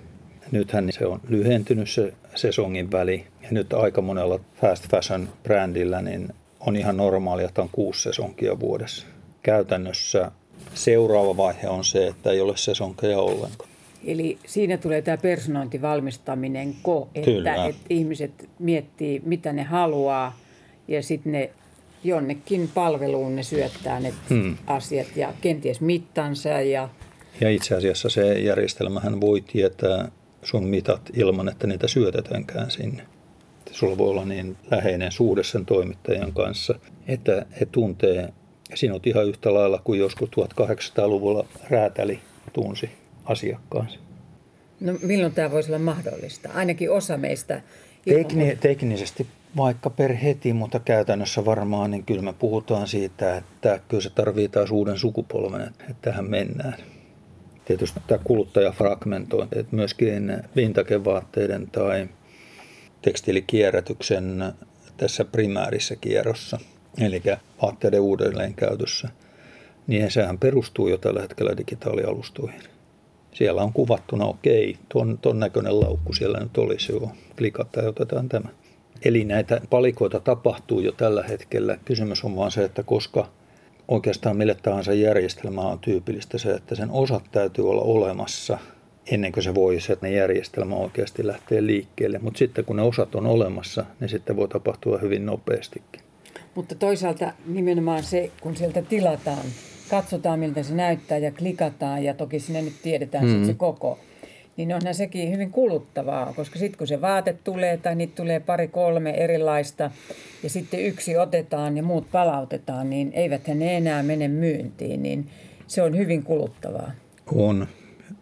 Nythän 0.52 0.92
se 0.92 1.06
on 1.06 1.20
lyhentynyt 1.28 1.90
se 1.90 2.12
sesongin 2.34 2.92
väli. 2.92 3.26
Ja 3.42 3.48
nyt 3.50 3.72
aika 3.72 4.02
monella 4.02 4.40
fast 4.60 4.88
fashion 4.90 5.28
brändillä 5.42 6.02
niin 6.02 6.28
on 6.60 6.76
ihan 6.76 6.96
normaalia, 6.96 7.46
että 7.46 7.62
on 7.62 7.68
kuusi 7.72 8.02
sesonkia 8.02 8.60
vuodessa. 8.60 9.06
Käytännössä 9.42 10.32
seuraava 10.74 11.36
vaihe 11.36 11.68
on 11.68 11.84
se, 11.84 12.06
että 12.06 12.30
ei 12.30 12.40
ole 12.40 12.56
sesonkeja 12.56 13.18
ollenkaan. 13.18 13.70
Eli 14.04 14.38
siinä 14.46 14.76
tulee 14.76 15.02
tämä 15.02 15.16
personointivalmistaminen 15.16 16.74
ko, 16.82 17.08
että, 17.14 17.64
että 17.64 17.82
ihmiset 17.90 18.48
miettii, 18.58 19.22
mitä 19.24 19.52
ne 19.52 19.62
haluaa 19.62 20.38
ja 20.88 21.02
sitten 21.02 21.32
ne 21.32 21.50
jonnekin 22.04 22.70
palveluun 22.74 23.36
ne 23.36 23.42
syöttää 23.42 24.00
ne 24.00 24.14
hmm. 24.30 24.56
asiat 24.66 25.16
ja 25.16 25.32
kenties 25.40 25.80
mittansa. 25.80 26.48
Ja... 26.48 26.88
ja 27.40 27.50
itse 27.50 27.74
asiassa 27.74 28.08
se 28.08 28.38
järjestelmähän 28.38 29.20
voi 29.20 29.40
tietää 29.40 30.08
sun 30.42 30.64
mitat 30.64 31.10
ilman, 31.14 31.48
että 31.48 31.66
niitä 31.66 31.88
syötetäänkään 31.88 32.70
sinne 32.70 33.02
sulla 33.70 33.98
voi 33.98 34.10
olla 34.10 34.24
niin 34.24 34.56
läheinen 34.70 35.12
suhde 35.12 35.44
sen 35.44 35.66
toimittajan 35.66 36.32
kanssa, 36.32 36.74
että 37.08 37.46
he 37.60 37.66
tuntee 37.66 38.32
sinut 38.74 39.06
ihan 39.06 39.26
yhtä 39.26 39.54
lailla 39.54 39.80
kuin 39.84 40.00
joskus 40.00 40.28
1800-luvulla 40.28 41.46
räätäli 41.70 42.20
tunsi 42.52 42.90
asiakkaansa. 43.24 43.98
No 44.80 44.94
milloin 45.02 45.32
tämä 45.32 45.50
voisi 45.50 45.70
olla 45.70 45.78
mahdollista? 45.78 46.48
Ainakin 46.54 46.90
osa 46.90 47.16
meistä... 47.16 47.60
Tekni- 48.08 48.56
teknisesti 48.60 49.26
vaikka 49.56 49.90
per 49.90 50.14
heti, 50.14 50.52
mutta 50.52 50.80
käytännössä 50.80 51.44
varmaan 51.44 51.90
niin 51.90 52.04
kyllä 52.04 52.22
me 52.22 52.32
puhutaan 52.32 52.88
siitä, 52.88 53.36
että 53.36 53.80
kyllä 53.88 54.02
se 54.02 54.10
tarvitsee 54.10 54.48
taas 54.48 54.70
uuden 54.70 54.98
sukupolven, 54.98 55.60
että 55.60 55.94
tähän 56.02 56.30
mennään. 56.30 56.74
Tietysti 57.64 58.00
tämä 58.06 58.20
kuluttajafragmentointi, 58.24 59.58
että 59.58 59.76
myöskin 59.76 60.42
vintakevaatteiden 60.56 61.68
tai 61.72 62.08
tekstiilikierrätyksen 63.02 64.52
tässä 64.96 65.24
primäärissä 65.24 65.96
kierrossa, 65.96 66.58
eli 67.00 67.22
vaatteiden 67.62 68.00
uudelleenkäytössä, 68.00 69.08
niin 69.86 70.10
sehän 70.10 70.38
perustuu 70.38 70.88
jo 70.88 70.98
tällä 70.98 71.20
hetkellä 71.20 71.56
digitaalialustoihin. 71.56 72.60
Siellä 73.32 73.62
on 73.62 73.72
kuvattuna, 73.72 74.24
okei, 74.24 74.78
ton, 74.88 75.18
ton 75.22 75.40
näköinen 75.40 75.80
laukku 75.80 76.12
siellä 76.12 76.40
nyt 76.40 76.58
olisi 76.58 76.92
jo, 76.92 77.10
klikataan 77.38 77.84
ja 77.84 77.90
otetaan 77.90 78.28
tämä. 78.28 78.48
Eli 79.04 79.24
näitä 79.24 79.60
palikoita 79.70 80.20
tapahtuu 80.20 80.80
jo 80.80 80.92
tällä 80.92 81.22
hetkellä. 81.22 81.78
Kysymys 81.84 82.24
on 82.24 82.36
vaan 82.36 82.50
se, 82.50 82.64
että 82.64 82.82
koska 82.82 83.28
oikeastaan 83.88 84.36
mille 84.36 84.54
tahansa 84.54 84.92
järjestelmä 84.92 85.60
on 85.60 85.78
tyypillistä 85.78 86.38
se, 86.38 86.54
että 86.54 86.74
sen 86.74 86.90
osat 86.90 87.24
täytyy 87.32 87.70
olla 87.70 87.82
olemassa– 87.82 88.58
ennen 89.10 89.32
kuin 89.32 89.44
se 89.44 89.54
voi 89.54 89.80
se 89.80 89.96
järjestelmä 90.14 90.74
oikeasti 90.74 91.26
lähteä 91.26 91.66
liikkeelle. 91.66 92.18
Mutta 92.18 92.38
sitten 92.38 92.64
kun 92.64 92.76
ne 92.76 92.82
osat 92.82 93.14
on 93.14 93.26
olemassa, 93.26 93.84
niin 94.00 94.08
sitten 94.08 94.36
voi 94.36 94.48
tapahtua 94.48 94.98
hyvin 94.98 95.26
nopeastikin. 95.26 96.00
Mutta 96.54 96.74
toisaalta 96.74 97.32
nimenomaan 97.46 98.02
se, 98.02 98.30
kun 98.40 98.56
sieltä 98.56 98.82
tilataan, 98.82 99.46
katsotaan 99.90 100.38
miltä 100.38 100.62
se 100.62 100.74
näyttää 100.74 101.18
ja 101.18 101.32
klikataan 101.32 102.04
ja 102.04 102.14
toki 102.14 102.40
sinne 102.40 102.62
nyt 102.62 102.82
tiedetään 102.82 103.24
mm-hmm. 103.24 103.46
se 103.46 103.54
koko, 103.54 103.98
niin 104.56 104.74
onhan 104.74 104.94
sekin 104.94 105.32
hyvin 105.32 105.50
kuluttavaa, 105.50 106.32
koska 106.36 106.58
sitten 106.58 106.78
kun 106.78 106.86
se 106.86 107.00
vaate 107.00 107.36
tulee 107.44 107.76
tai 107.76 107.94
niitä 107.94 108.12
tulee 108.16 108.40
pari 108.40 108.68
kolme 108.68 109.10
erilaista 109.10 109.90
ja 110.42 110.50
sitten 110.50 110.80
yksi 110.80 111.16
otetaan 111.16 111.76
ja 111.76 111.82
muut 111.82 112.10
palautetaan, 112.12 112.90
niin 112.90 113.12
eivät 113.12 113.46
ne 113.46 113.76
enää 113.76 114.02
mene 114.02 114.28
myyntiin, 114.28 115.02
niin 115.02 115.30
se 115.66 115.82
on 115.82 115.96
hyvin 115.96 116.22
kuluttavaa. 116.22 116.90
On 117.34 117.66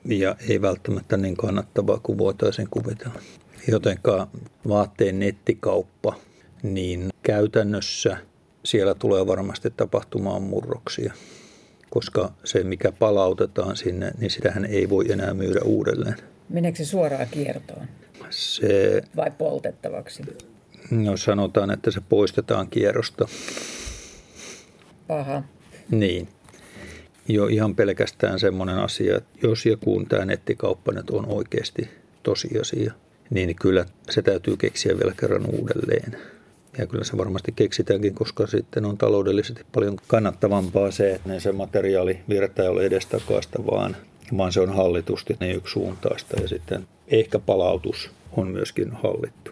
ja 0.09 0.37
ei 0.49 0.63
välttämättä 0.63 1.17
niin 1.17 1.37
kannattavaa 1.37 2.01
kuin 2.03 2.19
voitaisiin 2.19 2.69
kuvitella. 2.71 3.21
Jotenka 3.69 4.29
vaatteen 4.69 5.19
nettikauppa, 5.19 6.17
niin 6.63 7.11
käytännössä 7.23 8.17
siellä 8.65 8.95
tulee 8.95 9.27
varmasti 9.27 9.71
tapahtumaan 9.71 10.43
murroksia, 10.43 11.15
koska 11.91 12.33
se 12.45 12.65
mikä 12.65 12.93
palautetaan 12.93 13.77
sinne, 13.77 14.13
niin 14.19 14.31
sitähän 14.31 14.65
ei 14.65 14.89
voi 14.89 15.13
enää 15.13 15.35
myydä 15.35 15.61
uudelleen. 15.65 16.17
Meneekö 16.49 16.79
se 16.79 16.85
suoraan 16.85 17.27
kiertoon? 17.31 17.87
Se, 18.31 19.03
vai 19.17 19.31
poltettavaksi? 19.39 20.23
No 20.91 21.17
sanotaan, 21.17 21.71
että 21.71 21.91
se 21.91 22.01
poistetaan 22.09 22.69
kierrosta. 22.69 23.29
Paha. 25.07 25.43
Niin. 25.91 26.29
Jo 27.29 27.47
ihan 27.47 27.75
pelkästään 27.75 28.39
semmoinen 28.39 28.79
asia, 28.79 29.17
että 29.17 29.39
jos 29.43 29.67
ja 29.67 29.77
kun 29.77 30.07
tämä 30.07 30.25
nettikauppa 30.25 30.93
nyt 30.93 31.11
on 31.11 31.27
oikeasti 31.29 31.89
tosiasia, 32.23 32.93
niin 33.31 33.57
kyllä 33.57 33.85
se 34.11 34.23
täytyy 34.23 34.57
keksiä 34.57 34.99
vielä 34.99 35.15
kerran 35.21 35.47
uudelleen. 35.47 36.17
Ja 36.79 36.87
kyllä 36.87 37.05
se 37.05 37.19
varmasti 37.19 37.53
keksitäänkin, 37.53 38.15
koska 38.15 38.47
sitten 38.47 38.85
on 38.85 38.99
taloudellisesti 38.99 39.65
paljon 39.75 39.97
kannattavampaa 40.07 40.91
se, 40.91 41.15
että 41.15 41.41
se 41.41 41.53
materiaali 41.53 42.19
virtaa 42.29 42.65
ei 42.65 42.69
ole 42.69 42.85
edestakaista, 42.87 43.67
vaan, 43.67 43.97
vaan 44.37 44.53
se 44.53 44.61
on 44.61 44.75
hallitusti 44.75 45.37
niin 45.41 45.57
yksisuuntaista 45.57 46.41
ja 46.41 46.49
sitten 46.49 46.87
ehkä 47.09 47.39
palautus 47.39 48.11
on 48.33 48.49
myöskin 48.49 48.93
hallittu. 48.93 49.51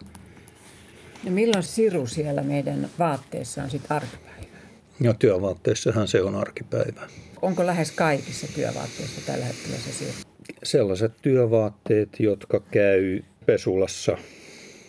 Ja 1.23 1.31
milloin 1.31 1.63
siru 1.63 2.07
siellä 2.07 2.43
meidän 2.43 2.89
vaatteessa 2.99 3.63
on 3.63 3.69
sitten 3.69 3.91
arkipäivä? 3.91 4.34
No 4.99 5.13
työvaatteissahan 5.13 6.07
se 6.07 6.21
on 6.21 6.35
arkipäivä. 6.35 7.01
Onko 7.41 7.65
lähes 7.65 7.91
kaikissa 7.91 8.47
työvaatteissa 8.55 9.21
tällä 9.25 9.45
hetkellä 9.45 9.77
se 9.77 9.91
siru? 9.93 10.11
Sellaiset 10.63 11.11
työvaatteet, 11.21 12.09
jotka 12.19 12.59
käy 12.59 13.21
pesulassa 13.45 14.17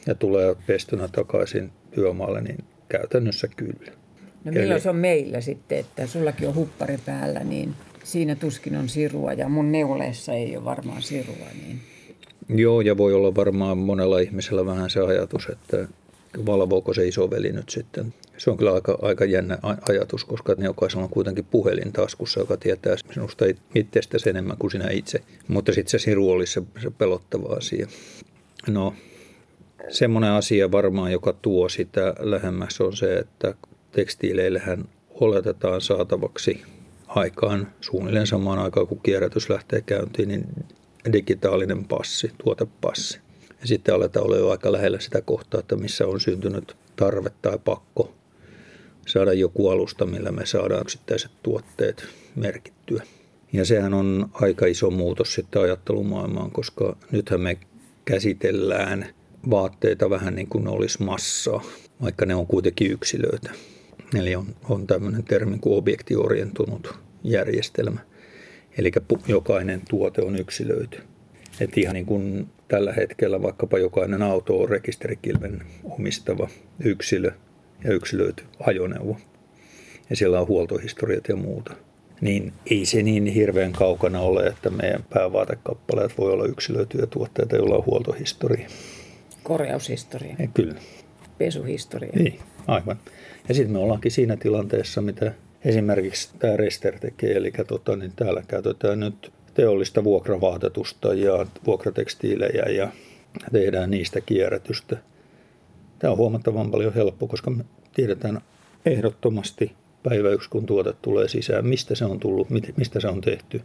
ja 0.06 0.14
tulee 0.14 0.56
pestynä 0.66 1.08
takaisin 1.08 1.72
työmaalle, 1.90 2.40
niin 2.40 2.64
käytännössä 2.88 3.48
kyllä. 3.48 3.92
No 4.44 4.52
milloin 4.52 4.72
Eli... 4.72 4.80
se 4.80 4.90
on 4.90 4.96
meillä 4.96 5.40
sitten, 5.40 5.78
että 5.78 6.06
sullakin 6.06 6.48
on 6.48 6.54
huppari 6.54 6.98
päällä, 7.06 7.40
niin 7.40 7.74
siinä 8.04 8.34
tuskin 8.34 8.76
on 8.76 8.88
sirua 8.88 9.32
ja 9.32 9.48
mun 9.48 9.72
neuleessa 9.72 10.32
ei 10.32 10.56
ole 10.56 10.64
varmaan 10.64 11.02
sirua. 11.02 11.46
Niin... 11.54 11.80
Joo, 12.48 12.80
ja 12.80 12.96
voi 12.96 13.14
olla 13.14 13.34
varmaan 13.34 13.78
monella 13.78 14.18
ihmisellä 14.18 14.66
vähän 14.66 14.90
se 14.90 15.00
ajatus, 15.00 15.48
että 15.48 15.88
valvooko 16.46 16.94
se 16.94 17.08
isoveli 17.08 17.52
nyt 17.52 17.68
sitten. 17.68 18.14
Se 18.38 18.50
on 18.50 18.56
kyllä 18.56 18.72
aika, 18.72 18.98
aika 19.02 19.24
jännä 19.24 19.58
ajatus, 19.88 20.24
koska 20.24 20.56
jokaisella 20.58 21.04
on 21.04 21.10
kuitenkin 21.10 21.44
puhelin 21.44 21.92
taskussa, 21.92 22.40
joka 22.40 22.56
tietää 22.56 22.96
sinusta 23.12 23.44
itsestäsi 23.74 24.30
enemmän 24.30 24.56
kuin 24.56 24.70
sinä 24.70 24.90
itse. 24.90 25.20
Mutta 25.48 25.72
sitten 25.72 25.90
se 25.90 25.98
siru 25.98 26.30
olisi 26.30 26.52
se, 26.52 26.62
se 26.82 26.90
pelottava 26.90 27.56
asia. 27.56 27.86
No, 28.68 28.94
semmoinen 29.88 30.30
asia 30.30 30.72
varmaan, 30.72 31.12
joka 31.12 31.32
tuo 31.32 31.68
sitä 31.68 32.14
lähemmäs 32.18 32.80
on 32.80 32.96
se, 32.96 33.16
että 33.16 33.54
tekstiileillähän 33.92 34.84
oletetaan 35.20 35.80
saatavaksi 35.80 36.62
aikaan 37.06 37.72
suunnilleen 37.80 38.26
samaan 38.26 38.58
aikaan, 38.58 38.86
kun 38.86 39.00
kierrätys 39.02 39.50
lähtee 39.50 39.80
käyntiin, 39.80 40.28
niin 40.28 40.46
digitaalinen 41.12 41.84
passi, 41.84 42.32
tuotepassi. 42.44 43.25
Ja 43.60 43.66
sitten 43.66 43.94
aletaan 43.94 44.26
olla 44.26 44.36
jo 44.36 44.50
aika 44.50 44.72
lähellä 44.72 45.00
sitä 45.00 45.20
kohtaa, 45.20 45.60
että 45.60 45.76
missä 45.76 46.06
on 46.06 46.20
syntynyt 46.20 46.76
tarve 46.96 47.30
tai 47.42 47.58
pakko 47.64 48.14
saada 49.06 49.32
joku 49.32 49.68
alusta, 49.68 50.06
millä 50.06 50.32
me 50.32 50.46
saadaan 50.46 50.80
yksittäiset 50.80 51.30
tuotteet 51.42 52.06
merkittyä. 52.36 53.02
Ja 53.52 53.64
sehän 53.64 53.94
on 53.94 54.30
aika 54.32 54.66
iso 54.66 54.90
muutos 54.90 55.34
sitten 55.34 55.62
ajattelumaailmaan, 55.62 56.50
koska 56.50 56.96
nythän 57.10 57.40
me 57.40 57.58
käsitellään 58.04 59.06
vaatteita 59.50 60.10
vähän 60.10 60.34
niin 60.34 60.48
kuin 60.48 60.64
ne 60.64 60.70
olisi 60.70 61.02
massaa, 61.02 61.64
vaikka 62.02 62.26
ne 62.26 62.34
on 62.34 62.46
kuitenkin 62.46 62.90
yksilöitä. 62.90 63.50
Eli 64.14 64.36
on, 64.36 64.46
on 64.68 64.86
tämmöinen 64.86 65.24
termi 65.24 65.58
kuin 65.58 65.78
objektiorientunut 65.78 66.94
järjestelmä. 67.24 68.00
Eli 68.78 68.90
jokainen 69.28 69.82
tuote 69.90 70.22
on 70.22 70.36
yksilöity. 70.36 70.98
Et 71.60 71.78
ihan 71.78 71.94
niin 71.94 72.06
kuin 72.06 72.48
tällä 72.68 72.92
hetkellä 72.92 73.42
vaikkapa 73.42 73.78
jokainen 73.78 74.22
auto 74.22 74.60
on 74.60 74.68
rekisterikilven 74.68 75.62
omistava 75.84 76.48
yksilö 76.84 77.30
ja 77.84 77.92
yksilöity 77.92 78.44
ajoneuvo. 78.60 79.16
Ja 80.10 80.16
siellä 80.16 80.40
on 80.40 80.48
huoltohistoriat 80.48 81.28
ja 81.28 81.36
muuta. 81.36 81.74
Niin 82.20 82.52
ei 82.70 82.86
se 82.86 83.02
niin 83.02 83.26
hirveän 83.26 83.72
kaukana 83.72 84.20
ole, 84.20 84.46
että 84.46 84.70
meidän 84.70 85.04
päävaatekappaleet 85.10 86.18
voi 86.18 86.32
olla 86.32 86.46
yksilöityjä 86.46 87.06
tuotteita, 87.06 87.56
joilla 87.56 87.76
on 87.76 87.86
huoltohistoria. 87.86 88.68
Korjaushistoria. 89.42 90.36
Ja 90.38 90.48
kyllä. 90.54 90.74
Pesuhistoria. 91.38 92.12
Niin, 92.14 92.38
aivan. 92.66 92.96
Ja 93.48 93.54
sitten 93.54 93.72
me 93.72 93.78
ollaankin 93.78 94.12
siinä 94.12 94.36
tilanteessa, 94.36 95.00
mitä 95.00 95.32
esimerkiksi 95.64 96.30
tämä 96.38 96.56
Rester 96.56 96.98
tekee, 96.98 97.36
eli 97.36 97.52
tota, 97.66 97.96
niin 97.96 98.12
täällä 98.16 98.42
käytetään 98.48 99.00
nyt 99.00 99.32
teollista 99.56 100.04
vuokravaatetusta 100.04 101.14
ja 101.14 101.46
vuokratekstiilejä 101.66 102.62
ja 102.62 102.88
tehdään 103.52 103.90
niistä 103.90 104.20
kierrätystä. 104.20 104.96
Tämä 105.98 106.10
on 106.10 106.16
huomattavan 106.16 106.70
paljon 106.70 106.94
helppo, 106.94 107.26
koska 107.26 107.50
me 107.50 107.64
tiedetään 107.94 108.40
ehdottomasti 108.86 109.72
päivä 110.02 110.30
yksi, 110.30 110.50
kun 110.50 110.66
tuote 110.66 110.92
tulee 111.02 111.28
sisään, 111.28 111.66
mistä 111.66 111.94
se 111.94 112.04
on 112.04 112.20
tullut, 112.20 112.48
mistä 112.76 113.00
se 113.00 113.08
on 113.08 113.20
tehty, 113.20 113.62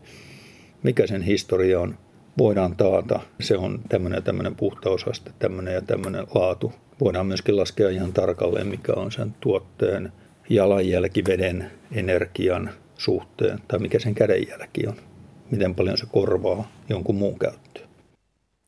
mikä 0.84 1.08
sen 1.08 1.22
historia 1.22 1.80
on, 1.80 1.98
voidaan 2.38 2.76
taata. 2.76 3.20
Se 3.40 3.58
on 3.58 3.80
tämmöinen 3.90 4.18
ja 4.18 4.22
tämmöinen 4.22 4.56
puhtausaste, 4.56 5.32
tämmöinen 5.40 5.74
ja 5.74 5.82
tämmöinen 5.82 6.28
laatu. 6.36 6.74
Voidaan 7.02 7.26
myöskin 7.26 7.58
laskea 7.58 7.90
ihan 7.90 8.14
tarkalleen, 8.14 8.68
mikä 8.68 8.94
on 8.94 9.12
sen 9.12 9.36
tuotteen 9.40 10.12
jalanjälki 10.50 11.24
veden, 11.28 11.72
energian 11.92 12.70
suhteen 12.98 13.60
tai 13.68 13.80
mikä 13.80 14.00
sen 14.00 14.16
kädenjälki 14.16 14.88
on 14.88 15.11
miten 15.52 15.76
paljon 15.76 15.98
se 15.98 16.06
korvaa 16.12 16.68
jonkun 16.90 17.16
muun 17.16 17.40
käyttöön. 17.40 17.92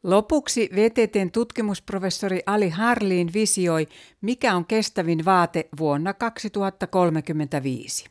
Lopuksi 0.04 0.70
VTTn 0.76 1.32
tutkimusprofessori 1.32 2.44
Ali 2.46 2.70
Harliin 2.70 3.30
visioi, 3.34 3.88
mikä 4.22 4.56
on 4.56 4.66
kestävin 4.66 5.26
vaate 5.26 5.70
vuonna 5.80 6.14
2035. 6.14 8.06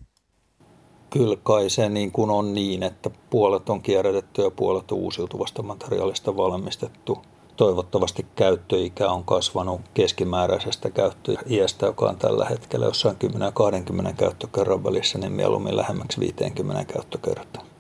Kyllä 1.11 1.37
kai 1.43 1.70
se 1.70 1.89
niin 1.89 2.12
kuin 2.12 2.31
on 2.31 2.55
niin, 2.55 2.83
että 2.83 3.11
puolet 3.31 3.68
on 3.68 3.83
kierrätetty 3.83 4.43
ja 4.43 4.51
puolet 4.51 4.93
on 4.93 4.99
uusiutuvasta 4.99 5.62
materiaalista 5.62 6.37
valmistettu. 6.37 7.18
Toivottavasti 7.57 8.27
käyttöikä 8.37 9.11
on 9.11 9.25
kasvanut 9.25 9.81
keskimääräisestä 9.95 10.91
käyttöiästä, 10.91 11.87
joka 11.87 12.07
on 12.07 12.16
tällä 12.16 12.45
hetkellä 12.45 12.87
jossain 12.87 13.16
10 13.16 13.47
ja 13.47 13.53
20 13.53 14.12
käyttökerran 14.12 14.85
välissä, 14.85 15.18
niin 15.18 15.33
mieluummin 15.33 15.77
lähemmäksi 15.77 16.20
50 16.20 16.93
käyttökertaa. 16.93 17.72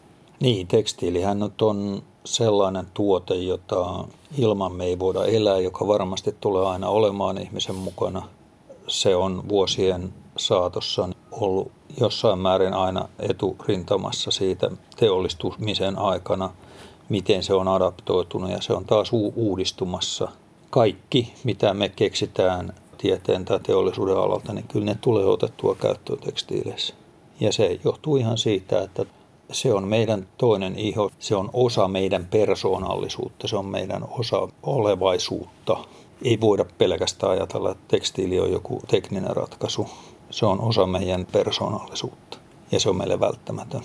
Niin, 0.42 0.66
tekstiilihän 0.66 1.50
on 1.60 2.02
sellainen 2.24 2.86
tuote, 2.94 3.34
jota 3.34 4.04
ilman 4.38 4.72
me 4.72 4.84
ei 4.84 4.98
voida 4.98 5.24
elää, 5.24 5.58
joka 5.58 5.86
varmasti 5.86 6.36
tulee 6.40 6.66
aina 6.66 6.88
olemaan 6.88 7.38
ihmisen 7.38 7.74
mukana. 7.74 8.28
Se 8.86 9.16
on 9.16 9.48
vuosien 9.48 10.14
saatossa 10.38 11.08
ollut 11.30 11.72
jossain 12.00 12.38
määrin 12.38 12.74
aina 12.74 13.08
eturintamassa 13.18 14.30
siitä 14.30 14.70
teollistumisen 14.96 15.98
aikana, 15.98 16.50
miten 17.08 17.42
se 17.42 17.54
on 17.54 17.68
adaptoitunut 17.68 18.50
ja 18.50 18.60
se 18.60 18.72
on 18.72 18.84
taas 18.84 19.10
uudistumassa. 19.36 20.28
Kaikki, 20.70 21.34
mitä 21.44 21.74
me 21.74 21.88
keksitään 21.88 22.74
tieteen 22.98 23.44
tai 23.44 23.60
teollisuuden 23.60 24.16
alalta, 24.16 24.52
niin 24.52 24.68
kyllä 24.68 24.86
ne 24.86 24.98
tulee 25.00 25.24
otettua 25.24 25.74
käyttöön 25.74 26.18
tekstiileissä. 26.18 26.94
Ja 27.40 27.52
se 27.52 27.80
johtuu 27.84 28.16
ihan 28.16 28.38
siitä, 28.38 28.82
että 28.82 29.06
se 29.52 29.72
on 29.72 29.88
meidän 29.88 30.28
toinen 30.38 30.78
iho, 30.78 31.10
se 31.18 31.36
on 31.36 31.50
osa 31.52 31.88
meidän 31.88 32.26
persoonallisuutta, 32.30 33.48
se 33.48 33.56
on 33.56 33.66
meidän 33.66 34.04
osa 34.10 34.48
olevaisuutta. 34.62 35.76
Ei 36.24 36.40
voida 36.40 36.64
pelkästään 36.78 37.32
ajatella, 37.32 37.70
että 37.70 37.84
tekstiili 37.88 38.40
on 38.40 38.52
joku 38.52 38.82
tekninen 38.88 39.36
ratkaisu. 39.36 39.88
Se 40.30 40.46
on 40.46 40.60
osa 40.60 40.86
meidän 40.86 41.26
persoonallisuutta 41.32 42.38
ja 42.72 42.80
se 42.80 42.90
on 42.90 42.96
meille 42.96 43.20
välttämätön. 43.20 43.82